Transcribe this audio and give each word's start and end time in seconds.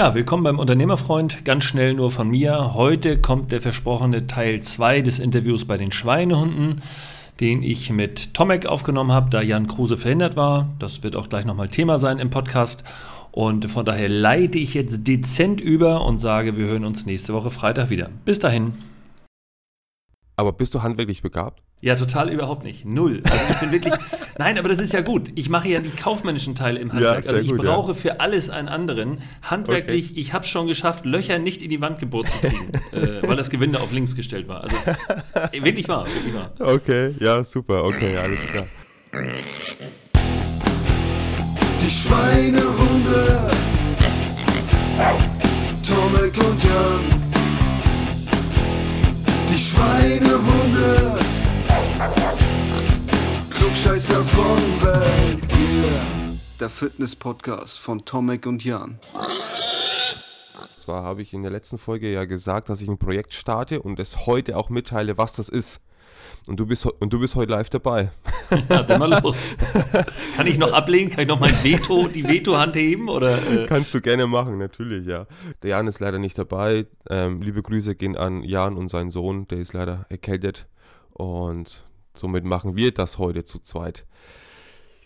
Ja, 0.00 0.14
willkommen 0.14 0.44
beim 0.44 0.58
Unternehmerfreund. 0.58 1.44
Ganz 1.44 1.64
schnell 1.64 1.92
nur 1.92 2.10
von 2.10 2.30
mir. 2.30 2.72
Heute 2.72 3.20
kommt 3.20 3.52
der 3.52 3.60
versprochene 3.60 4.26
Teil 4.26 4.62
2 4.62 5.02
des 5.02 5.18
Interviews 5.18 5.66
bei 5.66 5.76
den 5.76 5.92
Schweinehunden, 5.92 6.80
den 7.38 7.62
ich 7.62 7.90
mit 7.90 8.32
Tomek 8.32 8.64
aufgenommen 8.64 9.12
habe, 9.12 9.28
da 9.28 9.42
Jan 9.42 9.66
Kruse 9.66 9.98
verhindert 9.98 10.36
war. 10.36 10.70
Das 10.78 11.02
wird 11.02 11.16
auch 11.16 11.28
gleich 11.28 11.44
nochmal 11.44 11.68
Thema 11.68 11.98
sein 11.98 12.18
im 12.18 12.30
Podcast. 12.30 12.82
Und 13.30 13.70
von 13.70 13.84
daher 13.84 14.08
leite 14.08 14.56
ich 14.58 14.72
jetzt 14.72 15.06
dezent 15.06 15.60
über 15.60 16.02
und 16.06 16.18
sage, 16.18 16.56
wir 16.56 16.64
hören 16.64 16.86
uns 16.86 17.04
nächste 17.04 17.34
Woche 17.34 17.50
Freitag 17.50 17.90
wieder. 17.90 18.08
Bis 18.24 18.38
dahin. 18.38 18.72
Aber 20.34 20.54
bist 20.54 20.74
du 20.74 20.82
handwerklich 20.82 21.20
begabt? 21.20 21.62
Ja, 21.82 21.94
total 21.94 22.28
überhaupt 22.30 22.62
nicht. 22.62 22.84
Null. 22.84 23.22
Also 23.24 23.44
ich 23.50 23.56
bin 23.58 23.72
wirklich. 23.72 23.94
Nein, 24.38 24.58
aber 24.58 24.68
das 24.68 24.80
ist 24.80 24.92
ja 24.92 25.00
gut. 25.00 25.30
Ich 25.34 25.48
mache 25.48 25.68
ja 25.68 25.80
die 25.80 25.88
kaufmännischen 25.90 26.54
Teile 26.54 26.78
im 26.78 26.92
Handwerk. 26.92 27.24
Ja, 27.24 27.30
also 27.30 27.40
ich 27.40 27.50
gut, 27.50 27.62
brauche 27.62 27.92
ja. 27.92 27.94
für 27.94 28.20
alles 28.20 28.50
einen 28.50 28.68
anderen. 28.68 29.22
Handwerklich, 29.42 30.10
okay. 30.10 30.20
ich 30.20 30.32
habe 30.34 30.44
es 30.44 30.50
schon 30.50 30.66
geschafft, 30.66 31.06
Löcher 31.06 31.38
nicht 31.38 31.62
in 31.62 31.70
die 31.70 31.80
Wand 31.80 31.98
gebohrt 31.98 32.28
zu 32.28 32.38
kriegen, 32.38 32.70
äh, 32.92 33.26
weil 33.26 33.36
das 33.36 33.48
Gewinde 33.48 33.80
auf 33.80 33.92
links 33.92 34.14
gestellt 34.14 34.46
war. 34.46 34.62
Also 34.64 34.76
wirklich 35.52 35.88
wahr, 35.88 36.06
wirklich 36.06 36.34
wahr. 36.34 36.52
Okay, 36.58 37.14
ja, 37.18 37.42
super. 37.44 37.84
Okay, 37.84 38.14
alles 38.16 38.40
klar. 38.46 38.66
Die 41.82 41.90
Schweinehunde. 41.90 43.50
Tomek 45.86 46.36
und 46.46 46.62
Jan. 46.62 47.00
Die 49.50 49.58
Schweinehunde. 49.58 51.19
Klugscheißer 53.70 54.24
von 54.24 54.58
Welt. 54.82 55.44
Yeah. 55.52 56.36
Der 56.58 56.68
Fitness-Podcast 56.68 57.78
von 57.78 58.04
Tomek 58.04 58.46
und 58.46 58.64
Jan. 58.64 58.98
Zwar 60.76 61.04
habe 61.04 61.22
ich 61.22 61.32
in 61.32 61.42
der 61.42 61.52
letzten 61.52 61.78
Folge 61.78 62.12
ja 62.12 62.24
gesagt, 62.24 62.68
dass 62.68 62.82
ich 62.82 62.88
ein 62.88 62.98
Projekt 62.98 63.32
starte 63.32 63.80
und 63.80 64.00
es 64.00 64.26
heute 64.26 64.56
auch 64.56 64.70
mitteile, 64.70 65.18
was 65.18 65.34
das 65.34 65.48
ist. 65.48 65.80
Und 66.48 66.58
du 66.58 66.66
bist, 66.66 66.84
und 66.84 67.12
du 67.12 67.20
bist 67.20 67.36
heute 67.36 67.52
live 67.52 67.70
dabei. 67.70 68.10
Ja, 68.68 68.82
dann 68.82 68.98
mal 68.98 69.20
los. 69.22 69.54
Kann 70.36 70.48
ich 70.48 70.58
noch 70.58 70.72
ablehnen? 70.72 71.08
Kann 71.08 71.22
ich 71.22 71.28
noch 71.28 71.38
mein 71.38 71.54
Veto, 71.62 72.08
die 72.08 72.26
Veto-Hand 72.26 72.74
heben? 72.74 73.08
Oder, 73.08 73.38
äh? 73.52 73.66
Kannst 73.66 73.94
du 73.94 74.00
gerne 74.00 74.26
machen, 74.26 74.58
natürlich, 74.58 75.06
ja. 75.06 75.28
Der 75.62 75.70
Jan 75.70 75.86
ist 75.86 76.00
leider 76.00 76.18
nicht 76.18 76.36
dabei. 76.36 76.86
Ähm, 77.08 77.40
liebe 77.40 77.62
Grüße 77.62 77.94
gehen 77.94 78.16
an 78.16 78.42
Jan 78.42 78.76
und 78.76 78.88
seinen 78.88 79.12
Sohn, 79.12 79.46
der 79.46 79.58
ist 79.58 79.72
leider 79.74 80.06
erkältet. 80.08 80.66
Und 81.12 81.84
Somit 82.20 82.44
machen 82.44 82.76
wir 82.76 82.92
das 82.92 83.16
heute 83.16 83.44
zu 83.44 83.60
zweit. 83.60 84.04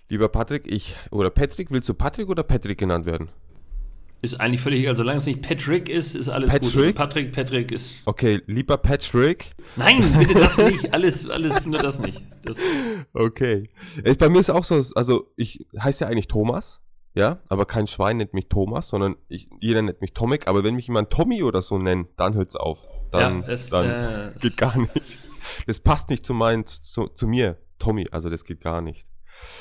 Lieber 0.08 0.28
Patrick, 0.28 0.64
ich 0.66 0.96
oder 1.12 1.30
Patrick, 1.30 1.70
willst 1.70 1.88
du 1.88 1.94
Patrick 1.94 2.28
oder 2.28 2.42
Patrick 2.42 2.76
genannt 2.76 3.06
werden? 3.06 3.30
Ist 4.20 4.40
eigentlich 4.40 4.60
völlig 4.60 4.80
egal. 4.80 4.96
Solange 4.96 5.18
es 5.18 5.26
nicht 5.26 5.40
Patrick 5.42 5.88
ist, 5.88 6.16
ist 6.16 6.28
alles 6.28 6.52
Patrick? 6.52 6.72
gut. 6.72 6.82
Also 6.82 6.92
Patrick, 6.94 7.32
Patrick 7.32 7.70
ist. 7.70 8.02
Okay, 8.04 8.42
lieber 8.46 8.78
Patrick. 8.78 9.52
Nein, 9.76 10.12
bitte 10.18 10.34
das 10.34 10.58
nicht. 10.58 10.92
Alles, 10.92 11.30
alles, 11.30 11.64
nur 11.66 11.78
das 11.78 12.00
nicht. 12.00 12.20
Das 12.42 12.56
okay. 13.12 13.70
Ist, 14.02 14.18
bei 14.18 14.28
mir 14.28 14.40
ist 14.40 14.50
auch 14.50 14.64
so, 14.64 14.82
also 14.96 15.30
ich 15.36 15.66
heiße 15.78 16.04
ja 16.04 16.10
eigentlich 16.10 16.26
Thomas, 16.26 16.80
ja, 17.14 17.38
aber 17.48 17.64
kein 17.64 17.86
Schwein 17.86 18.16
nennt 18.16 18.34
mich 18.34 18.48
Thomas, 18.48 18.88
sondern 18.88 19.14
ich, 19.28 19.48
jeder 19.60 19.82
nennt 19.82 20.00
mich 20.00 20.14
Tomek. 20.14 20.48
Aber 20.48 20.64
wenn 20.64 20.74
mich 20.74 20.88
jemand 20.88 21.10
Tommy 21.10 21.44
oder 21.44 21.62
so 21.62 21.78
nennt, 21.78 22.08
dann 22.16 22.34
hört 22.34 22.48
es 22.48 22.56
auf. 22.56 22.78
Dann, 23.12 23.42
ja, 23.42 23.48
es, 23.48 23.68
dann 23.68 23.88
äh, 23.88 24.32
geht 24.40 24.56
gar 24.56 24.76
nicht 24.76 25.18
das 25.66 25.80
passt 25.80 26.10
nicht 26.10 26.24
zu, 26.27 26.34
mein, 26.34 26.66
zu, 26.66 27.08
zu 27.08 27.27
mir, 27.27 27.58
Tommy. 27.78 28.06
Also 28.10 28.30
das 28.30 28.44
geht 28.44 28.60
gar 28.60 28.80
nicht. 28.80 29.06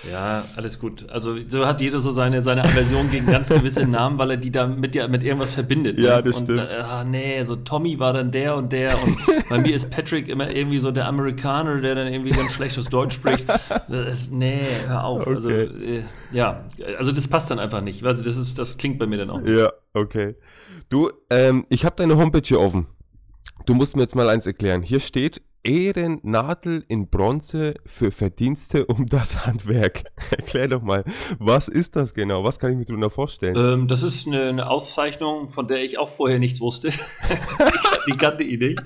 Ja, 0.09 0.43
alles 0.55 0.79
gut. 0.79 1.09
Also 1.09 1.35
so 1.47 1.65
hat 1.65 1.79
jeder 1.81 1.99
so 1.99 2.11
seine, 2.11 2.41
seine 2.41 2.63
Aversion 2.63 3.09
gegen 3.09 3.25
ganz 3.25 3.49
gewisse 3.49 3.85
Namen, 3.87 4.17
weil 4.17 4.31
er 4.31 4.37
die 4.37 4.51
da 4.51 4.67
mit, 4.67 4.95
mit 5.09 5.23
irgendwas 5.23 5.55
verbindet. 5.55 5.97
Ne? 5.97 6.03
Ja, 6.03 6.21
das 6.21 6.37
und, 6.37 6.45
stimmt. 6.45 6.59
Äh, 6.59 6.81
ah, 6.81 7.03
nee, 7.03 7.43
so 7.45 7.55
Tommy 7.55 7.99
war 7.99 8.13
dann 8.13 8.29
der 8.29 8.55
und 8.55 8.73
der 8.73 9.01
und 9.01 9.17
bei 9.49 9.59
mir 9.59 9.73
ist 9.75 9.89
Patrick 9.89 10.27
immer 10.27 10.49
irgendwie 10.49 10.79
so 10.79 10.91
der 10.91 11.07
Amerikaner, 11.07 11.79
der 11.79 11.95
dann 11.95 12.07
irgendwie 12.11 12.31
ganz 12.31 12.51
schlechtes 12.51 12.89
Deutsch 12.89 13.15
spricht. 13.15 13.45
Das, 13.87 14.29
nee, 14.29 14.61
hör 14.87 15.05
auf. 15.05 15.25
Also, 15.25 15.47
okay. 15.47 15.61
Also, 15.61 15.83
äh, 15.83 16.03
ja, 16.31 16.65
also 16.97 17.11
das 17.11 17.27
passt 17.27 17.49
dann 17.49 17.59
einfach 17.59 17.81
nicht. 17.81 18.03
Also 18.03 18.23
das, 18.23 18.35
ist, 18.35 18.59
das 18.59 18.77
klingt 18.77 18.99
bei 18.99 19.07
mir 19.07 19.19
dann 19.19 19.29
auch. 19.29 19.41
Nicht. 19.41 19.57
Ja, 19.57 19.71
okay. 19.93 20.35
Du, 20.89 21.11
ähm, 21.29 21.65
ich 21.69 21.85
habe 21.85 21.95
deine 21.95 22.17
Homepage 22.17 22.43
hier 22.43 22.59
offen. 22.59 22.87
Du 23.65 23.73
musst 23.73 23.95
mir 23.95 24.01
jetzt 24.01 24.15
mal 24.15 24.29
eins 24.29 24.45
erklären. 24.45 24.81
Hier 24.81 24.99
steht 24.99 25.41
Ehrennadel 25.63 26.83
in 26.87 27.09
Bronze 27.09 27.75
für 27.85 28.11
Verdienste 28.11 28.85
um 28.85 29.07
das 29.07 29.45
Handwerk. 29.45 30.03
Erklär 30.31 30.67
doch 30.67 30.81
mal, 30.81 31.03
was 31.39 31.67
ist 31.67 31.95
das 31.95 32.13
genau? 32.13 32.43
Was 32.43 32.59
kann 32.59 32.71
ich 32.71 32.77
mir 32.77 32.85
darunter 32.85 33.09
vorstellen? 33.09 33.55
Ähm, 33.57 33.87
das 33.87 34.03
ist 34.03 34.27
eine, 34.27 34.49
eine, 34.49 34.69
Auszeichnung, 34.69 35.47
von 35.47 35.67
der 35.67 35.83
ich 35.83 35.97
auch 35.97 36.09
vorher 36.09 36.39
nichts 36.39 36.59
wusste. 36.59 36.87
ich, 36.89 36.95
die 38.07 38.17
kannte 38.17 38.43
ich 38.43 38.59
nicht. 38.59 38.81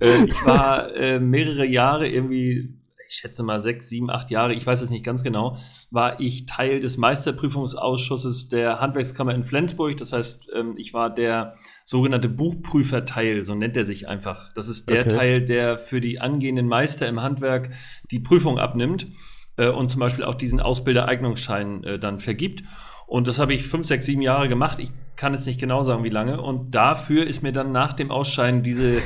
Äh, 0.00 0.24
ich 0.24 0.44
war 0.44 0.94
äh, 0.94 1.20
mehrere 1.20 1.66
Jahre 1.66 2.08
irgendwie 2.08 2.79
ich 3.10 3.16
schätze 3.16 3.42
mal 3.42 3.58
sechs, 3.58 3.88
sieben, 3.88 4.08
acht 4.08 4.30
Jahre, 4.30 4.54
ich 4.54 4.64
weiß 4.64 4.82
es 4.82 4.90
nicht 4.90 5.04
ganz 5.04 5.24
genau, 5.24 5.56
war 5.90 6.20
ich 6.20 6.46
Teil 6.46 6.78
des 6.78 6.96
Meisterprüfungsausschusses 6.96 8.48
der 8.48 8.80
Handwerkskammer 8.80 9.34
in 9.34 9.42
Flensburg. 9.42 9.96
Das 9.96 10.12
heißt, 10.12 10.48
ähm, 10.54 10.74
ich 10.76 10.94
war 10.94 11.12
der 11.12 11.56
sogenannte 11.84 12.28
Buchprüferteil, 12.28 13.44
so 13.44 13.56
nennt 13.56 13.76
er 13.76 13.84
sich 13.84 14.06
einfach. 14.06 14.52
Das 14.54 14.68
ist 14.68 14.88
der 14.88 15.06
okay. 15.06 15.16
Teil, 15.16 15.44
der 15.44 15.76
für 15.76 16.00
die 16.00 16.20
angehenden 16.20 16.68
Meister 16.68 17.08
im 17.08 17.20
Handwerk 17.20 17.70
die 18.12 18.20
Prüfung 18.20 18.60
abnimmt 18.60 19.08
äh, 19.56 19.68
und 19.68 19.90
zum 19.90 19.98
Beispiel 19.98 20.22
auch 20.22 20.36
diesen 20.36 20.60
Ausbildereignungsschein 20.60 21.82
äh, 21.82 21.98
dann 21.98 22.20
vergibt. 22.20 22.62
Und 23.08 23.26
das 23.26 23.40
habe 23.40 23.54
ich 23.54 23.66
fünf, 23.66 23.86
sechs, 23.88 24.06
sieben 24.06 24.22
Jahre 24.22 24.46
gemacht. 24.46 24.78
Ich 24.78 24.92
kann 25.16 25.34
es 25.34 25.46
nicht 25.46 25.58
genau 25.58 25.82
sagen, 25.82 26.04
wie 26.04 26.10
lange. 26.10 26.40
Und 26.40 26.76
dafür 26.76 27.26
ist 27.26 27.42
mir 27.42 27.50
dann 27.50 27.72
nach 27.72 27.92
dem 27.92 28.12
Ausscheiden 28.12 28.62
diese, 28.62 28.98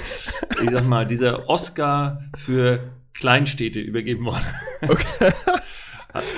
ich 0.63 0.71
sag 0.71 0.87
mal, 0.87 1.07
dieser 1.07 1.49
Oscar 1.49 2.19
für 2.37 2.93
Kleinstädte 3.15 3.81
übergeben 3.81 4.25
worden. 4.25 4.45
Okay. 4.87 5.33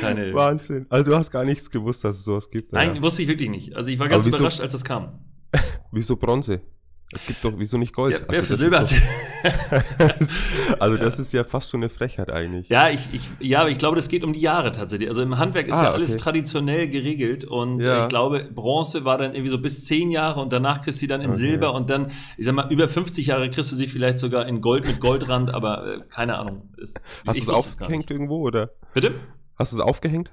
keine 0.01 0.33
Wahnsinn. 0.33 0.87
Also 0.89 1.11
du 1.11 1.17
hast 1.17 1.31
gar 1.31 1.45
nichts 1.45 1.71
gewusst, 1.71 2.05
dass 2.05 2.19
es 2.19 2.25
sowas 2.25 2.49
gibt. 2.49 2.73
Nein, 2.73 2.97
ja. 2.97 3.03
wusste 3.03 3.21
ich 3.23 3.29
wirklich 3.29 3.51
nicht. 3.51 3.75
Also 3.75 3.91
ich 3.91 3.99
war 3.99 4.09
ganz 4.09 4.27
überrascht, 4.27 4.61
als 4.61 4.73
das 4.73 4.85
kam. 4.85 5.19
wieso 5.93 6.17
Bronze? 6.17 6.63
Es 7.13 7.25
gibt 7.25 7.45
doch, 7.45 7.53
wieso 7.57 7.79
nicht 7.79 7.95
Gold? 7.95 8.15
Ja, 8.15 8.19
wer 8.29 8.41
also 8.41 8.49
für 8.49 8.57
Silber 8.57 8.81
hat. 8.81 8.93
also 10.81 10.97
das 10.97 11.21
ist 11.21 11.33
ja 11.33 11.45
fast 11.45 11.71
schon 11.71 11.81
eine 11.81 11.89
Frechheit 11.89 12.33
eigentlich. 12.33 12.69
Ja, 12.69 12.89
ich, 12.89 13.09
ich, 13.13 13.23
ja, 13.39 13.61
aber 13.61 13.71
ich 13.71 13.79
glaube, 13.79 13.95
das 13.95 14.09
geht 14.09 14.25
um 14.25 14.33
die 14.33 14.41
Jahre 14.41 14.73
tatsächlich. 14.73 15.09
Also 15.09 15.23
im 15.23 15.39
Handwerk 15.39 15.69
ist 15.69 15.75
ah, 15.75 15.85
ja 15.85 15.93
alles 15.93 16.15
okay. 16.15 16.21
traditionell 16.21 16.89
geregelt 16.89 17.45
und 17.45 17.81
ja. 17.81 18.03
ich 18.03 18.09
glaube, 18.09 18.49
Bronze 18.53 19.05
war 19.05 19.19
dann 19.19 19.35
irgendwie 19.35 19.51
so 19.51 19.61
bis 19.61 19.85
zehn 19.85 20.11
Jahre 20.11 20.41
und 20.41 20.53
danach 20.53 20.83
kriegst 20.83 21.01
du 21.01 21.07
dann 21.07 21.21
in 21.21 21.31
okay. 21.31 21.39
Silber 21.39 21.75
und 21.75 21.91
dann, 21.91 22.11
ich 22.37 22.47
sag 22.47 22.57
mal, 22.57 22.73
über 22.73 22.89
50 22.89 23.27
Jahre 23.27 23.51
kriegst 23.51 23.71
du 23.71 23.77
sie 23.77 23.87
vielleicht 23.87 24.19
sogar 24.19 24.47
in 24.49 24.61
Gold 24.61 24.85
mit 24.85 24.99
Goldrand, 24.99 25.55
aber 25.55 25.87
äh, 25.87 26.01
keine 26.09 26.39
Ahnung. 26.39 26.71
Ist, 26.77 26.99
Hast 27.25 27.39
du 27.39 27.43
es 27.43 27.49
aufgehängt 27.49 28.11
irgendwo 28.11 28.41
oder? 28.41 28.71
Bitte? 28.95 29.15
Hast 29.57 29.73
du 29.73 29.77
es 29.77 29.83
aufgehängt? 29.83 30.33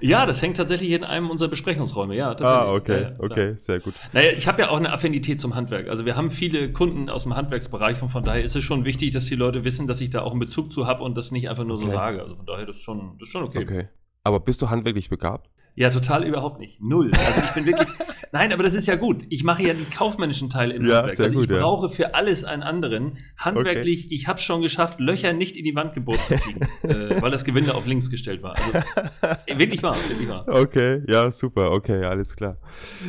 Ja, 0.00 0.26
das 0.26 0.42
hängt 0.42 0.56
tatsächlich 0.56 0.90
in 0.90 1.04
einem 1.04 1.30
unserer 1.30 1.48
Besprechungsräume, 1.48 2.14
ja. 2.14 2.34
Ah, 2.40 2.72
okay, 2.74 3.02
ja, 3.02 3.12
okay, 3.18 3.54
sehr 3.56 3.80
gut. 3.80 3.94
Naja, 4.12 4.30
ich 4.36 4.46
habe 4.46 4.62
ja 4.62 4.70
auch 4.70 4.76
eine 4.76 4.92
Affinität 4.92 5.40
zum 5.40 5.54
Handwerk. 5.54 5.88
Also 5.88 6.04
wir 6.04 6.16
haben 6.16 6.30
viele 6.30 6.72
Kunden 6.72 7.08
aus 7.10 7.24
dem 7.24 7.36
Handwerksbereich 7.36 8.02
und 8.02 8.10
von 8.10 8.24
daher 8.24 8.42
ist 8.42 8.56
es 8.56 8.64
schon 8.64 8.84
wichtig, 8.84 9.12
dass 9.12 9.26
die 9.26 9.34
Leute 9.34 9.64
wissen, 9.64 9.86
dass 9.86 10.00
ich 10.00 10.10
da 10.10 10.22
auch 10.22 10.32
einen 10.32 10.40
Bezug 10.40 10.72
zu 10.72 10.86
habe 10.86 11.02
und 11.02 11.16
das 11.16 11.30
nicht 11.30 11.48
einfach 11.48 11.64
nur 11.64 11.76
okay. 11.76 11.86
so 11.86 11.90
sage. 11.90 12.22
Also 12.22 12.36
von 12.36 12.46
daher, 12.46 12.66
das 12.66 12.76
ist 12.76 12.82
schon, 12.82 13.16
das 13.18 13.28
ist 13.28 13.32
schon 13.32 13.44
okay. 13.44 13.62
Okay. 13.62 13.88
Aber 14.24 14.40
bist 14.40 14.62
du 14.62 14.70
handwerklich 14.70 15.08
begabt? 15.08 15.48
Ja, 15.78 15.90
total 15.90 16.24
überhaupt 16.24 16.58
nicht. 16.58 16.82
Null. 16.82 17.12
Also 17.12 17.40
ich 17.44 17.50
bin 17.52 17.64
wirklich. 17.64 17.86
Nein, 18.32 18.52
aber 18.52 18.64
das 18.64 18.74
ist 18.74 18.88
ja 18.88 18.96
gut. 18.96 19.24
Ich 19.28 19.44
mache 19.44 19.62
ja 19.62 19.74
die 19.74 19.84
kaufmännischen 19.84 20.50
Teile 20.50 20.74
im 20.74 20.84
ja, 20.84 21.02
Handwerk. 21.02 21.20
Also 21.20 21.40
ich 21.40 21.48
gut, 21.48 21.56
brauche 21.56 21.86
ja. 21.86 21.92
für 21.92 22.14
alles 22.16 22.42
einen 22.42 22.64
anderen. 22.64 23.18
Handwerklich, 23.36 24.06
okay. 24.06 24.14
ich 24.14 24.26
habe 24.26 24.38
es 24.38 24.44
schon 24.44 24.60
geschafft, 24.60 24.98
Löcher 24.98 25.32
nicht 25.32 25.56
in 25.56 25.64
die 25.64 25.76
Wand 25.76 25.94
gebohrt 25.94 26.18
zu 26.24 26.34
kriegen, 26.34 26.62
äh, 26.82 27.22
weil 27.22 27.30
das 27.30 27.44
Gewinde 27.44 27.76
auf 27.76 27.86
links 27.86 28.10
gestellt 28.10 28.42
war. 28.42 28.56
Also 28.56 28.72
wirklich 29.58 29.80
wahr, 29.84 29.96
wirklich 30.08 30.28
wahr. 30.28 30.46
Okay, 30.48 31.02
ja, 31.06 31.30
super. 31.30 31.70
Okay, 31.70 32.04
alles 32.04 32.34
klar. 32.34 32.58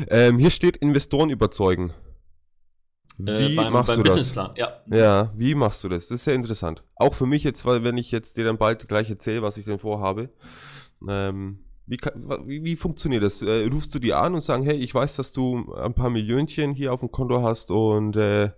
Ähm, 0.08 0.38
hier 0.38 0.52
steht 0.52 0.78
Investoren 0.78 1.32
überzeugen. 1.32 1.92
Äh, 3.20 3.26
wie 3.26 3.54
äh, 3.54 3.56
beim, 3.56 3.74
machst 3.74 3.88
beim 3.88 4.04
du 4.04 4.14
das? 4.14 4.32
Ja. 4.56 4.84
ja, 4.92 5.34
wie 5.36 5.56
machst 5.56 5.84
du 5.84 5.90
das? 5.90 6.10
Das 6.10 6.20
ist 6.20 6.24
sehr 6.26 6.36
interessant. 6.36 6.84
Auch 6.96 7.16
für 7.16 7.26
mich 7.26 7.44
jetzt, 7.44 7.66
weil 7.66 7.84
wenn 7.84 7.98
ich 7.98 8.12
jetzt 8.12 8.38
dir 8.38 8.44
dann 8.44 8.60
bald 8.60 8.88
gleich 8.88 9.10
erzähle, 9.10 9.42
was 9.42 9.58
ich 9.58 9.66
denn 9.66 9.80
vorhabe. 9.80 10.30
Ähm, 11.08 11.64
wie, 11.90 11.98
wie, 12.46 12.64
wie, 12.64 12.76
funktioniert 12.76 13.24
das? 13.24 13.42
Äh, 13.42 13.66
rufst 13.66 13.94
du 13.96 14.00
die 14.00 14.14
an 14.14 14.36
und 14.36 14.42
sagen, 14.42 14.64
hey, 14.64 14.78
ich 14.78 14.94
weiß, 14.94 15.16
dass 15.16 15.32
du 15.32 15.74
ein 15.74 15.94
paar 15.94 16.10
Millionchen 16.10 16.74
hier 16.74 16.94
auf 16.94 17.00
dem 17.00 17.12
Konto 17.12 17.42
hast 17.42 17.72
und 17.72 18.16
äh, 18.16 18.52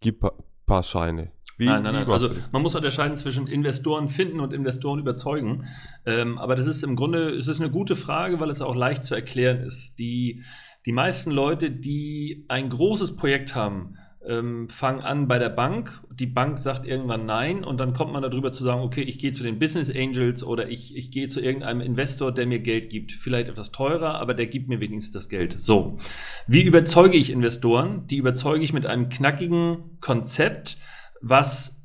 gib 0.00 0.24
ein 0.24 0.30
paar 0.66 0.82
Scheine. 0.82 1.30
Wie, 1.56 1.66
nein, 1.66 1.82
nein, 1.82 1.94
nein. 1.94 2.10
Also 2.10 2.30
man 2.52 2.62
muss 2.62 2.74
unterscheiden 2.74 3.16
zwischen 3.16 3.46
Investoren 3.46 4.08
finden 4.08 4.40
und 4.40 4.52
Investoren 4.52 4.98
überzeugen. 4.98 5.66
Ähm, 6.04 6.38
aber 6.38 6.56
das 6.56 6.66
ist 6.66 6.82
im 6.82 6.96
Grunde, 6.96 7.30
es 7.30 7.46
ist 7.48 7.60
eine 7.60 7.70
gute 7.70 7.96
Frage, 7.96 8.40
weil 8.40 8.50
es 8.50 8.62
auch 8.62 8.74
leicht 8.74 9.04
zu 9.04 9.14
erklären 9.14 9.60
ist. 9.60 9.98
Die, 9.98 10.42
die 10.86 10.92
meisten 10.92 11.30
Leute, 11.30 11.70
die 11.70 12.46
ein 12.48 12.70
großes 12.70 13.16
Projekt 13.16 13.54
haben, 13.54 13.96
ähm, 14.26 14.68
fang 14.68 15.00
an 15.00 15.28
bei 15.28 15.38
der 15.38 15.48
Bank, 15.48 16.02
die 16.10 16.26
Bank 16.26 16.58
sagt 16.58 16.86
irgendwann 16.86 17.26
nein 17.26 17.64
und 17.64 17.78
dann 17.78 17.92
kommt 17.92 18.12
man 18.12 18.22
darüber 18.22 18.52
zu 18.52 18.64
sagen, 18.64 18.82
okay, 18.82 19.02
ich 19.02 19.18
gehe 19.18 19.32
zu 19.32 19.42
den 19.42 19.58
Business 19.58 19.94
Angels 19.94 20.42
oder 20.44 20.68
ich, 20.68 20.96
ich 20.96 21.10
gehe 21.10 21.28
zu 21.28 21.40
irgendeinem 21.40 21.80
Investor, 21.80 22.32
der 22.32 22.46
mir 22.46 22.60
Geld 22.60 22.90
gibt. 22.90 23.12
Vielleicht 23.12 23.48
etwas 23.48 23.72
teurer, 23.72 24.14
aber 24.14 24.34
der 24.34 24.46
gibt 24.46 24.68
mir 24.68 24.80
wenigstens 24.80 25.12
das 25.12 25.28
Geld. 25.28 25.58
So, 25.60 25.98
wie 26.46 26.62
überzeuge 26.62 27.16
ich 27.16 27.30
Investoren? 27.30 28.06
Die 28.06 28.16
überzeuge 28.16 28.64
ich 28.64 28.72
mit 28.72 28.86
einem 28.86 29.08
knackigen 29.08 29.98
Konzept, 30.00 30.78
was 31.20 31.82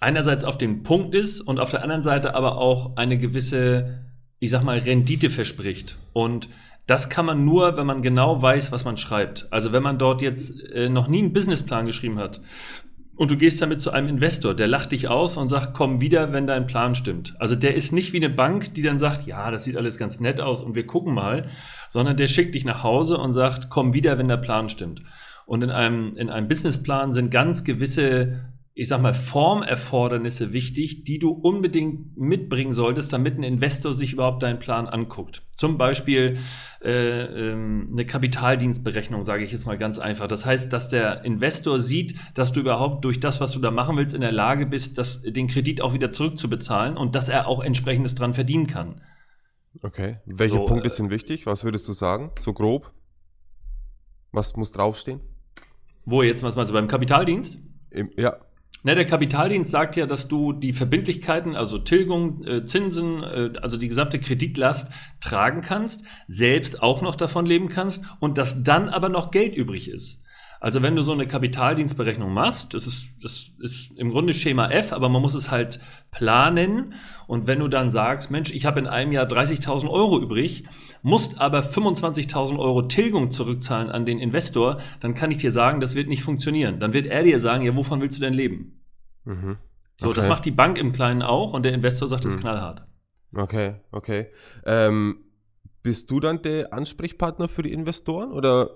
einerseits 0.00 0.44
auf 0.44 0.58
den 0.58 0.82
Punkt 0.82 1.14
ist 1.14 1.40
und 1.40 1.58
auf 1.58 1.70
der 1.70 1.82
anderen 1.82 2.02
Seite 2.02 2.34
aber 2.34 2.58
auch 2.58 2.96
eine 2.96 3.18
gewisse, 3.18 4.04
ich 4.38 4.50
sag 4.50 4.62
mal, 4.62 4.78
Rendite 4.78 5.30
verspricht. 5.30 5.96
Und 6.12 6.48
das 6.86 7.08
kann 7.10 7.26
man 7.26 7.44
nur, 7.44 7.76
wenn 7.76 7.86
man 7.86 8.02
genau 8.02 8.40
weiß, 8.40 8.70
was 8.72 8.84
man 8.84 8.96
schreibt. 8.96 9.48
Also 9.50 9.72
wenn 9.72 9.82
man 9.82 9.98
dort 9.98 10.22
jetzt 10.22 10.60
äh, 10.72 10.88
noch 10.88 11.08
nie 11.08 11.18
einen 11.18 11.32
Businessplan 11.32 11.86
geschrieben 11.86 12.18
hat 12.18 12.40
und 13.16 13.30
du 13.30 13.36
gehst 13.36 13.60
damit 13.60 13.80
zu 13.80 13.90
einem 13.90 14.08
Investor, 14.08 14.54
der 14.54 14.68
lacht 14.68 14.92
dich 14.92 15.08
aus 15.08 15.36
und 15.36 15.48
sagt, 15.48 15.74
komm 15.74 16.00
wieder, 16.00 16.32
wenn 16.32 16.46
dein 16.46 16.66
Plan 16.66 16.94
stimmt. 16.94 17.34
Also 17.40 17.56
der 17.56 17.74
ist 17.74 17.92
nicht 17.92 18.12
wie 18.12 18.18
eine 18.18 18.30
Bank, 18.30 18.74
die 18.74 18.82
dann 18.82 18.98
sagt, 18.98 19.26
ja, 19.26 19.50
das 19.50 19.64
sieht 19.64 19.76
alles 19.76 19.98
ganz 19.98 20.20
nett 20.20 20.40
aus 20.40 20.62
und 20.62 20.74
wir 20.74 20.86
gucken 20.86 21.14
mal, 21.14 21.48
sondern 21.88 22.16
der 22.16 22.28
schickt 22.28 22.54
dich 22.54 22.64
nach 22.64 22.84
Hause 22.84 23.18
und 23.18 23.32
sagt, 23.32 23.68
komm 23.68 23.92
wieder, 23.92 24.18
wenn 24.18 24.28
der 24.28 24.36
Plan 24.36 24.68
stimmt. 24.68 25.02
Und 25.44 25.62
in 25.62 25.70
einem, 25.70 26.12
in 26.16 26.30
einem 26.30 26.48
Businessplan 26.48 27.12
sind 27.12 27.30
ganz 27.30 27.64
gewisse 27.64 28.52
ich 28.78 28.88
sag 28.88 29.00
mal, 29.00 29.14
Formerfordernisse 29.14 30.52
wichtig, 30.52 31.04
die 31.04 31.18
du 31.18 31.30
unbedingt 31.30 32.14
mitbringen 32.18 32.74
solltest, 32.74 33.10
damit 33.10 33.38
ein 33.38 33.42
Investor 33.42 33.94
sich 33.94 34.12
überhaupt 34.12 34.42
deinen 34.42 34.58
Plan 34.58 34.86
anguckt. 34.86 35.45
Zum 35.56 35.78
Beispiel 35.78 36.38
äh, 36.82 37.22
ähm, 37.22 37.88
eine 37.92 38.04
Kapitaldienstberechnung, 38.04 39.24
sage 39.24 39.44
ich 39.44 39.52
jetzt 39.52 39.66
mal 39.66 39.78
ganz 39.78 39.98
einfach. 39.98 40.28
Das 40.28 40.44
heißt, 40.44 40.72
dass 40.72 40.88
der 40.88 41.24
Investor 41.24 41.80
sieht, 41.80 42.16
dass 42.34 42.52
du 42.52 42.60
überhaupt 42.60 43.04
durch 43.04 43.20
das, 43.20 43.40
was 43.40 43.52
du 43.52 43.58
da 43.58 43.70
machen 43.70 43.96
willst, 43.96 44.14
in 44.14 44.20
der 44.20 44.32
Lage 44.32 44.66
bist, 44.66 44.98
das, 44.98 45.22
den 45.22 45.48
Kredit 45.48 45.80
auch 45.80 45.94
wieder 45.94 46.12
zurückzubezahlen 46.12 46.96
und 46.96 47.14
dass 47.14 47.28
er 47.28 47.48
auch 47.48 47.64
entsprechendes 47.64 48.14
dran 48.14 48.34
verdienen 48.34 48.66
kann. 48.66 49.00
Okay. 49.82 50.18
Welche 50.26 50.56
so, 50.56 50.66
Punkte 50.66 50.88
äh, 50.88 50.90
sind 50.90 51.10
wichtig? 51.10 51.46
Was 51.46 51.64
würdest 51.64 51.88
du 51.88 51.92
sagen? 51.92 52.30
So 52.40 52.52
grob? 52.52 52.92
Was 54.32 54.56
muss 54.56 54.70
draufstehen? 54.70 55.20
Wo 56.04 56.22
jetzt, 56.22 56.42
was 56.42 56.54
meinst 56.56 56.70
du, 56.70 56.74
beim 56.74 56.88
Kapitaldienst? 56.88 57.58
Im, 57.90 58.10
ja. 58.16 58.36
Ne, 58.86 58.94
der 58.94 59.04
Kapitaldienst 59.04 59.72
sagt 59.72 59.96
ja, 59.96 60.06
dass 60.06 60.28
du 60.28 60.52
die 60.52 60.72
Verbindlichkeiten, 60.72 61.56
also 61.56 61.76
Tilgung, 61.76 62.44
äh, 62.44 62.66
Zinsen, 62.66 63.24
äh, 63.24 63.50
also 63.60 63.78
die 63.78 63.88
gesamte 63.88 64.20
Kreditlast 64.20 64.92
tragen 65.18 65.60
kannst, 65.60 66.04
selbst 66.28 66.84
auch 66.84 67.02
noch 67.02 67.16
davon 67.16 67.46
leben 67.46 67.68
kannst 67.68 68.04
und 68.20 68.38
dass 68.38 68.62
dann 68.62 68.88
aber 68.88 69.08
noch 69.08 69.32
Geld 69.32 69.56
übrig 69.56 69.90
ist. 69.90 70.22
Also 70.60 70.82
wenn 70.82 70.94
du 70.94 71.02
so 71.02 71.12
eine 71.12 71.26
Kapitaldienstberechnung 71.26 72.32
machst, 72.32 72.74
das 72.74 72.86
ist, 72.86 73.08
das 73.20 73.50
ist 73.58 73.98
im 73.98 74.10
Grunde 74.10 74.32
Schema 74.32 74.70
F, 74.70 74.92
aber 74.92 75.08
man 75.08 75.20
muss 75.20 75.34
es 75.34 75.50
halt 75.50 75.80
planen. 76.12 76.94
Und 77.26 77.48
wenn 77.48 77.58
du 77.58 77.66
dann 77.66 77.90
sagst, 77.90 78.30
Mensch, 78.30 78.52
ich 78.52 78.66
habe 78.66 78.78
in 78.78 78.86
einem 78.86 79.10
Jahr 79.10 79.26
30.000 79.26 79.90
Euro 79.90 80.20
übrig, 80.20 80.62
musst 81.02 81.40
aber 81.40 81.60
25.000 81.60 82.56
Euro 82.56 82.82
Tilgung 82.82 83.32
zurückzahlen 83.32 83.90
an 83.90 84.06
den 84.06 84.20
Investor, 84.20 84.78
dann 85.00 85.14
kann 85.14 85.32
ich 85.32 85.38
dir 85.38 85.50
sagen, 85.50 85.80
das 85.80 85.96
wird 85.96 86.08
nicht 86.08 86.22
funktionieren. 86.22 86.78
Dann 86.78 86.92
wird 86.92 87.08
er 87.08 87.24
dir 87.24 87.40
sagen, 87.40 87.64
ja, 87.64 87.74
wovon 87.74 88.00
willst 88.00 88.18
du 88.18 88.22
denn 88.22 88.32
leben? 88.32 88.75
Mhm. 89.26 89.50
Okay. 89.50 89.58
So, 89.98 90.12
das 90.12 90.28
macht 90.28 90.44
die 90.44 90.50
Bank 90.50 90.78
im 90.78 90.92
Kleinen 90.92 91.22
auch 91.22 91.52
und 91.52 91.64
der 91.64 91.74
Investor 91.74 92.08
sagt, 92.08 92.24
das 92.24 92.34
ist 92.34 92.38
mhm. 92.38 92.42
knallhart. 92.42 92.86
Okay, 93.34 93.76
okay. 93.92 94.28
Ähm, 94.64 95.24
bist 95.82 96.10
du 96.10 96.20
dann 96.20 96.42
der 96.42 96.72
Ansprechpartner 96.72 97.48
für 97.48 97.62
die 97.62 97.72
Investoren 97.72 98.32
oder 98.32 98.70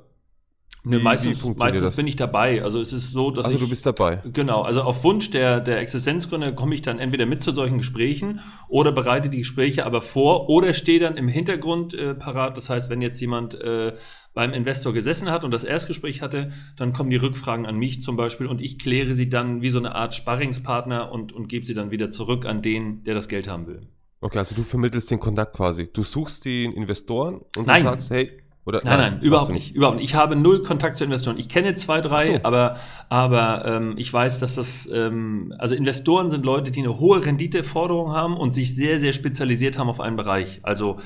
Ne, 0.83 0.99
meistens, 0.99 1.45
meistens 1.57 1.97
bin 1.97 2.07
ich 2.07 2.17
dabei. 2.17 2.63
Also 2.63 2.81
es 2.81 2.93
ist 2.93 3.13
so, 3.13 3.31
dass 3.31 3.45
also 3.45 3.57
ich. 3.57 3.63
du 3.63 3.69
bist 3.69 3.85
dabei. 3.85 4.23
Genau, 4.33 4.63
also 4.63 4.83
auf 4.83 5.05
Wunsch 5.05 5.31
der, 5.31 5.61
der 5.61 5.79
Existenzgründer 5.79 6.53
komme 6.53 6.75
ich 6.75 6.81
dann 6.81 6.99
entweder 6.99 7.27
mit 7.27 7.43
zu 7.43 7.53
solchen 7.53 7.79
Gesprächen 7.79 8.41
oder 8.69 8.91
bereite 8.91 9.29
die 9.29 9.39
Gespräche 9.39 9.85
aber 9.85 10.01
vor 10.01 10.49
oder 10.49 10.73
stehe 10.73 10.99
dann 10.99 11.17
im 11.19 11.29
Hintergrund 11.29 11.93
äh, 11.93 12.15
parat. 12.15 12.57
Das 12.57 12.71
heißt, 12.71 12.89
wenn 12.89 13.03
jetzt 13.03 13.21
jemand 13.21 13.55
äh, 13.55 13.95
beim 14.33 14.53
Investor 14.53 14.95
gesessen 14.95 15.31
hat 15.31 15.45
und 15.45 15.53
das 15.53 15.65
Erstgespräch 15.65 16.23
hatte, 16.23 16.49
dann 16.77 16.95
kommen 16.95 17.11
die 17.11 17.17
Rückfragen 17.17 17.67
an 17.67 17.77
mich 17.77 18.03
zum 18.03 18.17
Beispiel 18.17 18.47
und 18.47 18.63
ich 18.63 18.79
kläre 18.79 19.13
sie 19.13 19.29
dann 19.29 19.61
wie 19.61 19.71
so 19.71 19.79
eine 19.79 19.95
Art 19.95 20.15
Sparringspartner 20.15 21.13
und, 21.13 21.33
und 21.33 21.49
gebe 21.49 21.67
sie 21.67 21.75
dann 21.75 21.91
wieder 21.91 22.11
zurück 22.11 22.47
an 22.47 22.63
den, 22.63 23.05
der 23.05 23.15
das 23.15 23.29
Geld 23.29 23.49
haben 23.49 23.67
will. 23.67 23.89
Okay, 24.23 24.39
also 24.39 24.55
du 24.55 24.63
vermittelst 24.63 25.11
den 25.11 25.19
Kontakt 25.19 25.57
quasi. 25.57 25.91
Du 25.93 26.03
suchst 26.03 26.45
die 26.45 26.65
Investoren 26.65 27.41
und 27.57 27.67
Nein. 27.67 27.83
du 27.83 27.89
sagst, 27.89 28.11
hey, 28.11 28.40
oder, 28.67 28.79
nein, 28.85 28.99
nein, 28.99 29.13
nein 29.15 29.23
überhaupt 29.23 29.51
nicht, 29.51 29.75
überhaupt 29.75 29.97
nicht. 29.97 30.11
Ich 30.11 30.15
habe 30.15 30.37
null 30.37 30.63
Kontakt 30.63 30.99
zu 30.99 31.05
Investoren. 31.05 31.39
Ich 31.39 31.49
kenne 31.49 31.75
zwei, 31.75 32.01
drei, 32.01 32.27
so. 32.27 32.41
aber, 32.43 32.77
aber 33.09 33.65
ähm, 33.67 33.95
ich 33.97 34.13
weiß, 34.13 34.39
dass 34.39 34.57
das, 34.57 34.89
ähm, 34.93 35.55
also 35.59 35.75
Investoren 35.75 36.31
sind 36.31 36.45
Leute, 36.45 36.71
die 36.71 36.81
eine 36.81 36.99
hohe 36.99 37.25
Renditeforderung 37.25 38.13
haben 38.13 38.37
und 38.37 38.55
sich 38.55 38.77
sehr, 38.77 39.01
sehr 39.01 39.13
spezialisiert 39.13 39.79
haben 39.79 39.89
auf 39.89 40.01
einen 40.01 40.17
Bereich. 40.17 40.61
Also 40.63 40.99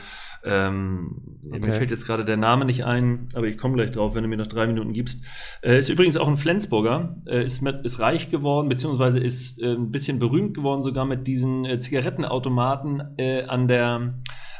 ähm, 0.45 1.39
okay. 1.47 1.59
mir 1.59 1.73
fällt 1.73 1.91
jetzt 1.91 2.07
gerade 2.07 2.25
der 2.25 2.37
Name 2.37 2.67
nicht 2.67 2.85
ein, 2.85 3.29
aber 3.35 3.47
ich 3.47 3.57
komme 3.57 3.75
gleich 3.75 3.93
drauf, 3.93 4.15
wenn 4.15 4.23
du 4.23 4.29
mir 4.29 4.37
noch 4.37 4.47
drei 4.47 4.67
Minuten 4.67 4.93
gibst. 4.93 5.25
Äh, 5.63 5.79
ist 5.79 5.89
übrigens 5.89 6.17
auch 6.17 6.29
ein 6.29 6.37
Flensburger, 6.37 7.17
äh, 7.27 7.45
ist, 7.45 7.63
mit, 7.63 7.85
ist 7.85 7.99
reich 7.99 8.31
geworden, 8.31 8.69
beziehungsweise 8.69 9.21
ist 9.21 9.61
äh, 9.63 9.73
ein 9.73 9.91
bisschen 9.91 10.19
berühmt 10.19 10.55
geworden, 10.55 10.83
sogar 10.83 11.07
mit 11.07 11.27
diesen 11.27 11.65
äh, 11.65 11.79
Zigarettenautomaten 11.79 13.15
äh, 13.17 13.45
an 13.45 13.69
der 13.69 14.15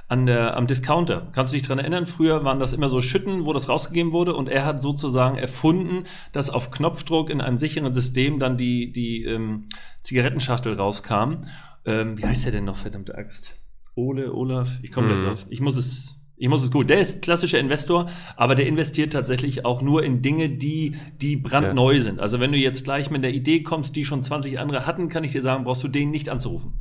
an 0.09 0.27
der, 0.27 0.57
am 0.57 0.67
Discounter. 0.67 1.29
Kannst 1.33 1.53
du 1.53 1.57
dich 1.57 1.67
dran 1.67 1.79
erinnern? 1.79 2.07
Früher 2.07 2.45
waren 2.45 2.61
das 2.61 2.73
immer 2.73 2.91
so 2.91 3.01
Schütten, 3.01 3.47
wo 3.47 3.53
das 3.53 3.69
rausgegeben 3.69 4.13
wurde 4.13 4.35
und 4.35 4.49
er 4.49 4.65
hat 4.67 4.83
sozusagen 4.83 5.39
erfunden, 5.39 6.05
dass 6.33 6.51
auf 6.51 6.71
Knopfdruck 6.71 7.31
in 7.31 7.41
einem 7.41 7.59
sicheren 7.59 7.93
System 7.93 8.39
dann 8.39 8.57
die, 8.57 8.93
die 8.93 9.25
ähm, 9.25 9.69
Zigarettenschachtel 10.01 10.75
rauskam. 10.75 11.43
Ähm, 11.87 12.19
wie 12.19 12.27
heißt 12.27 12.45
der 12.45 12.53
denn 12.53 12.65
noch, 12.65 12.77
verdammte 12.77 13.17
Axt? 13.17 13.57
Ole, 13.95 14.33
Olaf, 14.33 14.79
ich 14.83 14.93
komme 14.93 15.09
mhm. 15.09 15.13
gleich 15.13 15.25
drauf. 15.27 15.47
Ich 15.49 15.61
muss 15.61 15.77
es, 15.77 16.17
ich 16.37 16.49
muss 16.49 16.65
es 16.65 16.71
gut. 16.71 16.91
Der 16.91 16.99
ist 16.99 17.23
klassischer 17.23 17.59
Investor, 17.59 18.07
aber 18.37 18.55
der 18.55 18.67
investiert 18.67 19.13
tatsächlich 19.13 19.65
auch 19.65 19.83
nur 19.83 20.03
in 20.03 20.21
Dinge, 20.21 20.51
die, 20.51 20.97
die 21.21 21.37
brandneu 21.37 21.93
ja. 21.93 22.01
sind. 22.01 22.21
Also 22.21 22.41
wenn 22.41 22.53
du 22.53 22.59
jetzt 22.59 22.85
gleich 22.85 23.11
mit 23.11 23.23
der 23.23 23.33
Idee 23.33 23.63
kommst, 23.63 23.97
die 23.97 24.05
schon 24.05 24.23
20 24.23 24.59
andere 24.59 24.87
hatten, 24.87 25.09
kann 25.09 25.25
ich 25.25 25.33
dir 25.33 25.43
sagen, 25.43 25.65
brauchst 25.65 25.85
du 25.85 25.89
den 25.89 26.11
nicht 26.11 26.29
anzurufen. 26.29 26.75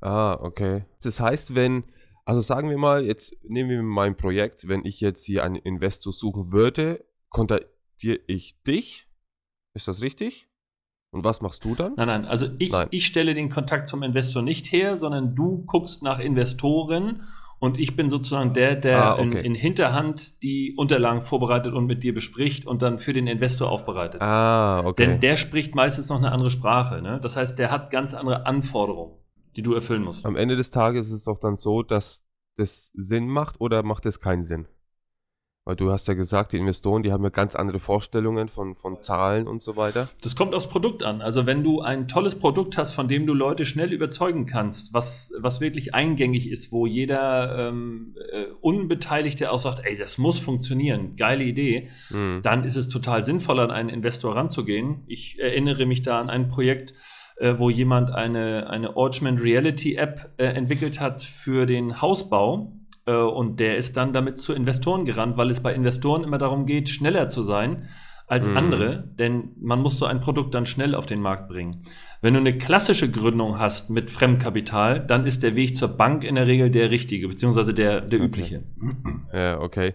Ah, 0.00 0.34
okay. 0.40 0.84
Das 1.02 1.20
heißt, 1.20 1.54
wenn, 1.54 1.84
also 2.24 2.40
sagen 2.40 2.70
wir 2.70 2.78
mal, 2.78 3.04
jetzt 3.04 3.34
nehmen 3.44 3.70
wir 3.70 3.82
mein 3.82 4.16
Projekt, 4.16 4.68
wenn 4.68 4.84
ich 4.84 5.00
jetzt 5.00 5.24
hier 5.24 5.44
einen 5.44 5.56
Investor 5.56 6.12
suchen 6.12 6.52
würde, 6.52 7.04
kontaktiere 7.28 8.20
ich 8.26 8.60
dich. 8.62 9.08
Ist 9.74 9.88
das 9.88 10.02
richtig? 10.02 10.48
Und 11.10 11.24
was 11.24 11.42
machst 11.42 11.64
du 11.64 11.74
dann? 11.74 11.94
Nein, 11.96 12.06
nein, 12.06 12.24
also 12.24 12.46
ich, 12.58 12.72
nein. 12.72 12.88
ich 12.90 13.04
stelle 13.04 13.34
den 13.34 13.50
Kontakt 13.50 13.86
zum 13.86 14.02
Investor 14.02 14.42
nicht 14.42 14.72
her, 14.72 14.96
sondern 14.96 15.34
du 15.34 15.64
guckst 15.66 16.02
nach 16.02 16.18
Investoren 16.18 17.22
und 17.58 17.78
ich 17.78 17.96
bin 17.96 18.08
sozusagen 18.08 18.54
der, 18.54 18.76
der 18.76 19.04
ah, 19.04 19.12
okay. 19.18 19.40
in, 19.40 19.44
in, 19.44 19.54
Hinterhand 19.54 20.42
die 20.42 20.74
Unterlagen 20.76 21.20
vorbereitet 21.20 21.74
und 21.74 21.86
mit 21.86 22.02
dir 22.02 22.14
bespricht 22.14 22.66
und 22.66 22.82
dann 22.82 22.98
für 22.98 23.12
den 23.12 23.26
Investor 23.26 23.70
aufbereitet. 23.70 24.22
Ah, 24.22 24.84
okay. 24.86 25.06
Denn 25.06 25.20
der 25.20 25.36
spricht 25.36 25.74
meistens 25.74 26.08
noch 26.08 26.16
eine 26.16 26.32
andere 26.32 26.50
Sprache. 26.50 27.02
Ne? 27.02 27.20
Das 27.22 27.36
heißt, 27.36 27.58
der 27.58 27.70
hat 27.70 27.90
ganz 27.90 28.14
andere 28.14 28.46
Anforderungen 28.46 29.21
die 29.56 29.62
du 29.62 29.74
erfüllen 29.74 30.02
musst. 30.02 30.24
Am 30.24 30.36
Ende 30.36 30.56
des 30.56 30.70
Tages 30.70 31.08
ist 31.08 31.12
es 31.12 31.24
doch 31.24 31.38
dann 31.38 31.56
so, 31.56 31.82
dass 31.82 32.22
das 32.56 32.90
Sinn 32.94 33.28
macht 33.28 33.60
oder 33.60 33.82
macht 33.82 34.06
es 34.06 34.20
keinen 34.20 34.42
Sinn? 34.42 34.66
Weil 35.64 35.76
du 35.76 35.92
hast 35.92 36.08
ja 36.08 36.14
gesagt, 36.14 36.52
die 36.52 36.56
Investoren, 36.56 37.04
die 37.04 37.12
haben 37.12 37.22
ja 37.22 37.30
ganz 37.30 37.54
andere 37.54 37.78
Vorstellungen 37.78 38.48
von, 38.48 38.74
von 38.74 39.00
Zahlen 39.00 39.46
und 39.46 39.62
so 39.62 39.76
weiter. 39.76 40.08
Das 40.20 40.34
kommt 40.34 40.56
aufs 40.56 40.68
Produkt 40.68 41.04
an. 41.04 41.22
Also 41.22 41.46
wenn 41.46 41.62
du 41.62 41.80
ein 41.80 42.08
tolles 42.08 42.34
Produkt 42.34 42.76
hast, 42.76 42.94
von 42.94 43.06
dem 43.06 43.26
du 43.26 43.34
Leute 43.34 43.64
schnell 43.64 43.92
überzeugen 43.92 44.46
kannst, 44.46 44.92
was, 44.92 45.32
was 45.38 45.60
wirklich 45.60 45.94
eingängig 45.94 46.50
ist, 46.50 46.72
wo 46.72 46.84
jeder 46.84 47.68
ähm, 47.68 48.16
äh, 48.32 48.46
Unbeteiligte 48.60 49.52
auch 49.52 49.58
sagt, 49.58 49.82
ey, 49.84 49.96
das 49.96 50.18
muss 50.18 50.40
funktionieren, 50.40 51.14
geile 51.14 51.44
Idee, 51.44 51.90
mhm. 52.10 52.40
dann 52.42 52.64
ist 52.64 52.74
es 52.74 52.88
total 52.88 53.22
sinnvoll, 53.22 53.60
an 53.60 53.70
einen 53.70 53.88
Investor 53.88 54.34
ranzugehen. 54.34 55.04
Ich 55.06 55.38
erinnere 55.38 55.86
mich 55.86 56.02
da 56.02 56.20
an 56.20 56.28
ein 56.28 56.48
Projekt, 56.48 56.92
äh, 57.36 57.54
wo 57.56 57.70
jemand 57.70 58.10
eine, 58.10 58.68
eine 58.70 58.96
Augmented 58.96 59.44
Reality 59.44 59.96
App 59.96 60.32
äh, 60.36 60.44
entwickelt 60.44 61.00
hat 61.00 61.22
für 61.22 61.66
den 61.66 62.00
Hausbau. 62.00 62.72
Äh, 63.06 63.14
und 63.14 63.60
der 63.60 63.76
ist 63.76 63.96
dann 63.96 64.12
damit 64.12 64.38
zu 64.38 64.52
Investoren 64.52 65.04
gerannt, 65.04 65.36
weil 65.36 65.50
es 65.50 65.60
bei 65.60 65.74
Investoren 65.74 66.24
immer 66.24 66.38
darum 66.38 66.66
geht, 66.66 66.88
schneller 66.88 67.28
zu 67.28 67.42
sein 67.42 67.88
als 68.32 68.48
mhm. 68.48 68.56
andere, 68.56 69.04
denn 69.18 69.50
man 69.60 69.80
muss 69.80 69.98
so 69.98 70.06
ein 70.06 70.20
Produkt 70.20 70.54
dann 70.54 70.64
schnell 70.64 70.94
auf 70.94 71.04
den 71.04 71.20
Markt 71.20 71.48
bringen. 71.48 71.82
Wenn 72.22 72.32
du 72.32 72.40
eine 72.40 72.56
klassische 72.56 73.10
Gründung 73.10 73.58
hast 73.58 73.90
mit 73.90 74.10
Fremdkapital, 74.10 75.04
dann 75.04 75.26
ist 75.26 75.42
der 75.42 75.54
Weg 75.54 75.76
zur 75.76 75.88
Bank 75.88 76.24
in 76.24 76.36
der 76.36 76.46
Regel 76.46 76.70
der 76.70 76.90
richtige, 76.90 77.28
beziehungsweise 77.28 77.74
der, 77.74 78.00
der 78.00 78.20
okay. 78.20 78.26
übliche. 78.26 78.62
Ja, 79.34 79.60
okay. 79.60 79.94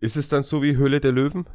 Ist 0.00 0.16
es 0.16 0.28
dann 0.28 0.42
so 0.42 0.62
wie 0.62 0.76
Höhle 0.76 1.00
der 1.00 1.12
Löwen? 1.12 1.46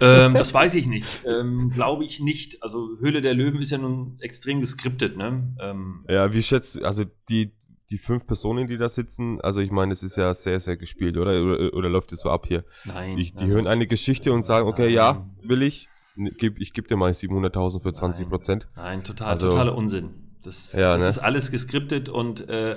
ähm, 0.00 0.34
das 0.34 0.52
weiß 0.52 0.74
ich 0.74 0.86
nicht. 0.86 1.06
Ähm, 1.24 1.70
Glaube 1.70 2.04
ich 2.04 2.20
nicht. 2.20 2.62
Also 2.62 2.98
Höhle 2.98 3.22
der 3.22 3.34
Löwen 3.34 3.60
ist 3.60 3.70
ja 3.70 3.78
nun 3.78 4.18
extrem 4.20 4.60
geskriptet, 4.60 5.16
ne? 5.16 5.52
Ähm, 5.60 6.04
ja, 6.08 6.32
wie 6.32 6.42
schätzt 6.42 6.82
also 6.82 7.04
die, 7.30 7.52
die 7.88 7.96
fünf 7.96 8.26
Personen, 8.26 8.68
die 8.68 8.76
da 8.76 8.90
sitzen, 8.90 9.40
also 9.40 9.60
ich 9.60 9.70
meine, 9.70 9.94
es 9.94 10.02
ist 10.02 10.16
ja 10.16 10.34
sehr, 10.34 10.60
sehr 10.60 10.76
gespielt, 10.76 11.16
oder? 11.16 11.42
Oder, 11.42 11.72
oder 11.72 11.88
läuft 11.88 12.12
es 12.12 12.20
so 12.20 12.30
ab 12.30 12.46
hier? 12.46 12.64
Nein. 12.84 13.16
Die, 13.16 13.24
die 13.24 13.34
nein, 13.36 13.48
hören 13.48 13.66
eine 13.66 13.86
Geschichte 13.86 14.32
und 14.32 14.44
sagen, 14.44 14.68
okay, 14.68 14.86
nein. 14.86 14.94
ja, 14.94 15.26
will 15.42 15.62
ich. 15.62 15.88
ich 16.16 16.72
gebe 16.74 16.88
dir 16.88 16.96
mal 16.96 17.12
700.000 17.12 17.82
für 17.82 17.92
20 17.92 18.28
Prozent. 18.28 18.68
Nein, 18.76 18.84
nein, 18.84 19.04
total, 19.04 19.28
also, 19.28 19.48
totaler 19.48 19.74
Unsinn. 19.74 20.25
Das, 20.46 20.72
ja, 20.72 20.94
das 20.94 21.02
ne? 21.02 21.08
ist 21.08 21.18
alles 21.18 21.50
geskriptet 21.50 22.08
und 22.08 22.48
äh, 22.48 22.76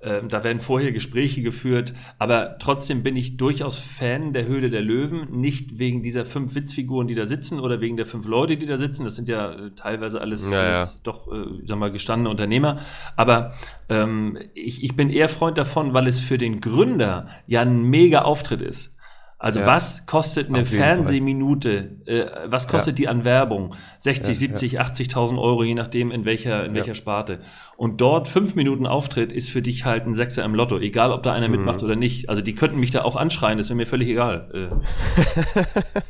äh, 0.00 0.22
da 0.26 0.44
werden 0.44 0.60
vorher 0.60 0.92
Gespräche 0.92 1.42
geführt. 1.42 1.92
Aber 2.18 2.56
trotzdem 2.58 3.02
bin 3.02 3.16
ich 3.16 3.36
durchaus 3.36 3.78
Fan 3.78 4.32
der 4.32 4.46
Höhle 4.46 4.70
der 4.70 4.82
Löwen. 4.82 5.40
Nicht 5.40 5.78
wegen 5.78 6.02
dieser 6.02 6.24
fünf 6.24 6.54
Witzfiguren, 6.54 7.06
die 7.06 7.14
da 7.14 7.26
sitzen 7.26 7.60
oder 7.60 7.80
wegen 7.80 7.96
der 7.96 8.06
fünf 8.06 8.26
Leute, 8.26 8.56
die 8.56 8.66
da 8.66 8.78
sitzen. 8.78 9.04
Das 9.04 9.16
sind 9.16 9.28
ja 9.28 9.52
äh, 9.52 9.70
teilweise 9.76 10.20
alles, 10.20 10.48
ja, 10.50 10.58
alles 10.58 10.94
ja. 10.94 11.00
doch, 11.02 11.30
äh, 11.32 11.44
sag 11.64 11.78
mal, 11.78 11.92
gestandene 11.92 12.30
Unternehmer. 12.30 12.78
Aber 13.16 13.54
ähm, 13.88 14.38
ich, 14.54 14.82
ich 14.82 14.96
bin 14.96 15.10
eher 15.10 15.28
Freund 15.28 15.58
davon, 15.58 15.92
weil 15.92 16.06
es 16.06 16.20
für 16.20 16.38
den 16.38 16.60
Gründer 16.60 17.28
ja 17.46 17.60
ein 17.60 17.82
mega 17.82 18.22
Auftritt 18.22 18.62
ist. 18.62 18.94
Also 19.42 19.60
ja. 19.60 19.66
was 19.66 20.04
kostet 20.04 20.50
eine 20.50 20.66
Fernsehminute? 20.66 21.96
Äh, 22.04 22.26
was 22.44 22.68
kostet 22.68 22.98
ja. 22.98 23.04
die 23.04 23.08
an 23.08 23.24
Werbung? 23.24 23.74
60, 23.98 24.28
ja, 24.28 24.34
70, 24.34 24.80
80.000 24.80 25.40
Euro, 25.40 25.64
je 25.64 25.72
nachdem 25.72 26.10
in 26.10 26.26
welcher 26.26 26.66
in 26.66 26.74
welcher 26.74 26.94
Sparte. 26.94 27.40
Und 27.78 28.02
dort 28.02 28.28
fünf 28.28 28.54
Minuten 28.54 28.86
Auftritt 28.86 29.32
ist 29.32 29.48
für 29.48 29.62
dich 29.62 29.86
halt 29.86 30.06
ein 30.06 30.14
Sechser 30.14 30.44
im 30.44 30.54
Lotto, 30.54 30.78
egal 30.78 31.10
ob 31.10 31.22
da 31.22 31.32
einer 31.32 31.48
mhm. 31.48 31.56
mitmacht 31.56 31.82
oder 31.82 31.96
nicht. 31.96 32.28
Also 32.28 32.42
die 32.42 32.54
könnten 32.54 32.78
mich 32.78 32.90
da 32.90 33.02
auch 33.02 33.16
anschreien, 33.16 33.56
das 33.56 33.70
wäre 33.70 33.78
mir 33.78 33.86
völlig 33.86 34.10
egal. 34.10 34.50
Äh. 34.52 36.02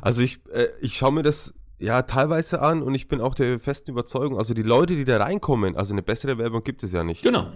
also 0.00 0.22
ich 0.22 0.38
äh, 0.52 0.68
ich 0.80 0.96
schaue 0.96 1.10
mir 1.10 1.24
das 1.24 1.54
ja, 1.80 2.02
teilweise 2.02 2.60
an 2.60 2.82
und 2.82 2.94
ich 2.94 3.08
bin 3.08 3.20
auch 3.20 3.34
der 3.34 3.58
festen 3.60 3.92
Überzeugung, 3.92 4.38
also 4.38 4.54
die 4.54 4.62
Leute, 4.62 4.94
die 4.96 5.04
da 5.04 5.16
reinkommen, 5.18 5.76
also 5.76 5.94
eine 5.94 6.02
bessere 6.02 6.38
Werbung 6.38 6.64
gibt 6.64 6.82
es 6.82 6.92
ja 6.92 7.04
nicht. 7.04 7.22
Genau. 7.22 7.52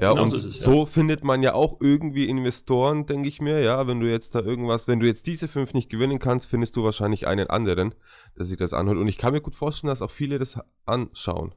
Ja, 0.00 0.10
genau 0.10 0.22
und 0.22 0.30
so, 0.30 0.36
es, 0.36 0.60
so 0.60 0.86
findet 0.86 1.24
man 1.24 1.42
ja 1.42 1.54
auch 1.54 1.80
irgendwie 1.80 2.28
Investoren, 2.28 3.06
denke 3.06 3.28
ich 3.28 3.40
mir, 3.40 3.60
ja, 3.60 3.86
wenn 3.86 4.00
du 4.00 4.10
jetzt 4.10 4.34
da 4.34 4.40
irgendwas, 4.40 4.88
wenn 4.88 5.00
du 5.00 5.06
jetzt 5.06 5.26
diese 5.26 5.48
fünf 5.48 5.74
nicht 5.74 5.90
gewinnen 5.90 6.18
kannst, 6.18 6.46
findest 6.46 6.76
du 6.76 6.84
wahrscheinlich 6.84 7.26
einen 7.26 7.48
anderen, 7.48 7.94
der 8.38 8.44
sich 8.44 8.56
das 8.56 8.74
anhört. 8.74 8.98
Und 8.98 9.08
ich 9.08 9.18
kann 9.18 9.32
mir 9.32 9.40
gut 9.40 9.54
vorstellen, 9.54 9.88
dass 9.88 10.02
auch 10.02 10.10
viele 10.10 10.38
das 10.38 10.58
anschauen. 10.86 11.54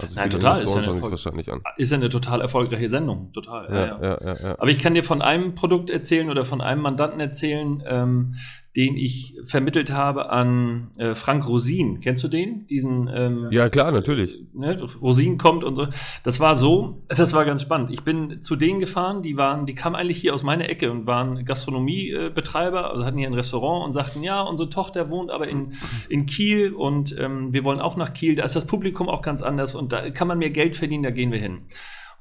Also 0.00 0.14
Nein, 0.14 0.30
total. 0.30 0.60
Ist 0.62 0.74
ja, 0.74 1.52
an. 1.52 1.62
ist 1.76 1.92
ja 1.92 1.98
eine 1.98 2.08
total 2.08 2.40
erfolgreiche 2.40 2.88
Sendung. 2.88 3.32
Total. 3.32 3.68
Ja, 3.70 4.02
ja. 4.02 4.36
Ja, 4.42 4.58
Aber 4.58 4.68
ich 4.68 4.78
kann 4.78 4.94
dir 4.94 5.04
von 5.04 5.22
einem 5.22 5.54
Produkt 5.54 5.90
erzählen 5.90 6.28
oder 6.30 6.44
von 6.44 6.60
einem 6.60 6.82
Mandanten 6.82 7.20
erzählen, 7.20 7.82
ähm, 7.86 8.34
den 8.76 8.96
ich 8.96 9.36
vermittelt 9.44 9.92
habe 9.92 10.30
an 10.30 10.90
äh, 10.96 11.14
Frank 11.14 11.46
Rosin. 11.46 12.00
Kennst 12.00 12.24
du 12.24 12.28
den? 12.28 12.66
Diesen 12.68 13.08
ähm, 13.12 13.48
Ja, 13.50 13.68
klar, 13.68 13.92
natürlich. 13.92 14.44
Ne, 14.54 14.82
Rosin 15.00 15.36
kommt 15.36 15.62
und 15.62 15.76
so. 15.76 15.88
Das 16.22 16.40
war 16.40 16.56
so, 16.56 17.02
das 17.08 17.34
war 17.34 17.44
ganz 17.44 17.60
spannend. 17.60 17.90
Ich 17.90 18.02
bin 18.02 18.40
zu 18.40 18.56
denen 18.56 18.78
gefahren, 18.78 19.22
die 19.22 19.36
waren, 19.36 19.66
die 19.66 19.74
kamen 19.74 19.94
eigentlich 19.94 20.18
hier 20.18 20.32
aus 20.32 20.42
meiner 20.42 20.70
Ecke 20.70 20.90
und 20.90 21.06
waren 21.06 21.44
Gastronomiebetreiber, 21.44 22.90
also 22.90 23.04
hatten 23.04 23.18
hier 23.18 23.28
ein 23.28 23.34
Restaurant 23.34 23.84
und 23.84 23.92
sagten, 23.92 24.22
ja, 24.22 24.40
unsere 24.40 24.70
Tochter 24.70 25.10
wohnt 25.10 25.30
aber 25.30 25.48
in, 25.48 25.74
in 26.08 26.24
Kiel 26.24 26.72
und 26.72 27.14
ähm, 27.18 27.52
wir 27.52 27.64
wollen 27.64 27.80
auch 27.80 27.96
nach 27.96 28.14
Kiel. 28.14 28.36
Da 28.36 28.44
ist 28.44 28.56
das 28.56 28.66
Publikum 28.66 29.10
auch 29.10 29.20
ganz 29.20 29.42
anders 29.42 29.74
und 29.74 29.92
da 29.92 30.08
kann 30.10 30.28
man 30.28 30.38
mehr 30.38 30.50
Geld 30.50 30.76
verdienen, 30.76 31.02
da 31.02 31.10
gehen 31.10 31.30
wir 31.30 31.38
hin. 31.38 31.62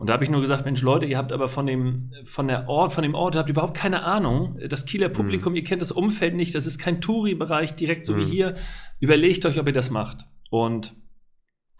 Und 0.01 0.07
da 0.07 0.13
habe 0.13 0.23
ich 0.23 0.31
nur 0.31 0.41
gesagt, 0.41 0.65
Mensch, 0.65 0.81
Leute, 0.81 1.05
ihr 1.05 1.19
habt 1.19 1.31
aber 1.31 1.47
von 1.47 1.67
dem, 1.67 2.11
von 2.23 2.47
der 2.47 2.67
Ort, 2.67 2.91
von 2.91 3.03
dem 3.03 3.13
Ort, 3.13 3.35
habt 3.35 3.51
überhaupt 3.51 3.77
keine 3.77 4.01
Ahnung. 4.01 4.57
Das 4.67 4.85
Kieler 4.85 5.09
mhm. 5.09 5.13
Publikum, 5.13 5.53
mhm. 5.53 5.57
ihr 5.57 5.63
kennt 5.63 5.83
das 5.83 5.91
Umfeld 5.91 6.33
nicht, 6.33 6.55
das 6.55 6.65
ist 6.65 6.79
kein 6.79 7.01
Touri-Bereich, 7.01 7.75
direkt 7.75 8.07
so 8.07 8.15
mhm. 8.15 8.17
wie 8.21 8.25
hier. 8.25 8.55
Überlegt 8.99 9.45
euch, 9.45 9.59
ob 9.59 9.67
ihr 9.67 9.73
das 9.73 9.91
macht. 9.91 10.25
Und 10.49 10.95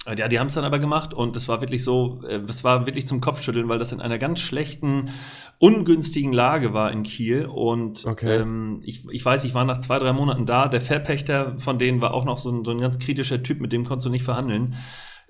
äh, 0.06 0.16
ja, 0.20 0.28
die 0.28 0.40
haben 0.40 0.46
es 0.46 0.54
dann 0.54 0.66
aber 0.66 0.78
gemacht 0.78 1.16
und 1.16 1.36
es 1.36 1.48
war 1.48 1.62
wirklich 1.62 1.84
so, 1.84 2.22
es 2.28 2.62
äh, 2.62 2.64
war 2.64 2.86
wirklich 2.86 3.08
zum 3.08 3.22
Kopfschütteln, 3.22 3.68
weil 3.70 3.80
das 3.80 3.92
in 3.92 4.02
einer 4.02 4.20
ganz 4.20 4.40
schlechten, 4.40 5.10
ungünstigen 5.58 6.32
Lage 6.32 6.76
war 6.76 6.92
in 6.92 7.02
Kiel. 7.02 7.48
Und 7.48 8.06
okay. 8.06 8.38
ähm, 8.38 8.82
ich, 8.84 9.04
ich 9.10 9.26
weiß, 9.26 9.46
ich 9.46 9.56
war 9.56 9.66
nach 9.66 9.80
zwei, 9.80 9.98
drei 9.98 10.14
Monaten 10.14 10.46
da. 10.46 10.68
Der 10.68 10.82
Verpächter 10.82 11.58
von 11.58 11.80
denen 11.80 12.02
war 12.02 12.14
auch 12.14 12.26
noch 12.26 12.38
so 12.38 12.52
ein, 12.52 12.64
so 12.66 12.70
ein 12.70 12.82
ganz 12.82 13.00
kritischer 13.00 13.42
Typ, 13.42 13.62
mit 13.62 13.74
dem 13.74 13.84
konntest 13.84 14.06
du 14.06 14.12
nicht 14.12 14.26
verhandeln. 14.26 14.76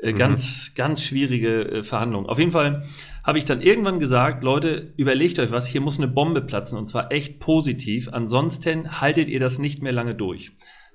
Äh, 0.01 0.13
mhm. 0.13 0.17
Ganz, 0.17 0.72
ganz 0.75 1.03
schwierige 1.03 1.62
äh, 1.62 1.84
Verhandlungen. 1.84 2.27
Auf 2.27 2.39
jeden 2.39 2.51
Fall 2.51 2.84
habe 3.24 3.38
ich 3.38 3.46
dann 3.46 3.62
irgendwann 3.62 4.00
gesagt, 4.00 4.43
Leute, 4.43 4.93
überlegt 4.98 5.38
euch 5.39 5.51
was, 5.51 5.67
hier 5.67 5.81
muss 5.81 5.98
eine 5.98 6.08
Bombe 6.08 6.41
platzen 6.41 6.77
und 6.77 6.88
zwar 6.88 7.12
echt 7.12 7.39
positiv. 7.39 8.10
Ansonsten 8.12 9.00
haltet 9.00 9.29
ihr 9.29 9.39
das 9.39 9.60
nicht 9.60 9.84
mehr 9.84 9.93
lange 9.93 10.15
durch. 10.15 10.53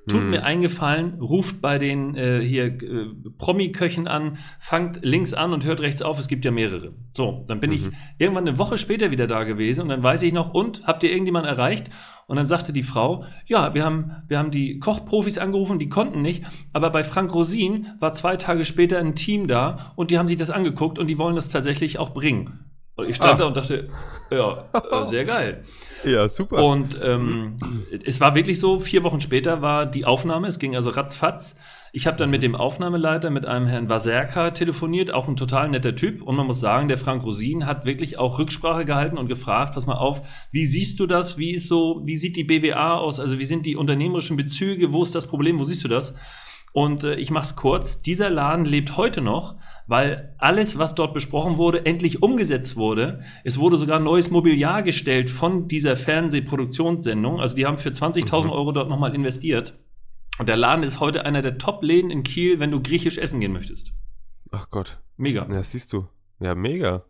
Tut 0.08 0.20
hm. 0.20 0.30
mir 0.30 0.44
eingefallen, 0.44 1.20
ruft 1.20 1.60
bei 1.60 1.78
den 1.78 2.14
äh, 2.14 2.40
hier 2.40 2.66
äh, 2.66 3.06
Promi-Köchen 3.38 4.06
an, 4.06 4.38
fangt 4.60 5.00
links 5.02 5.34
an 5.34 5.52
und 5.52 5.64
hört 5.64 5.80
rechts 5.80 6.00
auf, 6.00 6.20
es 6.20 6.28
gibt 6.28 6.44
ja 6.44 6.52
mehrere. 6.52 6.92
So, 7.12 7.44
dann 7.48 7.58
bin 7.58 7.70
mhm. 7.70 7.76
ich 7.76 7.88
irgendwann 8.18 8.46
eine 8.46 8.56
Woche 8.56 8.78
später 8.78 9.10
wieder 9.10 9.26
da 9.26 9.42
gewesen 9.42 9.82
und 9.82 9.88
dann 9.88 10.04
weiß 10.04 10.22
ich 10.22 10.32
noch, 10.32 10.54
und 10.54 10.86
habt 10.86 11.02
ihr 11.02 11.10
irgendjemand 11.10 11.46
erreicht? 11.46 11.90
Und 12.28 12.36
dann 12.36 12.46
sagte 12.46 12.72
die 12.72 12.84
Frau, 12.84 13.24
ja, 13.46 13.74
wir 13.74 13.84
haben, 13.84 14.12
wir 14.28 14.38
haben 14.38 14.52
die 14.52 14.78
Kochprofis 14.78 15.38
angerufen, 15.38 15.80
die 15.80 15.88
konnten 15.88 16.22
nicht, 16.22 16.44
aber 16.72 16.90
bei 16.90 17.02
Frank 17.02 17.34
Rosin 17.34 17.88
war 17.98 18.14
zwei 18.14 18.36
Tage 18.36 18.64
später 18.64 18.98
ein 18.98 19.16
Team 19.16 19.48
da 19.48 19.92
und 19.96 20.12
die 20.12 20.18
haben 20.18 20.28
sich 20.28 20.36
das 20.36 20.50
angeguckt 20.50 21.00
und 21.00 21.08
die 21.08 21.18
wollen 21.18 21.34
das 21.34 21.48
tatsächlich 21.48 21.98
auch 21.98 22.10
bringen. 22.10 22.64
Und 22.96 23.10
ich 23.10 23.16
stand 23.16 23.34
ah. 23.34 23.36
da 23.36 23.44
und 23.46 23.56
dachte, 23.56 23.88
ja, 24.30 24.64
äh, 24.72 25.06
sehr 25.06 25.24
geil. 25.24 25.64
Ja, 26.04 26.28
super. 26.28 26.62
Und 26.62 27.00
ähm, 27.02 27.56
es 28.04 28.20
war 28.20 28.34
wirklich 28.36 28.60
so, 28.60 28.78
vier 28.78 29.02
Wochen 29.02 29.20
später 29.20 29.62
war 29.62 29.86
die 29.86 30.04
Aufnahme, 30.04 30.46
es 30.46 30.58
ging 30.58 30.76
also 30.76 30.90
ratzfatz. 30.90 31.56
Ich 31.92 32.06
habe 32.06 32.16
dann 32.16 32.30
mit 32.30 32.42
dem 32.42 32.54
Aufnahmeleiter, 32.54 33.30
mit 33.30 33.46
einem 33.46 33.66
Herrn 33.66 33.88
Waserka 33.88 34.50
telefoniert, 34.50 35.12
auch 35.12 35.26
ein 35.26 35.36
total 35.36 35.70
netter 35.70 35.96
Typ. 35.96 36.22
Und 36.22 36.36
man 36.36 36.46
muss 36.46 36.60
sagen, 36.60 36.86
der 36.88 36.98
Frank 36.98 37.24
Rosin 37.24 37.66
hat 37.66 37.86
wirklich 37.86 38.18
auch 38.18 38.38
Rücksprache 38.38 38.84
gehalten 38.84 39.16
und 39.16 39.26
gefragt, 39.26 39.74
pass 39.74 39.86
mal 39.86 39.94
auf, 39.94 40.20
wie 40.52 40.66
siehst 40.66 41.00
du 41.00 41.06
das? 41.06 41.38
Wie 41.38 41.54
ist 41.54 41.66
so, 41.66 42.02
wie 42.04 42.18
sieht 42.18 42.36
die 42.36 42.44
BWA 42.44 42.98
aus? 42.98 43.18
Also 43.18 43.38
wie 43.38 43.46
sind 43.46 43.64
die 43.64 43.74
unternehmerischen 43.74 44.36
Bezüge? 44.36 44.92
Wo 44.92 45.02
ist 45.02 45.14
das 45.14 45.26
Problem? 45.26 45.58
Wo 45.58 45.64
siehst 45.64 45.82
du 45.82 45.88
das? 45.88 46.14
Und 46.72 47.04
äh, 47.04 47.14
ich 47.14 47.30
mache 47.30 47.46
es 47.46 47.56
kurz. 47.56 48.02
Dieser 48.02 48.28
Laden 48.28 48.66
lebt 48.66 48.98
heute 48.98 49.22
noch, 49.22 49.54
weil 49.86 50.34
alles, 50.38 50.78
was 50.78 50.94
dort 50.94 51.14
besprochen 51.14 51.58
wurde, 51.58 51.86
endlich 51.86 52.22
umgesetzt 52.22 52.76
wurde. 52.76 53.20
Es 53.44 53.58
wurde 53.58 53.76
sogar 53.76 54.00
neues 54.00 54.30
Mobiliar 54.30 54.82
gestellt 54.82 55.30
von 55.30 55.68
dieser 55.68 55.96
Fernsehproduktionssendung. 55.96 57.40
Also 57.40 57.54
die 57.56 57.66
haben 57.66 57.78
für 57.78 57.90
20.000 57.90 58.44
mhm. 58.44 58.50
Euro 58.50 58.72
dort 58.72 58.88
nochmal 58.88 59.14
investiert. 59.14 59.78
Und 60.38 60.48
der 60.48 60.56
Laden 60.56 60.82
ist 60.82 61.00
heute 61.00 61.24
einer 61.24 61.40
der 61.40 61.58
Top-Läden 61.58 62.10
in 62.10 62.22
Kiel, 62.22 62.58
wenn 62.58 62.70
du 62.70 62.82
griechisch 62.82 63.16
essen 63.16 63.40
gehen 63.40 63.52
möchtest. 63.52 63.92
Ach 64.50 64.68
Gott. 64.70 65.00
Mega. 65.16 65.46
Ja, 65.50 65.62
siehst 65.62 65.92
du. 65.92 66.08
Ja, 66.40 66.54
mega. 66.54 67.04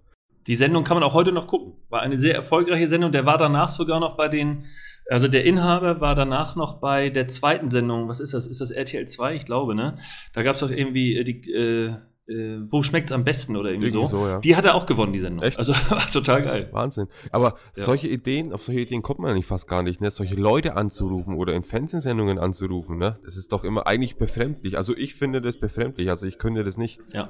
Die 0.47 0.54
Sendung 0.54 0.85
kann 0.85 0.97
man 0.97 1.02
auch 1.02 1.14
heute 1.14 1.33
noch 1.33 1.49
gucken. 1.49 1.73
War 1.88 2.02
eine 2.02 2.18
sehr 2.18 2.35
erfolgreiche 2.35 2.87
Sendung. 2.87 3.11
Der 3.11 3.26
war 3.26 3.37
danach 3.37 3.68
sogar 3.68 3.99
noch 3.99 4.16
bei 4.16 4.28
den 4.28 4.64
also 5.09 5.28
der 5.28 5.45
Inhaber 5.45 6.00
war 6.00 6.16
danach 6.16 6.56
noch 6.56 6.80
bei 6.80 7.11
der 7.11 7.28
zweiten 7.28 7.68
Sendung. 7.68 8.09
Was 8.09 8.18
ist 8.18 8.35
das? 8.35 8.47
Ist 8.47 8.61
das 8.61 8.73
RTL 8.73 9.06
2? 9.06 9.37
Ich 9.37 9.45
glaube, 9.45 9.75
ne? 9.75 9.99
Da 10.33 10.42
gab 10.42 10.54
es 10.54 10.61
doch 10.61 10.71
irgendwie 10.71 11.16
äh, 11.16 11.25
die, 11.25 11.52
äh, 11.52 11.95
äh, 12.28 12.59
wo 12.68 12.83
schmeckt's 12.83 13.12
am 13.12 13.25
besten 13.25 13.56
oder 13.56 13.71
irgendwie, 13.71 13.88
irgendwie 13.88 14.09
so. 14.09 14.18
so 14.18 14.26
ja. 14.26 14.38
Die 14.40 14.56
hat 14.56 14.64
er 14.64 14.75
auch 14.75 14.87
gewonnen, 14.87 15.12
die 15.12 15.21
Sendung. 15.21 15.45
Echt? 15.45 15.59
Also 15.59 15.73
war 15.90 16.11
total 16.11 16.42
geil. 16.42 16.68
Wahnsinn. 16.73 17.09
Aber 17.30 17.56
ja. 17.76 17.85
solche 17.85 18.09
Ideen, 18.09 18.52
auf 18.52 18.64
solche 18.64 18.80
Ideen 18.80 19.02
kommt 19.02 19.21
man 19.21 19.30
eigentlich 19.30 19.47
fast 19.47 19.68
gar 19.68 19.83
nicht, 19.83 20.00
ne? 20.00 20.11
Solche 20.11 20.35
Leute 20.35 20.76
anzurufen 20.76 21.35
oder 21.35 21.54
in 21.54 21.62
Fernsehsendungen 21.62 22.38
anzurufen, 22.38 22.99
ne? 22.99 23.18
Das 23.25 23.37
ist 23.37 23.52
doch 23.52 23.64
immer 23.64 23.87
eigentlich 23.87 24.16
befremdlich. 24.16 24.76
Also 24.76 24.97
ich 24.97 25.14
finde 25.14 25.40
das 25.40 25.59
befremdlich, 25.59 26.09
also 26.09 26.26
ich 26.26 26.38
könnte 26.38 26.64
das 26.64 26.76
nicht. 26.76 27.00
Ja. 27.12 27.28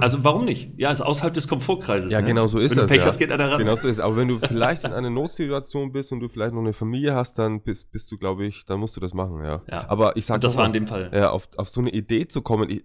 Also 0.00 0.24
warum 0.24 0.44
nicht? 0.44 0.72
Ja, 0.76 0.90
ist 0.90 1.00
außerhalb 1.00 1.34
des 1.34 1.48
Komfortkreises. 1.48 2.12
Ja, 2.12 2.20
ne? 2.20 2.28
genau 2.28 2.46
so 2.46 2.58
ist 2.58 2.70
wenn 2.70 2.82
das. 2.82 2.82
Wenn 2.82 2.88
du 2.88 2.92
Pech 2.94 3.00
ja. 3.00 3.06
hast, 3.06 3.18
geht 3.18 3.32
einer 3.32 3.50
ran. 3.50 3.58
Genau 3.58 3.76
so 3.76 3.88
ist. 3.88 4.00
Aber 4.00 4.16
wenn 4.16 4.28
du 4.28 4.38
vielleicht 4.38 4.84
in 4.84 4.92
einer 4.92 5.10
Notsituation 5.10 5.92
bist 5.92 6.12
und 6.12 6.20
du 6.20 6.28
vielleicht 6.28 6.54
noch 6.54 6.60
eine 6.60 6.72
Familie 6.72 7.14
hast, 7.14 7.38
dann 7.38 7.62
bist, 7.62 7.90
bist 7.90 8.10
du, 8.10 8.18
glaube 8.18 8.46
ich, 8.46 8.64
dann 8.64 8.80
musst 8.80 8.96
du 8.96 9.00
das 9.00 9.14
machen, 9.14 9.42
ja. 9.44 9.62
ja. 9.70 9.88
Aber 9.88 10.16
ich 10.16 10.26
sag 10.26 10.36
und 10.36 10.44
das 10.44 10.56
war 10.56 10.66
in 10.66 10.72
dem 10.72 10.86
Fall. 10.86 11.10
Ja, 11.12 11.30
auf, 11.30 11.48
auf 11.56 11.68
so 11.68 11.80
eine 11.80 11.90
Idee 11.90 12.26
zu 12.26 12.42
kommen, 12.42 12.70
ich, 12.70 12.84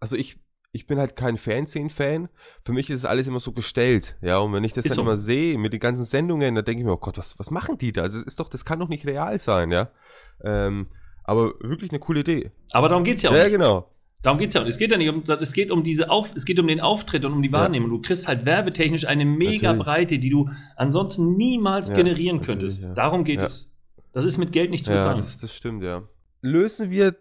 also 0.00 0.16
ich 0.16 0.43
ich 0.74 0.88
bin 0.88 0.98
halt 0.98 1.14
kein 1.14 1.38
Fernsehen-Fan. 1.38 2.28
Für 2.64 2.72
mich 2.72 2.90
ist 2.90 2.98
es 2.98 3.04
alles 3.04 3.28
immer 3.28 3.38
so 3.38 3.52
gestellt, 3.52 4.16
ja. 4.20 4.38
Und 4.38 4.52
wenn 4.52 4.64
ich 4.64 4.72
das 4.72 4.84
ist 4.84 4.90
dann 4.90 4.96
so. 4.96 5.02
immer 5.02 5.16
sehe 5.16 5.56
mit 5.56 5.72
den 5.72 5.78
ganzen 5.78 6.04
Sendungen, 6.04 6.56
dann 6.56 6.64
denke 6.64 6.80
ich 6.80 6.84
mir, 6.84 6.92
oh 6.92 6.98
Gott, 6.98 7.16
was, 7.16 7.38
was 7.38 7.52
machen 7.52 7.78
die 7.78 7.92
da? 7.92 8.02
Also, 8.02 8.18
das 8.18 8.26
ist 8.26 8.40
doch, 8.40 8.50
das 8.50 8.64
kann 8.64 8.80
doch 8.80 8.88
nicht 8.88 9.06
real 9.06 9.38
sein, 9.38 9.70
ja. 9.70 9.90
Ähm, 10.42 10.88
aber 11.22 11.54
wirklich 11.60 11.92
eine 11.92 12.00
coole 12.00 12.20
Idee. 12.20 12.50
Aber 12.72 12.88
darum 12.88 13.04
geht 13.04 13.18
es 13.18 13.22
ja 13.22 13.30
auch. 13.30 13.36
Ja, 13.36 13.48
genau. 13.48 13.88
Darum 14.22 14.38
geht 14.38 14.48
es 14.48 14.54
ja 14.54 14.62
auch. 14.62 14.66
Es 14.66 14.76
geht 14.76 14.90
ja 14.90 14.98
nicht 14.98 15.10
um, 15.10 15.22
es 15.22 15.52
geht 15.52 15.70
um 15.70 15.84
diese 15.84 16.10
Auf, 16.10 16.34
es 16.34 16.44
geht 16.44 16.58
um 16.58 16.66
den 16.66 16.80
Auftritt 16.80 17.24
und 17.24 17.34
um 17.34 17.42
die 17.42 17.52
Wahrnehmung. 17.52 17.90
Ja. 17.90 17.96
Du 17.96 18.02
kriegst 18.02 18.26
halt 18.26 18.44
werbetechnisch 18.44 19.06
eine 19.06 19.24
mega 19.24 19.68
natürlich. 19.68 19.84
Breite, 19.84 20.18
die 20.18 20.30
du 20.30 20.48
ansonsten 20.74 21.36
niemals 21.36 21.90
ja, 21.90 21.94
generieren 21.94 22.40
könntest. 22.40 22.88
Darum 22.96 23.22
geht 23.22 23.42
es. 23.42 23.70
Das 24.12 24.24
ist 24.24 24.38
mit 24.38 24.50
Geld 24.50 24.72
nicht 24.72 24.84
zu 24.84 24.90
bezahlen. 24.90 25.18
Ja, 25.18 25.22
das, 25.22 25.38
das 25.38 25.54
stimmt, 25.54 25.84
ja. 25.84 26.02
Lösen 26.40 26.90
wir 26.90 27.14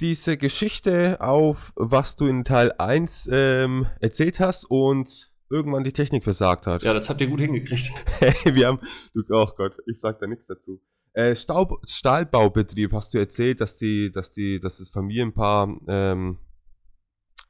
diese 0.00 0.36
Geschichte 0.36 1.20
auf, 1.20 1.72
was 1.76 2.16
du 2.16 2.26
in 2.26 2.44
Teil 2.44 2.72
1 2.78 3.28
ähm, 3.32 3.86
erzählt 4.00 4.40
hast 4.40 4.64
und 4.64 5.32
irgendwann 5.50 5.84
die 5.84 5.92
Technik 5.92 6.24
versagt 6.24 6.66
hat. 6.66 6.82
Ja, 6.82 6.92
das 6.92 7.08
habt 7.08 7.20
ihr 7.20 7.26
gut 7.26 7.40
hingekriegt. 7.40 7.90
wir 8.44 8.66
haben, 8.66 8.80
du, 9.14 9.22
oh 9.30 9.48
Gott, 9.56 9.76
ich 9.86 9.98
sag 9.98 10.20
da 10.20 10.26
nichts 10.26 10.46
dazu. 10.46 10.80
Äh, 11.14 11.34
Staub, 11.34 11.80
Stahlbaubetrieb 11.86 12.92
hast 12.92 13.14
du 13.14 13.18
erzählt, 13.18 13.60
dass 13.60 13.76
die, 13.76 14.12
dass 14.12 14.30
die, 14.30 14.60
dass 14.60 14.78
das 14.78 14.90
Familienpaar 14.90 15.76
ähm, 15.88 16.38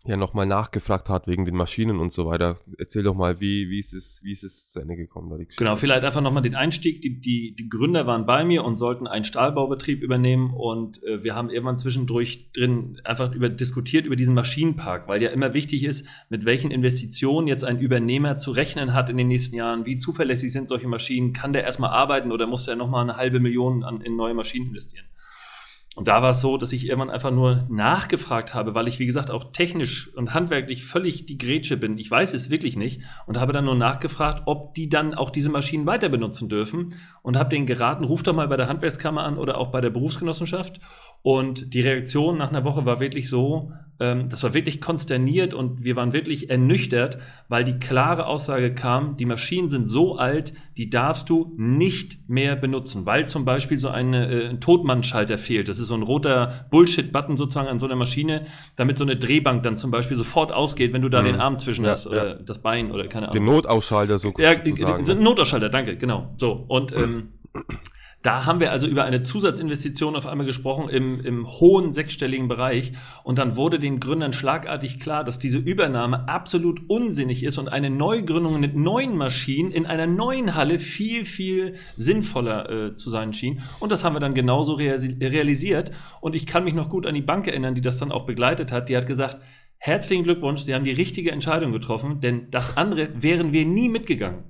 ja 0.09 0.17
nochmal 0.17 0.47
nachgefragt 0.47 1.09
hat 1.09 1.27
wegen 1.27 1.45
den 1.45 1.55
Maschinen 1.55 1.99
und 1.99 2.13
so 2.13 2.27
weiter. 2.27 2.59
Erzähl 2.79 3.03
doch 3.03 3.15
mal, 3.15 3.41
wie, 3.41 3.69
wie, 3.69 3.79
ist, 3.79 3.93
es, 3.93 4.21
wie 4.23 4.33
ist 4.33 4.43
es 4.43 4.71
zu 4.71 4.81
Ende 4.81 4.97
gekommen? 4.97 5.31
Da 5.31 5.37
genau, 5.57 5.77
vielleicht 5.77 6.05
einfach 6.05 6.21
nochmal 6.21 6.43
den 6.43 6.55
Einstieg. 6.55 7.03
Die, 7.03 7.21
die, 7.21 7.55
die 7.55 7.69
Gründer 7.69 8.07
waren 8.07 8.27
bei 8.27 8.45
mir 8.45 8.65
und 8.65 8.77
sollten 8.77 9.07
einen 9.07 9.25
Stahlbaubetrieb 9.25 10.03
übernehmen 10.03 10.55
und 10.55 11.03
äh, 11.05 11.23
wir 11.23 11.35
haben 11.35 11.51
irgendwann 11.51 11.79
zwischendurch 11.79 12.51
drin 12.53 13.01
einfach 13.05 13.35
über, 13.35 13.49
diskutiert 13.49 14.07
über 14.07 14.17
diesen 14.17 14.35
Maschinenpark, 14.35 15.09
weil 15.09 15.23
ja 15.23 15.31
immer 15.31 15.55
wichtig 15.55 15.85
ist, 15.85 16.07
mit 16.29 16.45
welchen 16.45 16.71
Investitionen 16.71 17.47
jetzt 17.47 17.65
ein 17.65 17.79
Übernehmer 17.79 18.39
zu 18.39 18.51
rechnen 18.51 18.95
hat 18.95 19.11
in 19.11 19.17
den 19.17 19.29
nächsten 19.29 19.57
Jahren, 19.57 19.87
wie 19.87 19.99
zuverlässig 19.99 20.53
sind 20.53 20.69
solche 20.69 20.89
Maschinen, 20.89 21.33
kann 21.33 21.53
der 21.53 21.65
erstmal 21.65 21.91
arbeiten 21.91 22.33
oder 22.33 22.47
muss 22.47 22.65
der 22.65 22.77
nochmal 22.77 23.03
eine 23.03 23.17
halbe 23.17 23.41
Million 23.41 23.85
an, 23.85 24.01
in 24.01 24.17
neue 24.17 24.35
Maschinen 24.35 24.69
investieren? 24.69 25.07
Und 25.95 26.07
da 26.07 26.23
war 26.23 26.31
es 26.31 26.41
so, 26.41 26.59
dass 26.59 26.73
ich 26.73 26.87
irgendwann 26.87 27.11
einfach 27.11 27.33
nur 27.33 27.67
nachgefragt 27.69 28.55
habe, 28.55 28.75
weil 28.75 28.87
ich, 28.87 29.01
wie 29.01 29.07
gesagt, 29.07 29.33
auch 29.33 29.51
technisch 29.51 30.15
und 30.15 30.33
handwerklich 30.33 30.85
völlig 30.85 31.27
die 31.27 31.39
Grätsche 31.39 31.77
bin. 31.77 31.99
Ich 31.99 32.09
weiß 32.09 32.35
es 32.35 32.51
wirklich 32.51 32.77
nicht 32.77 33.03
und 33.27 33.41
habe 33.41 33.53
dann 33.53 33.65
nur 33.65 33.75
nachgefragt, 33.75 34.43
ob 34.47 34.75
die 34.75 34.89
dann 34.89 35.15
auch 35.15 35.31
diese 35.31 35.49
Maschinen 35.49 35.87
weiter 35.87 36.09
benutzen 36.09 36.49
dürfen 36.49 36.95
und 37.23 37.37
habe 37.37 37.51
denen 37.51 37.67
geraten, 37.67 38.05
ruf 38.05 38.23
doch 38.23 38.35
mal 38.35 38.47
bei 38.47 38.57
der 38.57 38.69
Handwerkskammer 38.69 39.25
an 39.25 39.39
oder 39.39 39.59
auch 39.59 39.73
bei 39.73 39.81
der 39.81 39.91
Berufsgenossenschaft. 39.91 40.79
Und 41.23 41.75
die 41.75 41.81
Reaktion 41.81 42.39
nach 42.39 42.51
einer 42.51 42.65
Woche 42.65 42.87
war 42.87 43.01
wirklich 43.01 43.29
so, 43.29 43.73
ähm, 44.01 44.29
das 44.29 44.43
war 44.45 44.55
wirklich 44.55 44.81
konsterniert 44.81 45.55
und 45.55 45.83
wir 45.83 45.97
waren 45.97 46.13
wirklich 46.13 46.51
ernüchtert, 46.51 47.19
weil 47.49 47.65
die 47.65 47.79
klare 47.79 48.27
Aussage 48.27 48.73
kam, 48.75 49.17
die 49.17 49.25
Maschinen 49.25 49.69
sind 49.69 49.87
so 49.87 50.17
alt, 50.17 50.53
die 50.77 50.89
darfst 50.89 51.29
du 51.29 51.55
nicht 51.57 52.29
mehr 52.29 52.55
benutzen, 52.55 53.07
weil 53.07 53.27
zum 53.27 53.45
Beispiel 53.45 53.79
so 53.79 53.89
eine, 53.89 54.31
äh, 54.31 54.49
ein 54.49 54.61
Totmannschalter 54.61 55.37
fehlt. 55.37 55.69
Das 55.69 55.81
ist 55.81 55.89
so 55.89 55.95
ein 55.95 56.03
roter 56.03 56.67
Bullshit-Button 56.71 57.37
sozusagen 57.37 57.69
an 57.69 57.81
so 57.81 57.87
einer 57.87 57.97
Maschine, 57.97 58.47
damit 58.77 58.99
so 58.99 59.05
eine 59.05 59.17
Drehbank 59.17 59.65
dann 59.65 59.77
zum 59.77 59.91
Beispiel 59.91 60.17
sofort 60.17 60.53
ausgeht, 60.53 60.93
wenn 60.93 61.03
du 61.03 61.09
da 61.09 61.23
mhm. 61.23 61.27
den 61.27 61.37
Arm 61.41 61.59
zwischen 61.59 61.85
ja, 61.85 61.91
hast 61.91 62.07
oder 62.07 62.29
ja. 62.29 62.35
das 62.35 62.61
Bein 62.61 62.93
oder 62.93 63.09
keine 63.09 63.29
Ahnung. 63.29 63.35
Den 63.35 63.45
Notausschalter 63.45 64.19
so. 64.21 64.33
Ja, 64.39 64.55
ne? 64.55 65.15
Notausschalter, 65.17 65.69
danke, 65.71 65.97
genau. 65.97 66.35
So 66.37 66.65
und 66.69 66.93
ähm, 66.93 67.33
da 68.23 68.47
haben 68.47 68.59
wir 68.59 68.73
also 68.73 68.89
über 68.89 69.05
eine 69.05 69.23
Zusatzinvestition 69.23 70.17
auf 70.17 70.27
einmal 70.27 70.47
gesprochen 70.47 70.89
im, 70.89 71.25
im 71.25 71.47
hohen 71.47 71.93
sechsstelligen 71.93 72.49
Bereich. 72.49 72.93
Und 73.23 73.39
dann 73.39 73.55
wurde 73.55 73.79
den 73.79 74.01
Gründern 74.01 74.33
schlagartig 74.33 74.99
klar, 74.99 75.23
dass 75.23 75.39
diese 75.39 75.59
Übernahme 75.59 76.29
absolut 76.29 76.91
unsinnig 76.91 77.45
ist 77.45 77.59
und 77.59 77.69
eine 77.69 77.91
Neugründung 77.91 78.59
mit 78.59 78.75
neuen 78.75 79.17
Maschinen 79.17 79.71
in 79.71 79.87
einer 79.87 80.09
neuen 80.09 80.57
Halle 80.57 80.81
viel, 80.81 81.25
viel 81.25 81.75
sinnvoller 81.97 82.71
äh, 82.71 82.95
zu 82.95 83.09
sein 83.09 83.33
schien. 83.33 83.63
Und 83.79 83.93
das 83.93 84.03
haben 84.03 84.17
wir 84.17 84.21
dann 84.21 84.35
genauso 84.35 84.75
realisiert. 84.75 85.93
Und 86.21 86.35
ich 86.35 86.47
kann 86.47 86.65
mich 86.65 86.75
noch 86.75 86.89
gut 86.89 87.07
an 87.07 87.15
die 87.15 87.23
Bank 87.23 87.47
erinnern, 87.47 87.77
die 87.77 87.83
das 87.83 87.99
dann 87.99 88.11
auch 88.11 88.27
begleitet 88.27 88.73
hat. 88.73 88.89
Die 88.89 88.97
hat 88.97 89.07
gesagt, 89.07 89.39
herzlichen 89.77 90.25
Glückwunsch, 90.25 90.63
Sie 90.63 90.75
haben 90.75 90.85
die 90.85 90.91
richtige 90.91 91.31
Entscheidung 91.31 91.71
getroffen, 91.71 92.21
denn 92.21 92.51
das 92.51 92.77
andere 92.77 93.11
wären 93.23 93.53
wir 93.53 93.65
nie 93.65 93.89
mitgegangen. 93.89 94.43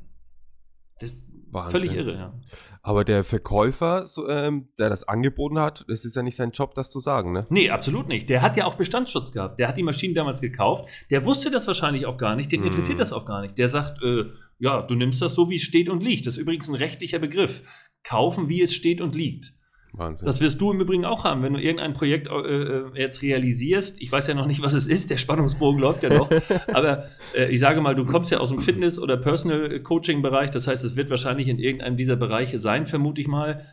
Das 1.00 1.10
ist 1.10 1.28
völlig 1.70 1.92
irre, 1.92 2.14
ja. 2.14 2.40
Aber 2.82 3.04
der 3.04 3.24
Verkäufer, 3.24 4.06
so, 4.08 4.28
ähm, 4.28 4.68
der 4.78 4.90
das 4.90 5.04
angeboten 5.04 5.58
hat, 5.58 5.84
das 5.88 6.04
ist 6.04 6.16
ja 6.16 6.22
nicht 6.22 6.36
sein 6.36 6.52
Job, 6.52 6.74
das 6.74 6.90
zu 6.90 7.00
sagen, 7.00 7.32
ne? 7.32 7.44
Nee, 7.50 7.70
absolut 7.70 8.08
nicht. 8.08 8.28
Der 8.30 8.42
hat 8.42 8.56
ja 8.56 8.64
auch 8.66 8.76
Bestandsschutz 8.76 9.32
gehabt. 9.32 9.58
Der 9.58 9.68
hat 9.68 9.76
die 9.76 9.82
Maschinen 9.82 10.14
damals 10.14 10.40
gekauft. 10.40 10.86
Der 11.10 11.24
wusste 11.24 11.50
das 11.50 11.66
wahrscheinlich 11.66 12.06
auch 12.06 12.16
gar 12.16 12.36
nicht. 12.36 12.52
Den 12.52 12.60
hm. 12.60 12.66
interessiert 12.68 13.00
das 13.00 13.12
auch 13.12 13.24
gar 13.24 13.42
nicht. 13.42 13.58
Der 13.58 13.68
sagt, 13.68 14.02
äh, 14.02 14.24
ja, 14.58 14.82
du 14.82 14.94
nimmst 14.94 15.22
das 15.22 15.34
so, 15.34 15.50
wie 15.50 15.56
es 15.56 15.62
steht 15.62 15.88
und 15.88 16.02
liegt. 16.02 16.26
Das 16.26 16.34
ist 16.34 16.40
übrigens 16.40 16.68
ein 16.68 16.74
rechtlicher 16.74 17.18
Begriff. 17.18 17.62
Kaufen, 18.02 18.48
wie 18.48 18.62
es 18.62 18.74
steht 18.74 19.00
und 19.00 19.14
liegt. 19.14 19.52
Wahnsinn. 19.92 20.26
Das 20.26 20.40
wirst 20.40 20.60
du 20.60 20.70
im 20.70 20.80
Übrigen 20.80 21.04
auch 21.04 21.24
haben, 21.24 21.42
wenn 21.42 21.54
du 21.54 21.60
irgendein 21.60 21.94
Projekt 21.94 22.28
äh, 22.28 22.32
äh, 22.32 22.84
jetzt 22.94 23.22
realisierst. 23.22 24.00
Ich 24.00 24.12
weiß 24.12 24.26
ja 24.26 24.34
noch 24.34 24.46
nicht, 24.46 24.62
was 24.62 24.74
es 24.74 24.86
ist, 24.86 25.10
der 25.10 25.16
Spannungsbogen 25.16 25.80
läuft 25.80 26.02
ja 26.02 26.10
noch. 26.10 26.30
aber 26.72 27.04
äh, 27.34 27.50
ich 27.50 27.60
sage 27.60 27.80
mal, 27.80 27.94
du 27.94 28.04
kommst 28.04 28.30
ja 28.30 28.38
aus 28.38 28.50
dem 28.50 28.60
Fitness- 28.60 28.98
oder 28.98 29.16
Personal-Coaching-Bereich. 29.16 30.50
Das 30.50 30.66
heißt, 30.66 30.84
es 30.84 30.96
wird 30.96 31.10
wahrscheinlich 31.10 31.48
in 31.48 31.58
irgendeinem 31.58 31.96
dieser 31.96 32.16
Bereiche 32.16 32.58
sein, 32.58 32.86
vermute 32.86 33.20
ich 33.20 33.28
mal. 33.28 33.64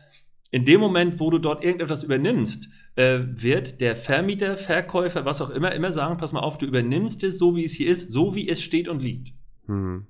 In 0.50 0.64
dem 0.64 0.80
Moment, 0.80 1.18
wo 1.20 1.30
du 1.30 1.38
dort 1.38 1.64
irgendetwas 1.64 2.04
übernimmst, 2.04 2.68
äh, 2.94 3.18
wird 3.26 3.80
der 3.80 3.96
Vermieter, 3.96 4.56
Verkäufer, 4.56 5.24
was 5.24 5.42
auch 5.42 5.50
immer, 5.50 5.72
immer 5.72 5.92
sagen: 5.92 6.16
Pass 6.16 6.32
mal 6.32 6.40
auf, 6.40 6.56
du 6.56 6.66
übernimmst 6.66 7.24
es 7.24 7.38
so, 7.38 7.56
wie 7.56 7.64
es 7.64 7.72
hier 7.72 7.88
ist, 7.88 8.12
so 8.12 8.34
wie 8.34 8.48
es 8.48 8.62
steht 8.62 8.88
und 8.88 9.02
liegt. 9.02 9.34
Hm. 9.66 10.06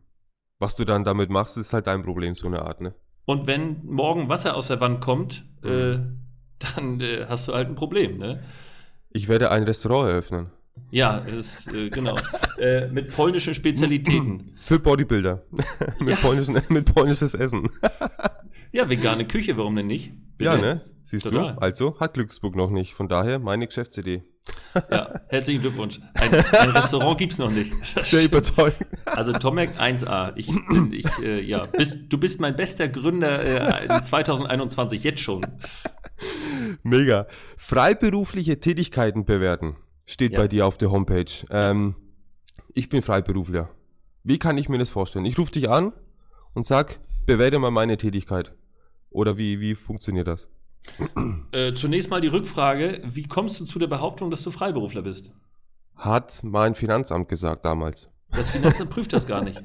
Was 0.59 0.77
du 0.77 0.85
dann 0.85 1.05
damit 1.05 1.31
machst, 1.31 1.57
ist 1.57 1.73
halt 1.73 1.87
dein 1.87 2.03
Problem, 2.03 2.35
so 2.35 2.47
eine 2.47 2.63
Art, 2.63 2.81
ne? 2.81 2.95
Und 3.25 3.47
wenn 3.47 3.85
morgen 3.85 4.29
Wasser 4.29 4.55
aus 4.55 4.69
der 4.69 4.81
Wand 4.81 5.01
kommt. 5.01 5.45
Äh, 5.67 5.99
dann 6.75 7.01
äh, 7.01 7.27
hast 7.29 7.49
du 7.49 7.55
halt 7.55 7.69
ein 7.69 7.75
Problem. 7.75 8.19
Ne? 8.19 8.43
Ich 9.11 9.29
werde 9.29 9.51
ein 9.51 9.63
Restaurant 9.63 10.09
eröffnen. 10.09 10.51
Ja, 10.91 11.19
ist, 11.19 11.73
äh, 11.73 11.91
genau. 11.91 12.17
äh, 12.59 12.89
mit 12.89 13.15
polnischen 13.15 13.55
Spezialitäten. 13.55 14.53
Für 14.57 14.79
Bodybuilder. 14.79 15.43
mit, 16.01 16.11
ja. 16.11 16.17
polnischen, 16.17 16.61
mit 16.69 16.95
polnisches 16.95 17.35
Essen. 17.35 17.71
ja, 18.73 18.89
vegane 18.89 19.27
Küche, 19.27 19.57
warum 19.57 19.77
denn 19.77 19.87
nicht? 19.87 20.13
Bitte. 20.37 20.51
Ja, 20.51 20.57
ne? 20.57 20.83
Siehst 21.03 21.25
Total. 21.25 21.55
du? 21.55 21.63
Also 21.63 21.99
hat 21.99 22.15
Glücksburg 22.15 22.57
noch 22.57 22.71
nicht. 22.71 22.95
Von 22.95 23.09
daher 23.09 23.39
meine 23.39 23.67
Geschäftsidee. 23.67 24.25
Ja, 24.91 25.21
herzlichen 25.29 25.63
Glückwunsch. 25.63 26.01
Ein, 26.15 26.35
ein 26.35 26.71
Restaurant 26.71 27.19
gibt 27.19 27.33
es 27.33 27.39
noch 27.39 27.51
nicht. 27.51 27.73
Sehr 27.85 28.25
überzeugend. 28.25 28.87
Also 29.07 29.33
Tomek 29.33 29.79
1A. 29.81 30.33
Ich, 30.37 30.51
ich 30.93 31.19
äh, 31.23 31.41
ja, 31.41 31.67
bist, 31.67 31.97
du 32.09 32.19
bist 32.19 32.41
mein 32.41 32.57
bester 32.57 32.89
Gründer 32.89 33.91
äh, 33.91 34.03
2021 34.03 35.03
jetzt 35.03 35.21
schon. 35.21 35.47
Mega. 36.83 37.27
Freiberufliche 37.57 38.61
Tätigkeiten 38.61 39.25
bewerten 39.25 39.77
steht 40.07 40.33
ja. 40.33 40.39
bei 40.39 40.49
dir 40.49 40.67
auf 40.67 40.79
der 40.79 40.91
Homepage. 40.91 41.33
Ähm, 41.51 41.97
ich 42.75 42.89
bin 42.89 43.03
Freiberufler. 43.03 43.71
Wie 44.23 44.39
kann 44.39 44.59
ich 44.59 44.69
mir 44.69 44.79
das 44.79 44.91
vorstellen? 44.91 45.25
Ich 45.25 45.39
rufe 45.39 45.53
dich 45.53 45.69
an 45.69 45.93
und 46.55 46.67
sag, 46.67 47.01
bewerte 47.27 47.59
mal 47.59 47.71
meine 47.71 47.97
Tätigkeit. 47.97 48.53
Oder 49.11 49.37
wie, 49.37 49.61
wie 49.61 49.75
funktioniert 49.75 50.27
das? 50.27 50.47
Äh, 51.53 51.75
zunächst 51.75 52.11
mal 52.11 52.21
die 52.21 52.29
Rückfrage: 52.29 53.03
Wie 53.05 53.25
kommst 53.25 53.61
du 53.61 53.65
zu 53.65 53.79
der 53.79 53.87
Behauptung, 53.87 54.31
dass 54.31 54.43
du 54.43 54.51
Freiberufler 54.51 55.03
bist? 55.03 55.33
Hat 55.95 56.41
mein 56.43 56.75
Finanzamt 56.75 57.29
gesagt 57.29 57.65
damals. 57.65 58.09
Das 58.31 58.51
Finanzamt 58.51 58.91
prüft 58.91 59.13
das 59.13 59.27
gar 59.27 59.43
nicht. 59.43 59.63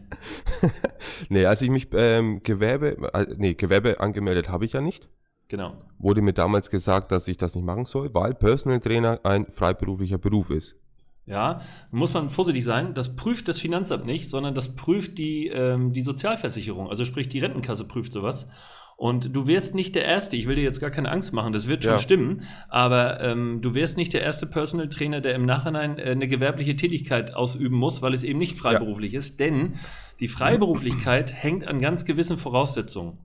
nee, 1.29 1.45
als 1.45 1.61
ich 1.61 1.69
mich 1.69 1.89
ähm, 1.93 2.41
Gewerbe, 2.43 3.11
äh, 3.13 3.25
nee, 3.37 3.53
Gewerbe 3.53 3.99
angemeldet 3.99 4.49
habe 4.49 4.65
ich 4.65 4.73
ja 4.73 4.81
nicht. 4.81 5.09
Genau. 5.49 5.73
Wurde 5.99 6.21
mir 6.21 6.33
damals 6.33 6.69
gesagt, 6.69 7.11
dass 7.11 7.27
ich 7.27 7.37
das 7.37 7.55
nicht 7.55 7.65
machen 7.65 7.85
soll, 7.85 8.13
weil 8.13 8.33
Personal 8.33 8.79
Trainer 8.79 9.19
ein 9.23 9.47
freiberuflicher 9.51 10.17
Beruf 10.17 10.49
ist. 10.49 10.77
Ja, 11.25 11.61
muss 11.91 12.13
man 12.13 12.29
vorsichtig 12.29 12.63
sein. 12.63 12.93
Das 12.93 13.15
prüft 13.15 13.47
das 13.47 13.59
Finanzamt 13.59 14.05
nicht, 14.05 14.29
sondern 14.29 14.55
das 14.55 14.75
prüft 14.75 15.17
die, 15.17 15.47
ähm, 15.47 15.91
die 15.93 16.01
Sozialversicherung. 16.01 16.89
Also 16.89 17.05
sprich, 17.05 17.29
die 17.29 17.39
Rentenkasse 17.39 17.85
prüft 17.85 18.13
sowas. 18.13 18.47
Und 19.01 19.35
du 19.35 19.47
wirst 19.47 19.73
nicht 19.73 19.95
der 19.95 20.05
Erste, 20.05 20.35
ich 20.35 20.45
will 20.47 20.53
dir 20.53 20.61
jetzt 20.61 20.79
gar 20.79 20.91
keine 20.91 21.09
Angst 21.09 21.33
machen, 21.33 21.53
das 21.53 21.67
wird 21.67 21.83
schon 21.83 21.93
ja. 21.93 21.97
stimmen, 21.97 22.43
aber 22.69 23.19
ähm, 23.21 23.59
du 23.59 23.73
wirst 23.73 23.97
nicht 23.97 24.13
der 24.13 24.21
erste 24.21 24.45
Personal 24.45 24.89
Trainer, 24.89 25.21
der 25.21 25.33
im 25.33 25.43
Nachhinein 25.43 25.97
äh, 25.97 26.11
eine 26.11 26.27
gewerbliche 26.27 26.75
Tätigkeit 26.75 27.33
ausüben 27.33 27.75
muss, 27.75 28.03
weil 28.03 28.13
es 28.13 28.21
eben 28.21 28.37
nicht 28.37 28.57
freiberuflich 28.57 29.13
ja. 29.13 29.17
ist. 29.17 29.39
Denn 29.39 29.73
die 30.19 30.27
Freiberuflichkeit 30.27 31.33
hängt 31.43 31.67
an 31.67 31.81
ganz 31.81 32.05
gewissen 32.05 32.37
Voraussetzungen. 32.37 33.17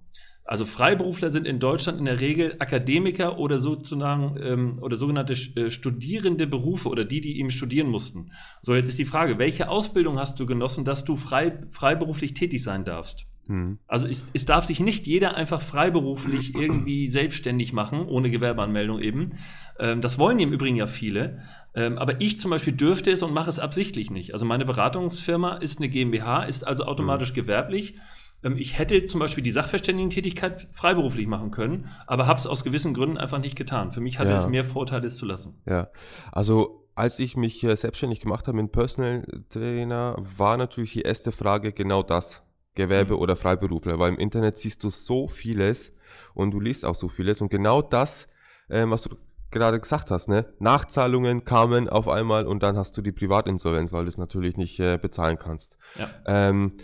Also 0.46 0.64
Freiberufler 0.64 1.28
sind 1.28 1.46
in 1.46 1.58
Deutschland 1.58 1.98
in 1.98 2.06
der 2.06 2.20
Regel 2.20 2.56
Akademiker 2.58 3.38
oder 3.38 3.60
sozusagen 3.60 4.38
ähm, 4.42 4.78
oder 4.80 4.96
sogenannte 4.96 5.34
äh, 5.34 5.68
studierende 5.68 6.46
Berufe 6.46 6.88
oder 6.88 7.04
die, 7.04 7.20
die 7.20 7.38
eben 7.38 7.50
studieren 7.50 7.88
mussten. 7.88 8.30
So, 8.62 8.74
jetzt 8.74 8.88
ist 8.88 8.98
die 8.98 9.04
Frage, 9.04 9.38
welche 9.38 9.68
Ausbildung 9.68 10.18
hast 10.18 10.40
du 10.40 10.46
genossen, 10.46 10.86
dass 10.86 11.04
du 11.04 11.16
frei, 11.16 11.60
freiberuflich 11.70 12.32
tätig 12.32 12.62
sein 12.62 12.86
darfst? 12.86 13.26
Mhm. 13.46 13.78
Also 13.86 14.06
es, 14.06 14.26
es, 14.32 14.44
darf 14.44 14.64
sich 14.64 14.80
nicht 14.80 15.06
jeder 15.06 15.36
einfach 15.36 15.62
freiberuflich 15.62 16.54
irgendwie 16.58 17.08
selbstständig 17.08 17.72
machen, 17.72 18.06
ohne 18.06 18.30
Gewerbeanmeldung 18.30 19.00
eben. 19.00 19.38
Ähm, 19.78 20.00
das 20.00 20.18
wollen 20.18 20.38
im 20.38 20.52
Übrigen 20.52 20.76
ja 20.76 20.86
viele. 20.86 21.38
Ähm, 21.74 21.98
aber 21.98 22.20
ich 22.20 22.40
zum 22.40 22.50
Beispiel 22.50 22.72
dürfte 22.72 23.10
es 23.10 23.22
und 23.22 23.32
mache 23.32 23.50
es 23.50 23.58
absichtlich 23.58 24.10
nicht. 24.10 24.32
Also 24.32 24.46
meine 24.46 24.64
Beratungsfirma 24.64 25.56
ist 25.56 25.78
eine 25.78 25.88
GmbH, 25.88 26.44
ist 26.44 26.66
also 26.66 26.84
automatisch 26.84 27.30
mhm. 27.30 27.34
gewerblich. 27.34 27.96
Ähm, 28.42 28.56
ich 28.56 28.78
hätte 28.78 29.06
zum 29.06 29.20
Beispiel 29.20 29.44
die 29.44 29.50
Sachverständigentätigkeit 29.50 30.68
freiberuflich 30.72 31.26
machen 31.26 31.50
können, 31.50 31.88
aber 32.06 32.26
habe 32.26 32.38
es 32.38 32.46
aus 32.46 32.64
gewissen 32.64 32.94
Gründen 32.94 33.18
einfach 33.18 33.38
nicht 33.38 33.56
getan. 33.56 33.92
Für 33.92 34.00
mich 34.00 34.18
hatte 34.18 34.30
ja. 34.30 34.36
es 34.36 34.48
mehr 34.48 34.64
Vorteile, 34.64 35.06
es 35.06 35.16
zu 35.16 35.26
lassen. 35.26 35.60
Ja, 35.66 35.88
also 36.32 36.86
als 36.94 37.18
ich 37.18 37.36
mich 37.36 37.62
äh, 37.62 37.76
selbstständig 37.76 38.20
gemacht 38.20 38.46
habe 38.48 38.56
mit 38.56 38.72
Personal 38.72 39.26
Trainer, 39.50 40.16
war 40.36 40.56
natürlich 40.56 40.94
die 40.94 41.02
erste 41.02 41.30
Frage 41.30 41.72
genau 41.72 42.02
das. 42.02 42.45
Gewerbe 42.76 43.18
oder 43.18 43.34
Freiberufler, 43.34 43.98
weil 43.98 44.12
im 44.12 44.18
Internet 44.18 44.58
siehst 44.58 44.84
du 44.84 44.90
so 44.90 45.26
vieles 45.26 45.92
und 46.34 46.52
du 46.52 46.60
liest 46.60 46.84
auch 46.84 46.94
so 46.94 47.08
vieles 47.08 47.40
und 47.40 47.50
genau 47.50 47.82
das, 47.82 48.28
ähm, 48.70 48.92
was 48.92 49.02
du 49.02 49.16
gerade 49.50 49.80
gesagt 49.80 50.10
hast, 50.10 50.28
ne? 50.28 50.52
Nachzahlungen 50.58 51.44
kamen 51.44 51.88
auf 51.88 52.08
einmal 52.08 52.46
und 52.46 52.62
dann 52.62 52.76
hast 52.76 52.96
du 52.96 53.02
die 53.02 53.12
Privatinsolvenz, 53.12 53.92
weil 53.92 54.04
du 54.04 54.08
es 54.08 54.18
natürlich 54.18 54.56
nicht 54.56 54.78
äh, 54.78 54.98
bezahlen 54.98 55.38
kannst. 55.38 55.76
Ja. 55.98 56.10
Ähm, 56.26 56.76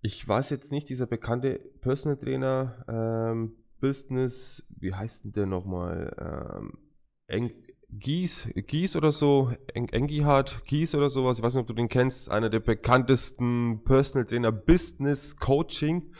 ich 0.00 0.26
weiß 0.26 0.50
jetzt 0.50 0.70
nicht, 0.70 0.88
dieser 0.88 1.06
bekannte 1.06 1.60
Personal 1.80 2.18
Trainer, 2.18 2.84
ähm, 2.88 3.56
Business, 3.80 4.66
wie 4.78 4.94
heißt 4.94 5.24
denn 5.24 5.32
der 5.32 5.46
nochmal? 5.46 6.14
Ähm, 6.58 6.78
Eng 7.26 7.52
Gies, 7.98 8.48
Gies 8.54 8.96
oder 8.96 9.12
so, 9.12 9.52
Eng 9.72 9.88
Engihard 9.88 10.64
Gies 10.64 10.94
oder 10.94 11.10
sowas, 11.10 11.38
ich 11.38 11.44
weiß 11.44 11.54
nicht, 11.54 11.62
ob 11.62 11.66
du 11.66 11.74
den 11.74 11.88
kennst, 11.88 12.30
einer 12.30 12.50
der 12.50 12.60
bekanntesten 12.60 13.82
Personal 13.84 14.26
Trainer 14.26 14.52
Business 14.52 15.36
Coaching. 15.36 16.12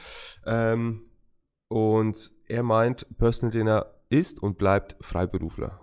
Ähm, 0.46 1.02
und 1.68 2.32
er 2.46 2.62
meint, 2.62 3.06
Personal 3.18 3.52
Trainer 3.52 3.86
ist 4.08 4.42
und 4.42 4.58
bleibt 4.58 4.96
Freiberufler. 5.00 5.80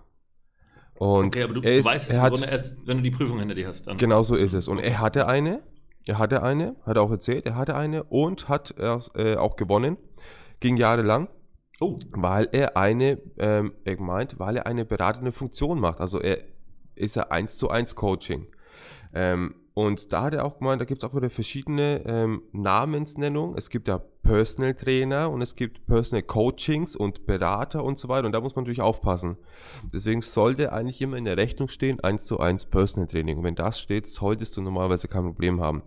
Und 0.94 1.26
okay, 1.26 1.42
aber 1.42 1.54
du, 1.54 1.60
du 1.60 1.84
weißt 1.84 2.10
es 2.10 2.18
hat, 2.18 2.40
erst, 2.42 2.86
wenn 2.86 2.98
du 2.98 3.02
die 3.02 3.10
Prüfung 3.10 3.38
hinter 3.40 3.54
dir 3.54 3.66
hast. 3.66 3.86
Dann. 3.86 3.98
Genau 3.98 4.22
so 4.22 4.36
ist 4.36 4.54
es. 4.54 4.68
Und 4.68 4.78
er 4.78 5.00
hatte 5.00 5.26
eine, 5.26 5.62
er 6.06 6.18
hatte 6.18 6.42
eine, 6.42 6.76
hat 6.86 6.96
er 6.96 7.02
auch 7.02 7.10
erzählt, 7.10 7.46
er 7.46 7.56
hatte 7.56 7.74
eine 7.74 8.04
und 8.04 8.48
hat 8.48 8.74
äh, 8.78 9.36
auch 9.36 9.56
gewonnen. 9.56 9.96
Ging 10.60 10.76
jahrelang. 10.76 11.28
Oh. 11.82 11.98
Weil 12.12 12.48
er 12.52 12.76
eine, 12.76 13.18
ähm, 13.38 13.72
er 13.84 14.00
meint, 14.00 14.38
weil 14.38 14.56
er 14.56 14.66
eine 14.66 14.84
beratende 14.84 15.32
Funktion 15.32 15.80
macht. 15.80 16.00
Also 16.00 16.20
er 16.20 16.38
ist 16.94 17.16
er 17.16 17.32
eins 17.32 17.56
zu 17.56 17.70
eins 17.70 17.96
Coaching. 17.96 18.46
Ähm, 19.12 19.56
und 19.74 20.12
da 20.12 20.24
hat 20.24 20.34
er 20.34 20.44
auch 20.44 20.58
gemeint, 20.58 20.80
da 20.80 20.84
gibt 20.84 21.02
es 21.02 21.08
auch 21.08 21.16
wieder 21.16 21.28
verschiedene 21.30 22.02
ähm, 22.04 22.42
Namensnennungen. 22.52 23.56
Es 23.56 23.68
gibt 23.68 23.88
ja 23.88 24.00
Personal 24.22 24.74
Trainer 24.74 25.30
und 25.30 25.42
es 25.42 25.56
gibt 25.56 25.84
Personal 25.86 26.22
Coachings 26.22 26.94
und 26.94 27.26
Berater 27.26 27.82
und 27.82 27.98
so 27.98 28.08
weiter. 28.08 28.26
Und 28.26 28.32
da 28.32 28.40
muss 28.40 28.54
man 28.54 28.64
natürlich 28.64 28.82
aufpassen. 28.82 29.36
Deswegen 29.92 30.22
sollte 30.22 30.72
eigentlich 30.72 31.00
immer 31.00 31.16
in 31.16 31.24
der 31.24 31.36
Rechnung 31.36 31.68
stehen, 31.68 31.98
1 31.98 32.26
zu 32.26 32.38
1 32.38 32.66
Personal 32.66 33.08
Training. 33.08 33.38
Und 33.38 33.44
wenn 33.44 33.56
das 33.56 33.80
steht, 33.80 34.08
solltest 34.08 34.56
du 34.56 34.62
normalerweise 34.62 35.08
kein 35.08 35.24
Problem 35.24 35.60
haben. 35.60 35.82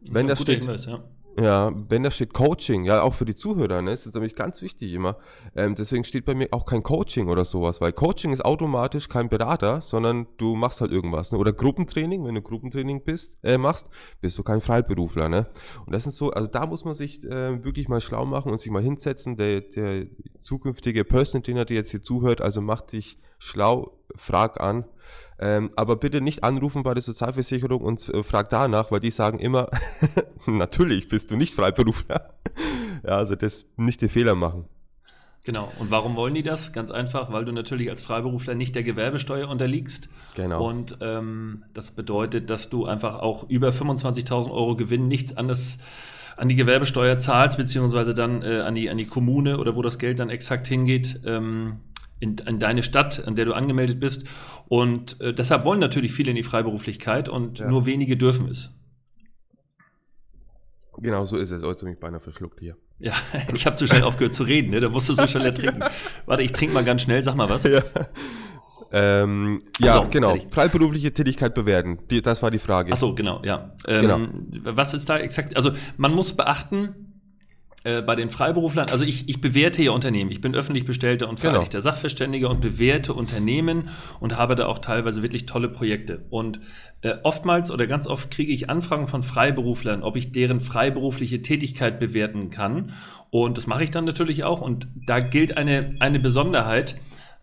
Wenn 0.00 0.28
das 0.28 0.40
steht, 0.40 0.60
Hinweis, 0.60 0.86
ja. 0.86 1.02
Ja, 1.36 1.72
wenn 1.88 2.04
da 2.04 2.12
steht 2.12 2.32
Coaching, 2.32 2.84
ja, 2.84 3.02
auch 3.02 3.14
für 3.14 3.24
die 3.24 3.34
Zuhörer, 3.34 3.82
ne, 3.82 3.92
ist 3.92 4.06
das 4.06 4.14
nämlich 4.14 4.36
ganz 4.36 4.62
wichtig 4.62 4.92
immer. 4.92 5.16
Ähm, 5.56 5.74
deswegen 5.74 6.04
steht 6.04 6.24
bei 6.26 6.34
mir 6.34 6.48
auch 6.52 6.64
kein 6.64 6.84
Coaching 6.84 7.28
oder 7.28 7.44
sowas, 7.44 7.80
weil 7.80 7.92
Coaching 7.92 8.32
ist 8.32 8.44
automatisch 8.44 9.08
kein 9.08 9.28
Berater, 9.28 9.80
sondern 9.80 10.28
du 10.36 10.54
machst 10.54 10.80
halt 10.80 10.92
irgendwas, 10.92 11.32
ne? 11.32 11.38
Oder 11.38 11.52
Gruppentraining, 11.52 12.24
wenn 12.24 12.36
du 12.36 12.42
Gruppentraining 12.42 13.02
bist, 13.02 13.32
äh, 13.42 13.58
machst, 13.58 13.88
bist 14.20 14.38
du 14.38 14.44
kein 14.44 14.60
Freiberufler, 14.60 15.28
ne? 15.28 15.46
Und 15.86 15.92
das 15.92 16.04
sind 16.04 16.14
so, 16.14 16.30
also 16.30 16.48
da 16.48 16.66
muss 16.66 16.84
man 16.84 16.94
sich 16.94 17.24
äh, 17.24 17.64
wirklich 17.64 17.88
mal 17.88 18.00
schlau 18.00 18.24
machen 18.26 18.52
und 18.52 18.60
sich 18.60 18.70
mal 18.70 18.82
hinsetzen. 18.82 19.36
Der, 19.36 19.62
der 19.62 20.06
zukünftige 20.40 21.04
Personal 21.04 21.42
Trainer, 21.42 21.64
der 21.64 21.78
jetzt 21.78 21.90
hier 21.90 22.02
zuhört, 22.02 22.42
also 22.42 22.60
macht 22.60 22.92
dich 22.92 23.18
schlau, 23.38 23.98
frag 24.16 24.60
an, 24.60 24.84
ähm, 25.38 25.70
aber 25.76 25.96
bitte 25.96 26.20
nicht 26.20 26.44
anrufen 26.44 26.82
bei 26.82 26.94
der 26.94 27.02
Sozialversicherung 27.02 27.80
und 27.80 28.08
äh, 28.08 28.22
frag 28.22 28.50
danach, 28.50 28.90
weil 28.90 29.00
die 29.00 29.10
sagen 29.10 29.38
immer, 29.38 29.68
natürlich 30.46 31.08
bist 31.08 31.30
du 31.30 31.36
nicht 31.36 31.54
Freiberufler. 31.54 32.34
ja, 33.04 33.16
also 33.16 33.34
das 33.34 33.72
nicht 33.76 34.00
die 34.00 34.08
Fehler 34.08 34.34
machen. 34.34 34.66
Genau. 35.44 35.70
Und 35.78 35.90
warum 35.90 36.16
wollen 36.16 36.34
die 36.34 36.42
das? 36.42 36.72
Ganz 36.72 36.90
einfach, 36.90 37.30
weil 37.30 37.44
du 37.44 37.52
natürlich 37.52 37.90
als 37.90 38.00
Freiberufler 38.00 38.54
nicht 38.54 38.74
der 38.74 38.82
Gewerbesteuer 38.82 39.48
unterliegst. 39.48 40.08
Genau. 40.36 40.66
Und 40.66 40.96
ähm, 41.02 41.64
das 41.74 41.90
bedeutet, 41.90 42.48
dass 42.48 42.70
du 42.70 42.86
einfach 42.86 43.18
auch 43.18 43.48
über 43.50 43.68
25.000 43.68 44.50
Euro 44.50 44.74
Gewinn 44.74 45.06
nichts 45.06 45.36
anderes 45.36 45.78
an 46.36 46.48
die 46.48 46.56
Gewerbesteuer 46.56 47.18
zahlst, 47.18 47.58
beziehungsweise 47.58 48.14
dann 48.14 48.42
äh, 48.42 48.60
an, 48.60 48.74
die, 48.74 48.88
an 48.88 48.96
die 48.96 49.06
Kommune 49.06 49.58
oder 49.58 49.76
wo 49.76 49.82
das 49.82 49.98
Geld 49.98 50.18
dann 50.18 50.30
exakt 50.30 50.66
hingeht. 50.66 51.20
Ähm, 51.26 51.80
in, 52.24 52.36
in 52.38 52.58
deine 52.58 52.82
Stadt, 52.82 53.26
an 53.26 53.36
der 53.36 53.44
du 53.44 53.52
angemeldet 53.52 54.00
bist. 54.00 54.24
Und 54.66 55.20
äh, 55.20 55.34
deshalb 55.34 55.64
wollen 55.64 55.78
natürlich 55.78 56.12
viele 56.12 56.30
in 56.30 56.36
die 56.36 56.42
Freiberuflichkeit 56.42 57.28
und 57.28 57.58
ja. 57.58 57.68
nur 57.68 57.84
wenige 57.84 58.16
dürfen 58.16 58.48
es. 58.48 58.72
Genau 60.98 61.24
so 61.24 61.36
ist 61.36 61.50
es. 61.50 61.62
Heute 61.62 61.84
mich 61.86 61.98
beinahe 61.98 62.20
verschluckt 62.20 62.60
hier. 62.60 62.76
Ja, 62.98 63.12
ich 63.54 63.66
habe 63.66 63.76
zu 63.76 63.86
schnell 63.86 64.02
aufgehört 64.02 64.34
zu 64.34 64.44
reden, 64.44 64.70
ne? 64.70 64.80
Da 64.80 64.88
musst 64.88 65.08
du 65.08 65.12
so 65.12 65.26
schnell 65.26 65.44
ertrinken. 65.44 65.82
Warte, 66.26 66.42
ich 66.42 66.52
trinke 66.52 66.72
mal 66.72 66.84
ganz 66.84 67.02
schnell, 67.02 67.20
sag 67.22 67.34
mal 67.36 67.48
was. 67.48 67.64
Ja. 67.64 67.82
Ähm, 68.92 69.60
ja, 69.80 69.94
so, 69.94 70.08
genau. 70.08 70.30
Fertig. 70.30 70.54
Freiberufliche 70.54 71.12
Tätigkeit 71.12 71.54
bewerten. 71.54 71.98
Die, 72.10 72.22
das 72.22 72.42
war 72.42 72.50
die 72.50 72.60
Frage. 72.60 72.92
Ach 72.92 72.96
so, 72.96 73.14
genau, 73.14 73.42
ja. 73.44 73.74
Ähm, 73.88 74.02
genau. 74.02 74.76
Was 74.76 74.94
ist 74.94 75.10
da 75.10 75.18
exakt? 75.18 75.56
Also 75.56 75.72
man 75.96 76.14
muss 76.14 76.32
beachten, 76.32 77.03
äh, 77.84 78.00
bei 78.00 78.14
den 78.14 78.30
Freiberuflern, 78.30 78.88
also 78.90 79.04
ich, 79.04 79.28
ich 79.28 79.42
bewerte 79.42 79.82
ja 79.82 79.90
Unternehmen. 79.90 80.30
Ich 80.30 80.40
bin 80.40 80.54
öffentlich 80.54 80.86
bestellter 80.86 81.28
und 81.28 81.38
vereidigter 81.38 81.80
genau. 81.80 81.82
Sachverständiger 81.82 82.48
und 82.48 82.62
bewerte 82.62 83.12
Unternehmen 83.12 83.90
und 84.20 84.38
habe 84.38 84.54
da 84.54 84.66
auch 84.66 84.78
teilweise 84.78 85.20
wirklich 85.20 85.44
tolle 85.44 85.68
Projekte. 85.68 86.24
Und 86.30 86.60
äh, 87.02 87.16
oftmals 87.24 87.70
oder 87.70 87.86
ganz 87.86 88.06
oft 88.06 88.30
kriege 88.30 88.52
ich 88.52 88.70
Anfragen 88.70 89.06
von 89.06 89.22
Freiberuflern, 89.22 90.02
ob 90.02 90.16
ich 90.16 90.32
deren 90.32 90.60
freiberufliche 90.60 91.42
Tätigkeit 91.42 92.00
bewerten 92.00 92.48
kann. 92.48 92.92
Und 93.28 93.58
das 93.58 93.66
mache 93.66 93.84
ich 93.84 93.90
dann 93.90 94.06
natürlich 94.06 94.44
auch. 94.44 94.62
Und 94.62 94.88
da 95.06 95.18
gilt 95.18 95.58
eine, 95.58 95.94
eine 96.00 96.20
Besonderheit. 96.20 96.98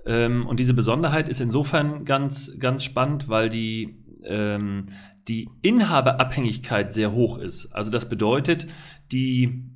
Ähm, 0.07 0.47
und 0.47 0.59
diese 0.59 0.73
Besonderheit 0.73 1.29
ist 1.29 1.39
insofern 1.39 2.03
ganz, 2.03 2.57
ganz 2.57 2.83
spannend, 2.83 3.29
weil 3.29 3.49
die, 3.49 4.03
ähm, 4.25 4.87
die 5.27 5.49
Inhaberabhängigkeit 5.61 6.91
sehr 6.91 7.11
hoch 7.11 7.37
ist. 7.37 7.67
Also 7.67 7.91
das 7.91 8.09
bedeutet, 8.09 8.65
die 9.11 9.67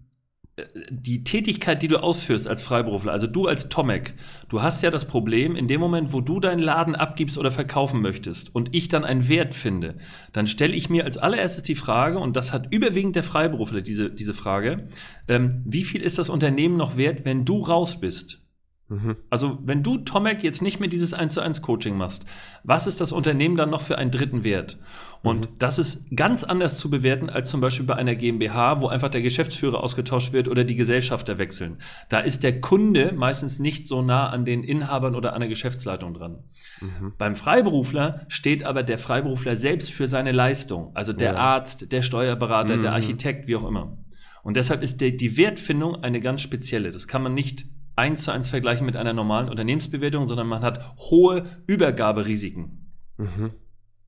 die 0.90 1.26
Tätigkeit, 1.26 1.84
die 1.84 1.90
du 1.90 2.02
ausführst 2.02 2.48
als 2.48 2.62
Freiberufler, 2.62 3.12
also 3.12 3.28
du 3.28 3.46
als 3.48 3.68
Tomek, 3.68 4.14
du 4.48 4.62
hast 4.62 4.84
ja 4.84 4.92
das 4.92 5.06
Problem, 5.06 5.56
in 5.56 5.68
dem 5.68 5.82
Moment, 5.82 6.14
wo 6.14 6.22
du 6.22 6.40
deinen 6.40 6.60
Laden 6.60 6.96
abgibst 6.96 7.38
oder 7.38 7.52
verkaufen 7.52 8.02
möchtest 8.02 8.56
und 8.56 8.74
ich 8.74 8.88
dann 8.88 9.04
einen 9.04 9.28
Wert 9.28 9.54
finde, 9.54 9.96
dann 10.32 10.48
stelle 10.48 10.74
ich 10.74 10.90
mir 10.90 11.04
als 11.04 11.18
allererstes 11.18 11.64
die 11.64 11.76
Frage, 11.76 12.20
und 12.20 12.38
das 12.38 12.54
hat 12.54 12.74
überwiegend 12.74 13.18
der 13.18 13.24
Freiberufler 13.24 13.82
diese, 13.82 14.10
diese 14.10 14.34
Frage, 14.34 14.88
ähm, 15.28 15.62
wie 15.66 15.84
viel 15.84 16.02
ist 16.02 16.20
das 16.20 16.30
Unternehmen 16.30 16.78
noch 16.78 16.96
wert, 16.96 17.26
wenn 17.26 17.44
du 17.44 17.60
raus 17.60 18.00
bist? 18.00 18.45
Mhm. 18.88 19.16
Also, 19.32 19.58
wenn 19.64 19.82
du, 19.82 19.98
Tomek, 19.98 20.44
jetzt 20.44 20.62
nicht 20.62 20.80
mehr 20.80 20.90
dieses 20.90 21.14
1 21.14 21.34
zu 21.34 21.42
1 21.42 21.64
Coaching 21.64 21.98
machst, 21.98 22.24
was 22.64 22.86
ist 22.86 23.02
das 23.02 23.12
Unternehmen 23.12 23.56
dann 23.56 23.72
noch 23.72 23.82
für 23.82 23.98
einen 23.98 24.12
dritten 24.12 24.44
Wert? 24.44 24.78
Und 25.24 25.50
mhm. 25.50 25.56
das 25.58 25.80
ist 25.80 26.16
ganz 26.16 26.44
anders 26.44 26.78
zu 26.78 26.92
bewerten 26.92 27.32
als 27.32 27.50
zum 27.50 27.62
Beispiel 27.62 27.88
bei 27.88 27.96
einer 27.96 28.14
GmbH, 28.14 28.82
wo 28.82 28.88
einfach 28.88 29.10
der 29.10 29.24
Geschäftsführer 29.24 29.84
ausgetauscht 29.84 30.34
wird 30.34 30.48
oder 30.48 30.64
die 30.64 30.76
Gesellschafter 30.76 31.40
wechseln. 31.40 31.80
Da 32.10 32.20
ist 32.20 32.44
der 32.44 32.62
Kunde 32.62 33.12
meistens 33.16 33.58
nicht 33.58 33.88
so 33.88 34.04
nah 34.04 34.30
an 34.30 34.46
den 34.46 34.64
Inhabern 34.64 35.16
oder 35.16 35.34
an 35.34 35.40
der 35.40 35.50
Geschäftsleitung 35.50 36.14
dran. 36.14 36.44
Mhm. 36.80 37.14
Beim 37.18 37.36
Freiberufler 37.36 38.26
steht 38.28 38.64
aber 38.64 38.84
der 38.84 39.00
Freiberufler 39.00 39.56
selbst 39.56 39.92
für 39.92 40.06
seine 40.06 40.32
Leistung. 40.32 40.92
Also 40.94 41.12
der 41.12 41.34
ja. 41.34 41.40
Arzt, 41.40 41.92
der 41.92 42.04
Steuerberater, 42.04 42.78
der 42.78 42.92
mhm. 42.92 42.96
Architekt, 42.98 43.48
wie 43.48 43.56
auch 43.56 43.68
immer. 43.68 43.98
Und 44.44 44.58
deshalb 44.58 44.84
ist 44.84 45.02
die 45.02 45.38
Wertfindung 45.38 46.04
eine 46.04 46.20
ganz 46.20 46.42
spezielle. 46.42 46.92
Das 46.92 47.08
kann 47.08 47.24
man 47.24 47.34
nicht 47.34 47.66
eins 47.96 48.24
zu 48.24 48.32
eins 48.32 48.50
vergleichen 48.50 48.86
mit 48.86 48.96
einer 48.96 49.14
normalen 49.14 49.50
Unternehmensbewertung, 49.50 50.28
sondern 50.28 50.48
man 50.48 50.64
hat 50.64 50.98
hohe 50.98 51.46
Übergaberisiken. 51.68 52.92
Mhm. 53.18 53.52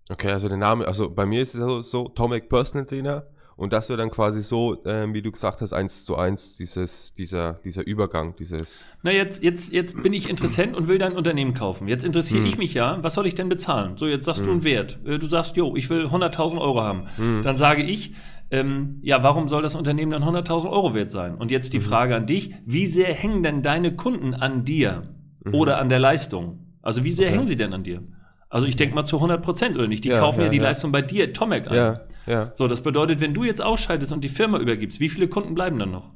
Okay, 0.09 0.31
also 0.31 0.47
der 0.47 0.57
Name, 0.57 0.87
also 0.87 1.09
bei 1.09 1.25
mir 1.25 1.41
ist 1.41 1.53
es 1.53 1.61
so, 1.61 1.81
so 1.81 2.09
Tomek 2.09 2.49
Personal 2.49 2.85
Trainer 2.85 3.27
und 3.57 3.73
das 3.73 3.89
wäre 3.89 3.97
dann 3.97 4.11
quasi 4.11 4.43
so, 4.43 4.83
ähm, 4.85 5.15
wie 5.15 5.23
du 5.23 5.31
gesagt 5.31 5.61
hast, 5.61 5.73
eins 5.73 6.05
zu 6.05 6.15
eins, 6.15 6.57
dieses, 6.57 7.11
dieser, 7.15 7.53
dieser 7.65 7.85
Übergang, 7.85 8.35
dieses. 8.37 8.83
Na, 9.01 9.11
jetzt, 9.11 9.43
jetzt, 9.43 9.73
jetzt 9.73 10.01
bin 10.03 10.13
ich 10.13 10.29
Interessent 10.29 10.77
und 10.77 10.87
will 10.87 10.99
dein 10.99 11.13
Unternehmen 11.13 11.53
kaufen. 11.53 11.87
Jetzt 11.87 12.05
interessiere 12.05 12.41
hm. 12.41 12.45
ich 12.45 12.57
mich 12.59 12.75
ja, 12.75 12.99
was 13.01 13.15
soll 13.15 13.25
ich 13.25 13.33
denn 13.33 13.49
bezahlen? 13.49 13.97
So, 13.97 14.05
jetzt 14.05 14.25
sagst 14.25 14.41
hm. 14.41 14.45
du 14.45 14.51
einen 14.53 14.63
Wert. 14.63 14.99
Äh, 15.05 15.17
du 15.17 15.25
sagst, 15.25 15.57
jo, 15.57 15.75
ich 15.75 15.89
will 15.89 16.05
100.000 16.05 16.61
Euro 16.61 16.81
haben. 16.81 17.07
Hm. 17.15 17.41
Dann 17.41 17.57
sage 17.57 17.81
ich, 17.81 18.13
ähm, 18.49 18.99
ja, 19.01 19.23
warum 19.23 19.47
soll 19.47 19.61
das 19.61 19.75
Unternehmen 19.75 20.11
dann 20.11 20.23
100.000 20.23 20.69
Euro 20.69 20.93
wert 20.93 21.11
sein? 21.11 21.35
Und 21.35 21.51
jetzt 21.51 21.73
die 21.73 21.79
mhm. 21.79 21.83
Frage 21.83 22.15
an 22.15 22.25
dich, 22.25 22.53
wie 22.65 22.85
sehr 22.85 23.13
hängen 23.13 23.43
denn 23.43 23.61
deine 23.61 23.95
Kunden 23.95 24.33
an 24.33 24.63
dir 24.63 25.15
mhm. 25.43 25.53
oder 25.53 25.79
an 25.79 25.89
der 25.89 25.99
Leistung? 25.99 26.77
Also 26.81 27.03
wie 27.03 27.11
sehr 27.11 27.27
okay. 27.27 27.35
hängen 27.35 27.47
sie 27.47 27.57
denn 27.57 27.73
an 27.73 27.83
dir? 27.83 28.03
Also 28.49 28.65
ich 28.65 28.77
denke 28.77 28.95
mal 28.95 29.05
zu 29.05 29.17
100 29.17 29.43
Prozent 29.43 29.75
oder 29.75 29.87
nicht. 29.87 30.05
Die 30.05 30.09
ja, 30.09 30.19
kaufen 30.19 30.39
ja, 30.39 30.45
ja 30.45 30.51
die 30.51 30.57
ja. 30.57 30.63
Leistung 30.63 30.91
bei 30.93 31.01
dir, 31.01 31.33
Tomek, 31.33 31.67
an. 31.67 31.75
Ja, 31.75 32.01
ja. 32.25 32.51
So, 32.55 32.67
das 32.67 32.81
bedeutet, 32.81 33.19
wenn 33.19 33.33
du 33.33 33.43
jetzt 33.43 33.61
ausscheidest 33.61 34.13
und 34.13 34.23
die 34.23 34.29
Firma 34.29 34.57
übergibst, 34.57 35.01
wie 35.01 35.09
viele 35.09 35.27
Kunden 35.27 35.53
bleiben 35.53 35.77
dann 35.79 35.91
noch? 35.91 36.13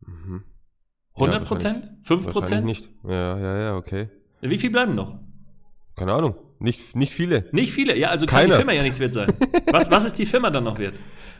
Mhm. 0.00 0.44
100 1.14 1.44
Prozent? 1.44 1.90
5 2.02 2.28
Prozent? 2.28 2.64
nicht. 2.64 2.88
Ja, 3.04 3.38
ja, 3.38 3.58
ja, 3.58 3.76
okay. 3.76 4.08
Wie 4.40 4.58
viel 4.58 4.70
bleiben 4.70 4.94
noch? 4.94 5.18
Keine 5.94 6.14
Ahnung. 6.14 6.36
Nicht, 6.58 6.96
nicht 6.96 7.12
viele. 7.12 7.44
Nicht 7.52 7.72
viele, 7.72 7.96
ja, 7.98 8.08
also 8.08 8.26
kann 8.26 8.40
Keiner. 8.40 8.54
die 8.54 8.56
Firma 8.58 8.72
ja 8.72 8.82
nichts 8.82 9.00
wert 9.00 9.14
sein. 9.14 9.32
Was, 9.70 9.90
was 9.90 10.04
ist 10.04 10.18
die 10.18 10.26
Firma 10.26 10.50
dann 10.50 10.64
noch 10.64 10.78
wert? 10.78 10.94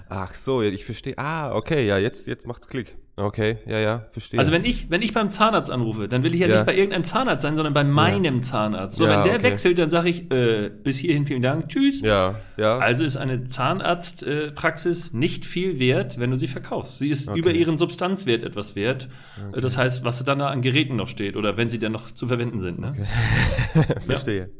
Ach 0.09 0.35
so, 0.35 0.63
ich 0.63 0.85
verstehe. 0.85 1.15
Ah, 1.17 1.55
okay, 1.55 1.87
ja, 1.87 1.99
jetzt, 1.99 2.27
jetzt 2.27 2.47
macht's 2.47 2.69
Klick. 2.69 2.97
Okay, 3.19 3.57
ja, 3.67 3.79
ja, 3.79 4.07
verstehe. 4.13 4.39
Also 4.39 4.53
wenn 4.53 4.67
ich, 4.67 4.91
wenn 4.91 5.01
ich 5.01 5.15
beim 5.15 5.31
Zahnarzt 5.31 5.71
anrufe, 5.71 6.07
dann 6.07 6.23
will 6.23 6.35
ich 6.35 6.41
ja, 6.41 6.49
ja. 6.49 6.57
nicht 6.57 6.67
bei 6.67 6.75
irgendeinem 6.75 7.03
Zahnarzt 7.03 7.41
sein, 7.41 7.57
sondern 7.57 7.73
bei 7.73 7.83
meinem 7.83 8.37
ja. 8.37 8.41
Zahnarzt. 8.43 8.97
So, 8.97 9.05
ja, 9.05 9.11
wenn 9.11 9.25
der 9.25 9.35
okay. 9.37 9.43
wechselt, 9.45 9.79
dann 9.79 9.89
sage 9.89 10.11
ich, 10.11 10.31
äh, 10.31 10.69
bis 10.69 10.99
hierhin 10.99 11.25
vielen 11.25 11.41
Dank, 11.41 11.71
tschüss. 11.71 12.03
Ja, 12.03 12.35
ja. 12.59 12.77
Also 12.77 13.05
ist 13.05 13.17
eine 13.17 13.45
Zahnarztpraxis 13.45 15.15
äh, 15.15 15.17
nicht 15.17 15.47
viel 15.47 15.81
wert, 15.81 16.21
wenn 16.21 16.31
du 16.31 16.37
sie 16.37 16.47
verkaufst. 16.47 16.99
Sie 16.99 17.09
ist 17.09 17.29
okay. 17.31 17.39
über 17.39 17.53
ihren 17.53 17.79
Substanzwert 17.79 18.45
etwas 18.45 18.77
wert. 18.77 19.09
Okay. 19.49 19.63
Das 19.63 19.79
heißt, 19.79 20.05
was 20.05 20.23
dann 20.23 20.39
da 20.39 20.49
an 20.49 20.61
Geräten 20.61 20.97
noch 20.97 21.09
steht 21.09 21.37
oder 21.37 21.57
wenn 21.57 21.71
sie 21.71 21.79
dann 21.79 21.93
noch 21.93 22.11
zu 22.11 22.27
verwenden 22.27 22.61
sind. 22.61 22.79
Ne? 22.79 23.07
verstehe. 24.07 24.51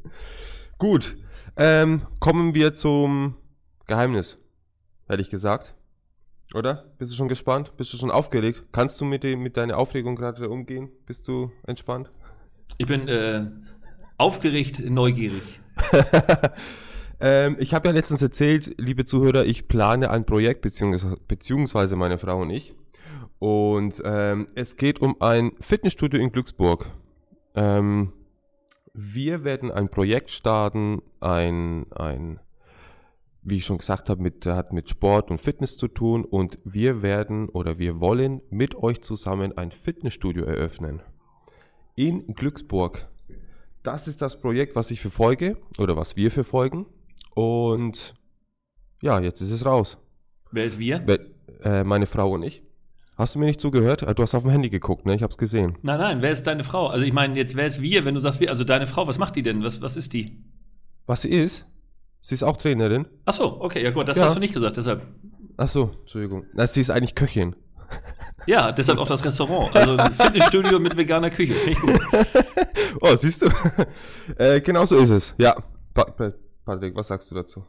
Gut, 0.78 1.16
ähm, 1.56 2.02
kommen 2.20 2.54
wir 2.54 2.74
zum 2.74 3.36
Geheimnis 3.86 4.38
hätte 5.08 5.22
ich 5.22 5.30
gesagt. 5.30 5.74
Oder? 6.54 6.84
Bist 6.98 7.12
du 7.12 7.16
schon 7.16 7.28
gespannt? 7.28 7.76
Bist 7.76 7.92
du 7.92 7.96
schon 7.96 8.10
aufgeregt? 8.10 8.64
Kannst 8.72 9.00
du 9.00 9.04
mit, 9.04 9.22
dem, 9.22 9.40
mit 9.40 9.56
deiner 9.56 9.78
Aufregung 9.78 10.16
gerade 10.16 10.48
umgehen? 10.48 10.90
Bist 11.06 11.26
du 11.28 11.50
entspannt? 11.66 12.10
Ich 12.78 12.86
bin, 12.86 13.08
äh, 13.08 13.46
Aufgeregt, 14.18 14.80
neugierig. 14.88 15.60
ähm, 17.20 17.56
ich 17.58 17.74
habe 17.74 17.88
ja 17.88 17.94
letztens 17.94 18.22
erzählt, 18.22 18.74
liebe 18.78 19.04
Zuhörer, 19.04 19.44
ich 19.44 19.68
plane 19.68 20.10
ein 20.10 20.24
Projekt, 20.24 20.62
beziehungsweise, 20.62 21.18
beziehungsweise 21.28 21.96
meine 21.96 22.18
Frau 22.18 22.40
und 22.40 22.50
ich. 22.50 22.74
Und 23.38 24.00
ähm, 24.04 24.46
es 24.54 24.78
geht 24.78 25.00
um 25.00 25.20
ein 25.20 25.52
Fitnessstudio 25.60 26.18
in 26.18 26.32
Glücksburg. 26.32 26.90
Ähm, 27.54 28.12
wir 28.96 29.44
werden 29.44 29.70
ein 29.70 29.90
Projekt 29.90 30.30
starten, 30.30 31.02
ein, 31.20 31.92
ein 31.92 32.40
wie 33.42 33.59
ich 33.59 33.66
schon 33.66 33.78
gesagt 33.78 34.09
habe, 34.09 34.22
mit, 34.22 34.46
hat 34.46 34.72
mit 34.72 34.88
Sport 34.88 35.30
und 35.30 35.38
Fitness 35.38 35.76
zu 35.76 35.87
tun 35.87 36.24
und 36.24 36.59
wir 36.64 37.02
werden 37.02 37.48
oder 37.48 37.78
wir 37.78 38.00
wollen 38.00 38.40
mit 38.50 38.74
euch 38.74 39.02
zusammen 39.02 39.56
ein 39.56 39.70
Fitnessstudio 39.70 40.44
eröffnen. 40.44 41.02
In 41.94 42.35
Glücksburg. 42.35 43.09
Das 43.82 44.09
ist 44.09 44.20
das 44.20 44.40
Projekt, 44.40 44.74
was 44.74 44.90
ich 44.90 45.00
verfolge 45.00 45.59
oder 45.78 45.96
was 45.96 46.16
wir 46.16 46.30
verfolgen. 46.30 46.87
Und 47.35 48.14
ja, 49.00 49.20
jetzt 49.20 49.40
ist 49.42 49.52
es 49.52 49.64
raus. 49.64 49.98
Wer 50.50 50.64
ist 50.64 50.78
wir? 50.78 51.06
Äh, 51.62 51.85
meine 51.85 52.06
Frau 52.06 52.32
und 52.32 52.42
ich. 52.42 52.65
Hast 53.16 53.35
du 53.35 53.38
mir 53.38 53.46
nicht 53.46 53.61
zugehört? 53.61 54.02
Du 54.02 54.22
hast 54.22 54.35
auf 54.35 54.42
dem 54.42 54.50
Handy 54.50 54.68
geguckt, 54.68 55.07
ne? 55.07 55.14
Ich 55.14 55.22
hab's 55.22 55.38
gesehen. 55.38 55.79
Nein, 55.83 55.98
nein, 55.98 56.22
wer 56.22 56.31
ist 56.31 56.46
deine 56.46 56.64
Frau? 56.64 56.88
Also 56.88 57.07
ich 57.07 57.14
meine, 57.14 57.35
jetzt 57.37 57.57
wer 57.57 57.66
ist 57.66 57.81
wir, 57.81 58.05
wenn 58.05 58.14
du 58.14 58.20
sagst 58.20 58.40
wir? 58.40 58.50
Also 58.50 58.62
deine 58.62 58.87
Frau, 58.87 59.09
was 59.09 59.18
macht 59.18 59.37
die 59.37 59.42
denn? 59.42 59.64
Was, 59.64 59.81
was 59.81 59.96
ist 59.96 60.12
die? 60.12 60.44
Was 61.07 61.22
sie 61.22 61.31
ist? 61.31 61.64
Sie 62.20 62.35
ist 62.35 62.42
auch 62.42 62.59
Trainerin. 62.59 63.07
Ach 63.24 63.33
so, 63.33 63.61
okay, 63.61 63.83
ja 63.83 63.90
gut, 63.90 64.07
das 64.09 64.18
ja. 64.18 64.24
hast 64.24 64.37
du 64.37 64.40
nicht 64.40 64.52
gesagt, 64.52 64.76
deshalb. 64.76 65.02
Ach 65.57 65.68
so, 65.68 65.92
Entschuldigung. 66.00 66.44
Na, 66.52 66.66
sie 66.66 66.83
ist 66.83 66.90
eigentlich 66.90 67.14
Köchin. 67.14 67.57
Ja, 68.46 68.70
deshalb 68.70 68.98
auch 68.98 69.09
das 69.09 69.24
Restaurant. 69.24 69.74
Also 69.74 69.96
ein 69.96 70.14
Fitnessstudio 70.14 70.79
mit 70.79 70.96
veganer 70.96 71.31
Küche. 71.31 71.55
Finde 71.55 71.72
ich 71.72 71.81
gut. 71.81 72.00
oh, 73.00 73.16
siehst 73.16 73.42
du? 73.42 73.48
äh, 74.38 74.61
genau 74.61 74.85
so 74.85 74.96
ist 74.96 75.11
es. 75.11 75.35
Ja. 75.38 75.57
Patrick, 75.94 76.94
was 76.94 77.09
sagst 77.09 77.31
du 77.31 77.35
dazu? 77.35 77.64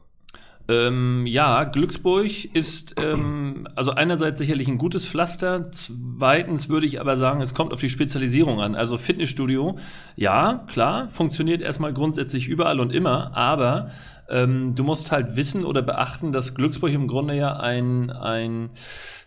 Ähm, 0.69 1.25
ja, 1.25 1.63
Glücksburg 1.63 2.45
ist 2.53 2.95
ähm, 2.97 3.67
also 3.75 3.91
einerseits 3.91 4.39
sicherlich 4.39 4.67
ein 4.67 4.77
gutes 4.77 5.07
Pflaster. 5.07 5.71
Zweitens 5.71 6.67
würde 6.67 6.85
ich 6.85 6.99
aber 6.99 7.15
sagen, 7.15 7.41
es 7.41 7.53
kommt 7.53 7.71
auf 7.71 7.79
die 7.79 7.89
Spezialisierung 7.89 8.59
an. 8.59 8.75
Also 8.75 8.97
Fitnessstudio, 8.97 9.77
ja, 10.17 10.65
klar, 10.67 11.09
funktioniert 11.09 11.61
erstmal 11.61 11.93
grundsätzlich 11.93 12.47
überall 12.47 12.81
und 12.81 12.91
immer, 12.93 13.35
aber 13.35 13.91
ähm, 14.29 14.75
du 14.75 14.83
musst 14.83 15.11
halt 15.11 15.35
wissen 15.35 15.63
oder 15.63 15.81
beachten, 15.81 16.31
dass 16.31 16.53
Glücksburg 16.53 16.93
im 16.93 17.07
Grunde 17.07 17.35
ja 17.35 17.57
ein, 17.57 18.09
ein 18.11 18.69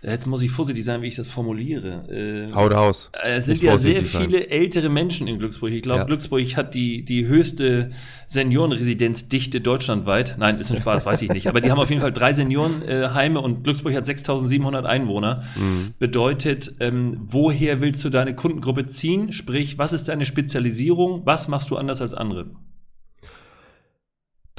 jetzt 0.02 0.26
muss 0.26 0.42
ich 0.42 0.50
vorsichtig 0.50 0.84
sein, 0.84 1.02
wie 1.02 1.08
ich 1.08 1.16
das 1.16 1.28
formuliere. 1.28 2.48
Äh, 2.48 2.52
Haut 2.54 2.74
aus. 2.74 3.10
Es 3.22 3.46
sind 3.46 3.62
ja 3.62 3.78
sehr 3.78 4.02
viele 4.02 4.40
sein. 4.40 4.50
ältere 4.50 4.88
Menschen 4.88 5.26
in 5.26 5.38
Glücksburg. 5.38 5.72
Ich 5.72 5.82
glaube, 5.82 6.00
ja. 6.00 6.04
Glücksburg 6.04 6.56
hat 6.56 6.74
die, 6.74 7.04
die 7.04 7.26
höchste 7.26 7.90
Seniorenresidenzdichte 8.26 9.60
deutschlandweit. 9.60 10.36
Nein, 10.38 10.58
ist 10.58 10.70
ein 10.70 10.76
Spaß, 10.76 11.06
weiß 11.06 11.22
ich 11.22 11.30
nicht. 11.30 11.48
Aber 11.48 11.60
die 11.60 11.70
haben 11.70 11.80
auf 11.80 11.90
jeden 11.90 12.02
Fall 12.02 12.12
drei 12.12 12.32
Seniorenheime 12.32 13.40
und 13.40 13.64
Glücksburg 13.64 13.94
hat 13.94 14.06
6700 14.06 14.84
Einwohner. 14.86 15.42
Mhm. 15.56 15.94
Bedeutet, 15.98 16.74
ähm, 16.80 17.20
woher 17.24 17.80
willst 17.80 18.04
du 18.04 18.10
deine 18.10 18.34
Kundengruppe 18.34 18.86
ziehen? 18.86 19.32
Sprich, 19.32 19.78
was 19.78 19.92
ist 19.92 20.08
deine 20.08 20.24
Spezialisierung? 20.24 21.22
Was 21.24 21.48
machst 21.48 21.70
du 21.70 21.76
anders 21.76 22.00
als 22.00 22.14
andere? 22.14 22.46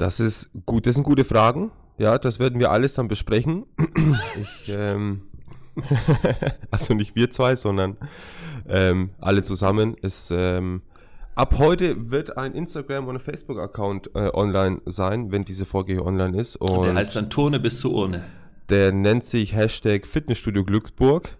Das 0.02 0.18
ist 0.18 0.50
gut, 0.66 0.86
das 0.86 0.96
sind 0.96 1.04
gute 1.04 1.22
Fragen. 1.22 1.70
Ja, 1.96 2.18
das 2.18 2.40
werden 2.40 2.58
wir 2.58 2.72
alles 2.72 2.94
dann 2.94 3.06
besprechen. 3.06 3.66
Ich, 4.64 4.74
ähm, 4.76 5.22
also 6.72 6.94
nicht 6.94 7.14
wir 7.14 7.30
zwei, 7.30 7.54
sondern 7.54 7.96
ähm, 8.68 9.10
alle 9.20 9.44
zusammen. 9.44 9.94
Es, 10.02 10.28
ähm, 10.32 10.82
ab 11.36 11.54
heute 11.56 12.10
wird 12.10 12.36
ein 12.36 12.52
Instagram- 12.52 13.06
und 13.06 13.14
ein 13.14 13.20
Facebook-Account 13.20 14.10
äh, 14.16 14.30
online 14.34 14.80
sein, 14.86 15.30
wenn 15.30 15.42
diese 15.42 15.66
Folge 15.66 15.92
hier 15.92 16.04
online 16.04 16.36
ist. 16.36 16.56
Und 16.56 16.82
der 16.82 16.94
heißt 16.94 17.14
dann 17.14 17.30
Turne 17.30 17.60
bis 17.60 17.78
zur 17.78 17.92
Urne. 17.92 18.24
Der 18.70 18.90
nennt 18.90 19.24
sich 19.24 19.54
Hashtag 19.54 20.08
Fitnessstudio 20.08 20.64
Glücksburg. 20.64 21.30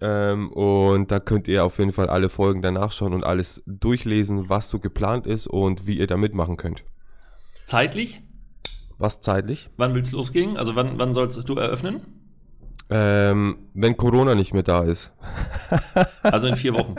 Ähm, 0.00 0.50
und 0.50 1.12
da 1.12 1.20
könnt 1.20 1.46
ihr 1.46 1.64
auf 1.64 1.78
jeden 1.78 1.92
Fall 1.92 2.08
alle 2.08 2.28
Folgen 2.28 2.60
danach 2.60 2.90
schauen 2.90 3.12
und 3.12 3.22
alles 3.22 3.62
durchlesen, 3.66 4.48
was 4.48 4.68
so 4.68 4.80
geplant 4.80 5.28
ist 5.28 5.46
und 5.46 5.86
wie 5.86 5.96
ihr 5.96 6.08
da 6.08 6.16
mitmachen 6.16 6.56
könnt. 6.56 6.82
Zeitlich? 7.70 8.20
Was 8.98 9.20
zeitlich? 9.20 9.70
Wann 9.76 9.94
willst 9.94 10.12
du 10.12 10.16
losgehen? 10.16 10.56
Also 10.56 10.74
wann, 10.74 10.98
wann 10.98 11.14
sollst 11.14 11.48
du 11.48 11.54
eröffnen? 11.54 12.00
Ähm, 12.90 13.58
wenn 13.74 13.96
Corona 13.96 14.34
nicht 14.34 14.52
mehr 14.52 14.64
da 14.64 14.82
ist. 14.82 15.12
also 16.24 16.48
in 16.48 16.56
vier 16.56 16.74
Wochen. 16.74 16.96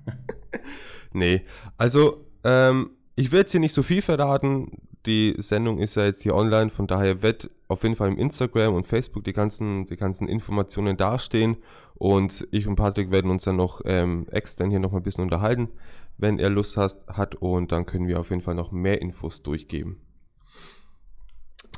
nee, 1.12 1.42
also 1.76 2.24
ähm, 2.42 2.92
ich 3.16 3.32
werde 3.32 3.40
jetzt 3.40 3.50
hier 3.50 3.60
nicht 3.60 3.74
so 3.74 3.82
viel 3.82 4.00
verraten. 4.00 4.78
Die 5.04 5.34
Sendung 5.36 5.78
ist 5.78 5.94
ja 5.94 6.06
jetzt 6.06 6.22
hier 6.22 6.34
online, 6.34 6.70
von 6.70 6.86
daher 6.86 7.20
wird 7.20 7.50
auf 7.68 7.82
jeden 7.82 7.96
Fall 7.96 8.08
im 8.08 8.16
Instagram 8.16 8.72
und 8.72 8.86
Facebook 8.86 9.24
die 9.24 9.34
ganzen, 9.34 9.86
die 9.88 9.98
ganzen 9.98 10.26
Informationen 10.26 10.96
dastehen. 10.96 11.58
Und 11.96 12.48
ich 12.50 12.66
und 12.66 12.76
Patrick 12.76 13.10
werden 13.10 13.30
uns 13.30 13.44
dann 13.44 13.56
noch 13.56 13.82
ähm, 13.84 14.26
extern 14.30 14.70
hier 14.70 14.80
noch 14.80 14.92
mal 14.92 15.00
ein 15.00 15.02
bisschen 15.02 15.24
unterhalten, 15.24 15.68
wenn 16.20 16.38
er 16.38 16.50
Lust 16.50 16.76
hat, 16.76 16.96
hat. 17.08 17.34
Und 17.36 17.72
dann 17.72 17.86
können 17.86 18.06
wir 18.06 18.20
auf 18.20 18.30
jeden 18.30 18.42
Fall 18.42 18.54
noch 18.54 18.72
mehr 18.72 19.00
Infos 19.00 19.42
durchgeben. 19.42 20.00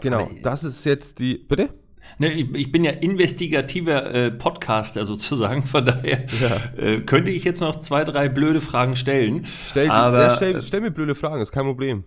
Genau, 0.01 0.31
das 0.43 0.65
ist 0.65 0.85
jetzt 0.85 1.21
die. 1.21 1.39
Bitte? 1.39 1.75
Ne, 2.19 2.33
ich, 2.33 2.55
ich, 2.55 2.73
bin 2.73 2.85
ja 2.85 2.91
investigativer 2.91 4.13
äh, 4.13 4.31
Podcaster 4.33 5.07
sozusagen, 5.07 5.65
von 5.65 5.87
daher 5.87 6.27
ja. 6.41 6.83
äh, 6.83 7.01
könnte 7.01 7.31
ich 7.31 7.45
jetzt 7.45 7.61
noch 7.61 7.77
zwei, 7.77 8.05
drei 8.05 8.29
blöde 8.29 8.61
Fragen 8.61 8.97
stellen. 8.97 9.47
Stell, 9.69 9.89
aber, 9.89 10.23
ja, 10.23 10.37
stell, 10.37 10.63
stell, 10.63 10.81
mir 10.81 10.91
blöde 10.91 11.15
Fragen, 11.15 11.41
ist 11.41 11.53
kein 11.53 11.65
Problem. 11.65 12.05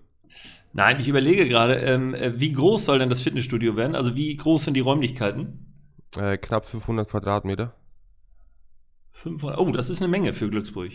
Nein, 0.74 1.00
ich 1.00 1.08
überlege 1.08 1.48
gerade, 1.48 1.76
ähm, 1.76 2.14
äh, 2.14 2.40
wie 2.40 2.52
groß 2.52 2.86
soll 2.86 3.00
denn 3.00 3.10
das 3.10 3.22
Fitnessstudio 3.22 3.78
werden? 3.78 3.96
Also 3.96 4.16
wie 4.16 4.36
groß 4.36 4.66
sind 4.66 4.74
die 4.74 4.82
Räumlichkeiten? 4.82 5.66
Äh, 6.18 6.38
knapp 6.38 6.66
500 6.66 7.10
Quadratmeter. 7.10 7.74
500, 9.14 9.58
oh, 9.58 9.72
das 9.72 9.90
ist 9.90 10.02
eine 10.02 10.10
Menge 10.10 10.34
für 10.34 10.50
Glücksburg. 10.50 10.92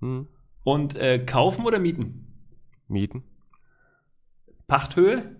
Hm. 0.00 0.28
Und 0.64 0.96
äh, 0.96 1.18
kaufen 1.18 1.64
oder 1.64 1.78
mieten? 1.78 2.26
Mieten. 2.88 3.22
Pachthöhe? 4.66 5.36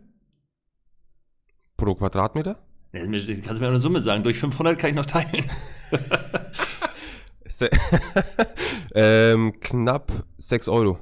Pro 1.77 1.95
Quadratmeter? 1.95 2.59
Das 2.93 3.03
kannst 3.03 3.49
du 3.49 3.61
mir 3.61 3.69
eine 3.69 3.81
Summe 3.81 4.01
sagen. 4.01 4.23
Durch 4.23 4.39
500 4.39 4.79
kann 4.79 4.91
ich 4.91 4.97
noch 4.97 5.07
teilen. 5.07 5.45
ähm, 8.95 9.55
knapp 9.61 10.25
6 10.39 10.69
Euro. 10.69 10.99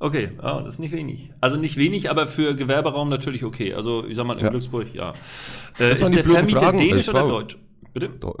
Okay, 0.00 0.30
oh, 0.38 0.60
das 0.64 0.74
ist 0.74 0.78
nicht 0.78 0.92
wenig. 0.92 1.32
Also 1.40 1.56
nicht 1.56 1.76
wenig, 1.76 2.10
aber 2.10 2.26
für 2.26 2.54
Gewerberaum 2.54 3.08
natürlich 3.08 3.44
okay. 3.44 3.74
Also 3.74 4.04
ich 4.06 4.16
sag 4.16 4.26
mal 4.26 4.38
in 4.38 4.44
ja. 4.44 4.50
Glücksburg, 4.50 4.94
ja. 4.94 5.14
Äh, 5.78 5.92
ist 5.92 6.14
der 6.14 6.24
Vermieter 6.24 6.60
Fragen. 6.60 6.78
dänisch 6.78 7.08
oder 7.08 7.22
deutsch? 7.22 7.58
Bitte? 7.98 8.18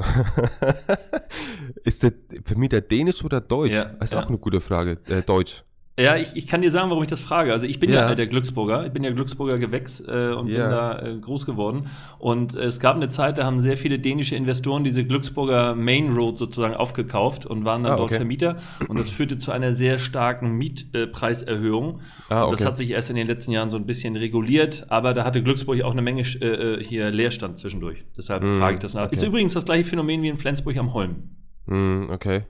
ist 1.84 2.02
der 2.02 2.12
Vermieter 2.44 2.80
dänisch 2.80 3.24
oder 3.24 3.40
deutsch? 3.40 3.72
Ja, 3.72 3.84
das 3.84 4.10
ist 4.10 4.12
ja. 4.14 4.22
auch 4.22 4.28
eine 4.28 4.38
gute 4.38 4.60
Frage. 4.60 4.98
Äh, 5.08 5.22
deutsch. 5.22 5.64
Ja, 5.98 6.16
ich, 6.16 6.36
ich 6.36 6.46
kann 6.46 6.62
dir 6.62 6.70
sagen, 6.70 6.90
warum 6.90 7.02
ich 7.02 7.08
das 7.08 7.20
frage. 7.20 7.52
Also 7.52 7.66
ich 7.66 7.80
bin 7.80 7.90
ja, 7.90 8.02
ja 8.02 8.06
alter 8.06 8.26
Glücksburger, 8.26 8.86
ich 8.86 8.92
bin 8.92 9.02
ja 9.02 9.10
Glücksburger 9.10 9.58
Gewächs 9.58 10.00
äh, 10.00 10.32
und 10.32 10.46
ja. 10.46 10.62
bin 10.62 10.70
da 10.70 10.98
äh, 11.00 11.18
groß 11.18 11.44
geworden. 11.44 11.86
Und 12.20 12.54
äh, 12.54 12.60
es 12.60 12.78
gab 12.78 12.94
eine 12.94 13.08
Zeit, 13.08 13.38
da 13.38 13.44
haben 13.44 13.60
sehr 13.60 13.76
viele 13.76 13.98
dänische 13.98 14.36
Investoren 14.36 14.84
diese 14.84 15.04
Glücksburger 15.04 15.74
Main 15.74 16.12
Road 16.12 16.38
sozusagen 16.38 16.74
aufgekauft 16.74 17.46
und 17.46 17.64
waren 17.64 17.82
dann 17.82 17.94
ah, 17.94 17.96
dort 17.96 18.10
okay. 18.10 18.18
Vermieter. 18.18 18.58
Und 18.86 18.96
das 18.96 19.10
führte 19.10 19.38
zu 19.38 19.50
einer 19.50 19.74
sehr 19.74 19.98
starken 19.98 20.52
Mietpreiserhöhung. 20.52 22.00
ah, 22.28 22.44
okay. 22.44 22.50
Das 22.52 22.64
hat 22.64 22.76
sich 22.76 22.90
erst 22.90 23.10
in 23.10 23.16
den 23.16 23.26
letzten 23.26 23.50
Jahren 23.50 23.70
so 23.70 23.76
ein 23.76 23.86
bisschen 23.86 24.14
reguliert, 24.14 24.86
aber 24.90 25.14
da 25.14 25.24
hatte 25.24 25.42
Glücksburg 25.42 25.82
auch 25.82 25.92
eine 25.92 26.02
Menge 26.02 26.22
äh, 26.22 26.46
äh, 26.46 26.84
hier 26.84 27.10
Leerstand 27.10 27.58
zwischendurch. 27.58 28.04
Deshalb 28.16 28.44
mm, 28.44 28.58
frage 28.58 28.74
ich 28.74 28.80
das 28.80 28.94
nach. 28.94 29.06
Okay. 29.06 29.16
Ist 29.16 29.26
übrigens 29.26 29.52
das 29.52 29.64
gleiche 29.64 29.84
Phänomen 29.84 30.22
wie 30.22 30.28
in 30.28 30.36
Flensburg 30.36 30.76
am 30.76 30.94
Holm. 30.94 31.30
Mm, 31.66 32.10
okay. 32.10 32.44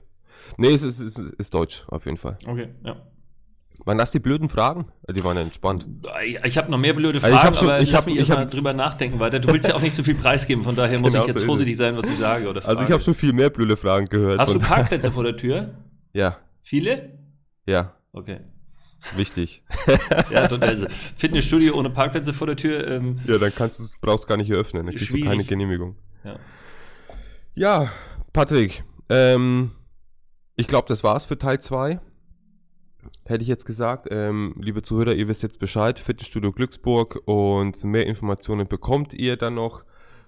Nee, 0.57 0.73
es 0.73 0.83
ist, 0.83 0.99
es 0.99 1.17
ist 1.17 1.53
deutsch, 1.53 1.83
auf 1.87 2.05
jeden 2.05 2.17
Fall. 2.17 2.37
Okay, 2.47 2.69
ja. 2.83 2.95
Waren 3.89 3.97
das 3.97 4.11
die 4.11 4.19
blöden 4.19 4.49
Fragen? 4.49 4.85
Die 5.09 5.23
waren 5.23 5.35
entspannt. 5.37 5.83
Ich 6.43 6.59
habe 6.59 6.69
noch 6.69 6.77
mehr 6.77 6.93
blöde 6.93 7.19
Fragen, 7.19 7.33
also 7.33 7.53
ich 7.53 7.57
schon, 7.57 7.69
aber 7.69 7.81
ich 7.81 7.89
lass 7.89 8.01
hab, 8.01 8.05
mich 8.05 8.19
erstmal 8.19 8.45
drüber 8.45 8.71
nachdenken 8.71 9.19
weiter. 9.19 9.39
Du 9.39 9.51
willst 9.51 9.67
ja 9.67 9.73
auch 9.73 9.81
nicht 9.81 9.95
zu 9.95 10.03
viel 10.03 10.13
preisgeben, 10.13 10.63
von 10.63 10.75
daher 10.75 10.99
muss 10.99 11.11
genau 11.11 11.23
ich 11.23 11.29
jetzt 11.29 11.39
so 11.39 11.45
vorsichtig 11.47 11.75
sein, 11.75 11.97
was 11.97 12.07
ich 12.07 12.19
sage. 12.19 12.47
Oder 12.47 12.63
also 12.67 12.83
ich 12.83 12.91
habe 12.91 13.01
schon 13.01 13.15
viel 13.15 13.33
mehr 13.33 13.49
blöde 13.49 13.75
Fragen 13.75 14.05
gehört. 14.05 14.37
Hast 14.37 14.53
du 14.53 14.59
Parkplätze 14.59 15.11
vor 15.11 15.23
der 15.23 15.37
Tür? 15.37 15.73
Ja. 16.13 16.37
Viele? 16.61 17.17
Ja. 17.65 17.93
Okay. 18.13 18.39
Wichtig. 19.15 19.63
ja, 20.31 20.41
also 20.41 20.87
Fitnessstudio 21.17 21.75
ohne 21.75 21.89
Parkplätze 21.89 22.33
vor 22.33 22.45
der 22.45 22.57
Tür. 22.57 22.87
Ähm, 22.87 23.19
ja, 23.25 23.39
dann 23.39 23.53
kannst 23.55 23.79
du 23.79 23.83
brauchst 24.01 24.27
gar 24.27 24.37
nicht 24.37 24.51
eröffnen. 24.51 24.85
Dann 24.85 24.95
kriegst 24.95 25.13
du 25.13 25.19
keine 25.21 25.43
Genehmigung. 25.43 25.97
Ja, 26.23 26.35
ja 27.55 27.91
Patrick. 28.33 28.83
Ähm, 29.09 29.71
ich 30.55 30.67
glaube, 30.67 30.87
das 30.87 31.03
war's 31.03 31.25
für 31.25 31.37
Teil 31.37 31.59
2 31.59 31.99
hätte 33.25 33.43
ich 33.43 33.47
jetzt 33.47 33.65
gesagt. 33.65 34.07
Ähm, 34.11 34.55
liebe 34.59 34.81
Zuhörer, 34.81 35.13
ihr 35.13 35.27
wisst 35.27 35.43
jetzt 35.43 35.59
Bescheid. 35.59 35.99
Fitnessstudio 35.99 36.51
Glücksburg 36.51 37.21
und 37.25 37.83
mehr 37.83 38.05
Informationen 38.05 38.67
bekommt 38.67 39.13
ihr 39.13 39.37
dann 39.37 39.55
noch. 39.55 39.83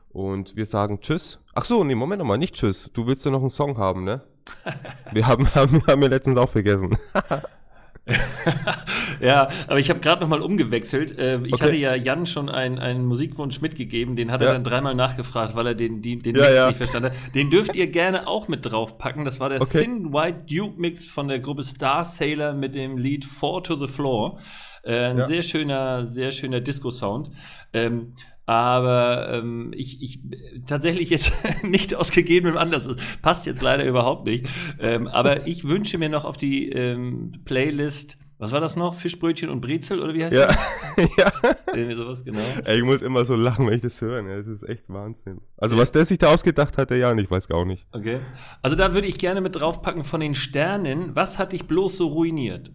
Und 0.09 0.55
wir 0.55 0.65
sagen 0.65 0.99
Tschüss. 0.99 1.39
Ach 1.53 1.65
so, 1.65 1.83
nee, 1.83 1.95
Moment 1.95 2.19
nochmal, 2.19 2.37
nicht 2.37 2.55
Tschüss. 2.55 2.89
Du 2.93 3.07
willst 3.07 3.25
ja 3.25 3.31
noch 3.31 3.39
einen 3.39 3.49
Song 3.49 3.77
haben, 3.77 4.03
ne? 4.03 4.21
wir 5.11 5.27
haben, 5.27 5.47
haben, 5.55 5.85
haben 5.87 6.01
wir 6.01 6.09
letztens 6.09 6.37
auch 6.37 6.49
vergessen. 6.49 6.97
ja, 9.21 9.47
aber 9.67 9.79
ich 9.79 9.89
habe 9.89 9.99
gerade 9.99 10.21
noch 10.21 10.27
mal 10.27 10.41
umgewechselt. 10.41 11.17
Äh, 11.17 11.39
ich 11.45 11.53
okay. 11.53 11.63
hatte 11.63 11.75
ja 11.75 11.95
Jan 11.95 12.25
schon 12.25 12.49
einen, 12.49 12.79
einen 12.79 13.05
Musikwunsch 13.05 13.61
mitgegeben, 13.61 14.15
den 14.15 14.31
hat 14.31 14.41
er 14.41 14.47
ja. 14.47 14.53
dann 14.53 14.63
dreimal 14.63 14.95
nachgefragt, 14.95 15.55
weil 15.55 15.67
er 15.67 15.75
den, 15.75 16.01
den, 16.01 16.19
den 16.19 16.35
ja, 16.35 16.41
Mix 16.41 16.55
ja. 16.55 16.67
nicht 16.67 16.77
verstanden 16.77 17.11
hat. 17.11 17.35
Den 17.35 17.49
dürft 17.51 17.75
ihr 17.75 17.87
gerne 17.87 18.27
auch 18.27 18.47
mit 18.47 18.65
draufpacken. 18.65 19.23
Das 19.23 19.39
war 19.39 19.49
der 19.49 19.61
okay. 19.61 19.83
Thin 19.83 20.13
White 20.13 20.45
Duke 20.45 20.79
Mix 20.79 21.07
von 21.07 21.27
der 21.27 21.39
Gruppe 21.39 21.63
Star 21.63 22.03
Sailor 22.03 22.53
mit 22.53 22.75
dem 22.75 22.97
Lied 22.97 23.25
Four 23.25 23.63
to 23.63 23.75
the 23.75 23.87
Floor. 23.87 24.39
Äh, 24.83 25.05
ein 25.05 25.23
sehr 25.23 25.43
schöner, 25.43 26.07
sehr 26.07 26.31
schöner 26.31 26.59
Disco-Sound. 26.59 27.29
Ähm, 27.73 28.15
aber 28.51 29.29
ähm, 29.31 29.71
ich, 29.73 30.01
ich 30.01 30.19
tatsächlich 30.65 31.09
jetzt 31.09 31.31
nicht 31.63 31.95
aus 31.95 32.11
gegebenem 32.11 32.57
Anlass, 32.57 32.85
das 32.85 32.97
passt 33.21 33.45
jetzt 33.45 33.61
leider 33.61 33.85
überhaupt 33.85 34.25
nicht. 34.25 34.45
Ähm, 34.77 35.07
aber 35.07 35.47
ich 35.47 35.69
wünsche 35.69 35.97
mir 35.97 36.09
noch 36.09 36.25
auf 36.25 36.35
die 36.35 36.69
ähm, 36.69 37.31
Playlist, 37.45 38.17
was 38.39 38.51
war 38.51 38.59
das 38.59 38.75
noch? 38.75 38.95
Fischbrötchen 38.95 39.49
und 39.49 39.61
Brezel 39.61 40.01
oder 40.01 40.13
wie 40.13 40.25
heißt 40.25 40.35
ja. 40.35 40.47
das? 40.47 40.57
ja. 41.17 41.31
Irgendwie 41.73 41.95
sowas, 41.95 42.25
genau. 42.25 42.41
Ey, 42.65 42.79
ich 42.79 42.83
muss 42.83 43.01
immer 43.01 43.23
so 43.23 43.37
lachen, 43.37 43.67
wenn 43.67 43.75
ich 43.75 43.83
das 43.83 44.01
höre. 44.01 44.21
Ne? 44.21 44.35
Das 44.35 44.47
ist 44.47 44.67
echt 44.67 44.83
Wahnsinn. 44.89 45.39
Also, 45.55 45.77
ja. 45.77 45.81
was 45.81 45.93
der 45.93 46.03
sich 46.03 46.17
da 46.17 46.33
ausgedacht 46.33 46.77
hat, 46.77 46.89
der 46.89 46.97
ja, 46.97 47.15
ich 47.15 47.31
weiß 47.31 47.47
gar 47.47 47.63
nicht. 47.63 47.85
Okay. 47.93 48.19
Also, 48.61 48.75
da 48.75 48.93
würde 48.93 49.07
ich 49.07 49.17
gerne 49.17 49.39
mit 49.39 49.55
draufpacken 49.55 50.03
von 50.03 50.19
den 50.19 50.35
Sternen. 50.35 51.15
Was 51.15 51.39
hat 51.39 51.53
dich 51.53 51.67
bloß 51.67 51.95
so 51.95 52.07
ruiniert? 52.07 52.73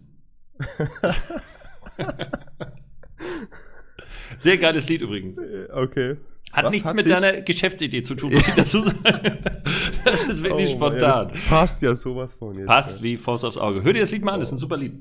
Sehr 4.37 4.57
geiles 4.57 4.89
Lied 4.89 5.01
übrigens. 5.01 5.39
Okay. 5.73 6.17
Hat 6.51 6.65
Was 6.65 6.71
nichts 6.71 6.89
hat 6.89 6.95
mit 6.95 7.09
deiner 7.09 7.41
Geschäftsidee 7.41 8.03
zu 8.03 8.15
tun, 8.15 8.31
muss 8.33 8.47
ich 8.47 8.53
dazu 8.53 8.81
sagen. 8.81 9.37
Das 10.05 10.23
ist 10.25 10.41
wirklich 10.43 10.69
oh, 10.69 10.77
spontan. 10.77 11.29
Ja, 11.29 11.39
passt 11.49 11.81
ja 11.81 11.95
sowas 11.95 12.33
von 12.33 12.55
jetzt. 12.57 12.67
Passt 12.67 12.97
ja. 12.97 13.03
wie 13.03 13.17
Faust 13.17 13.43
aufs 13.43 13.57
Auge. 13.57 13.83
Hör 13.83 13.93
dir 13.93 14.01
das 14.01 14.11
Lied 14.11 14.23
mal 14.23 14.33
an, 14.33 14.39
das 14.39 14.49
ist 14.49 14.53
ein 14.53 14.59
super 14.59 14.77
Lied. 14.77 14.93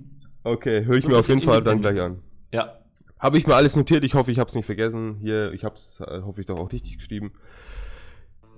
Okay, 0.42 0.84
höre 0.84 0.96
ich 0.96 1.04
so 1.04 1.08
mir 1.08 1.18
auf 1.18 1.28
jeden 1.28 1.42
Fall 1.42 1.62
dann 1.62 1.80
gleich 1.80 2.00
an. 2.00 2.18
Ja. 2.52 2.78
Habe 3.18 3.38
ich 3.38 3.46
mir 3.46 3.54
alles 3.54 3.76
notiert, 3.76 4.04
ich 4.04 4.14
hoffe, 4.14 4.30
ich 4.30 4.38
habe 4.38 4.48
es 4.48 4.54
nicht 4.54 4.66
vergessen. 4.66 5.16
Hier, 5.20 5.52
ich 5.52 5.64
habe 5.64 5.76
es, 5.76 5.98
äh, 6.00 6.20
hoffe 6.22 6.40
ich, 6.40 6.46
doch 6.46 6.58
auch 6.58 6.70
richtig 6.72 6.98
geschrieben. 6.98 7.32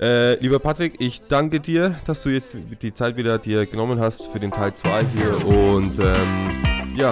Äh, 0.01 0.41
lieber 0.41 0.59
Patrick, 0.59 0.95
ich 0.99 1.23
danke 1.29 1.61
dir, 1.61 1.97
dass 2.07 2.23
du 2.23 2.31
jetzt 2.31 2.57
die 2.83 2.95
Zeit 2.95 3.17
wieder 3.17 3.39
dir 3.39 3.67
genommen 3.67 4.01
hast 4.01 4.27
für 4.27 4.39
den 4.39 4.51
Teil 4.51 4.75
2 4.75 5.05
hier 5.17 5.47
und 5.47 5.99
ähm, 5.99 6.97
ja, 6.97 7.11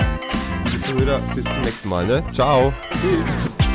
liebe 0.76 0.82
Zuhörer, 0.84 1.20
bis 1.34 1.44
zum 1.44 1.60
nächsten 1.62 1.88
Mal. 1.88 2.06
Ne? 2.06 2.24
Ciao. 2.32 2.72
Tschüss. 2.92 3.65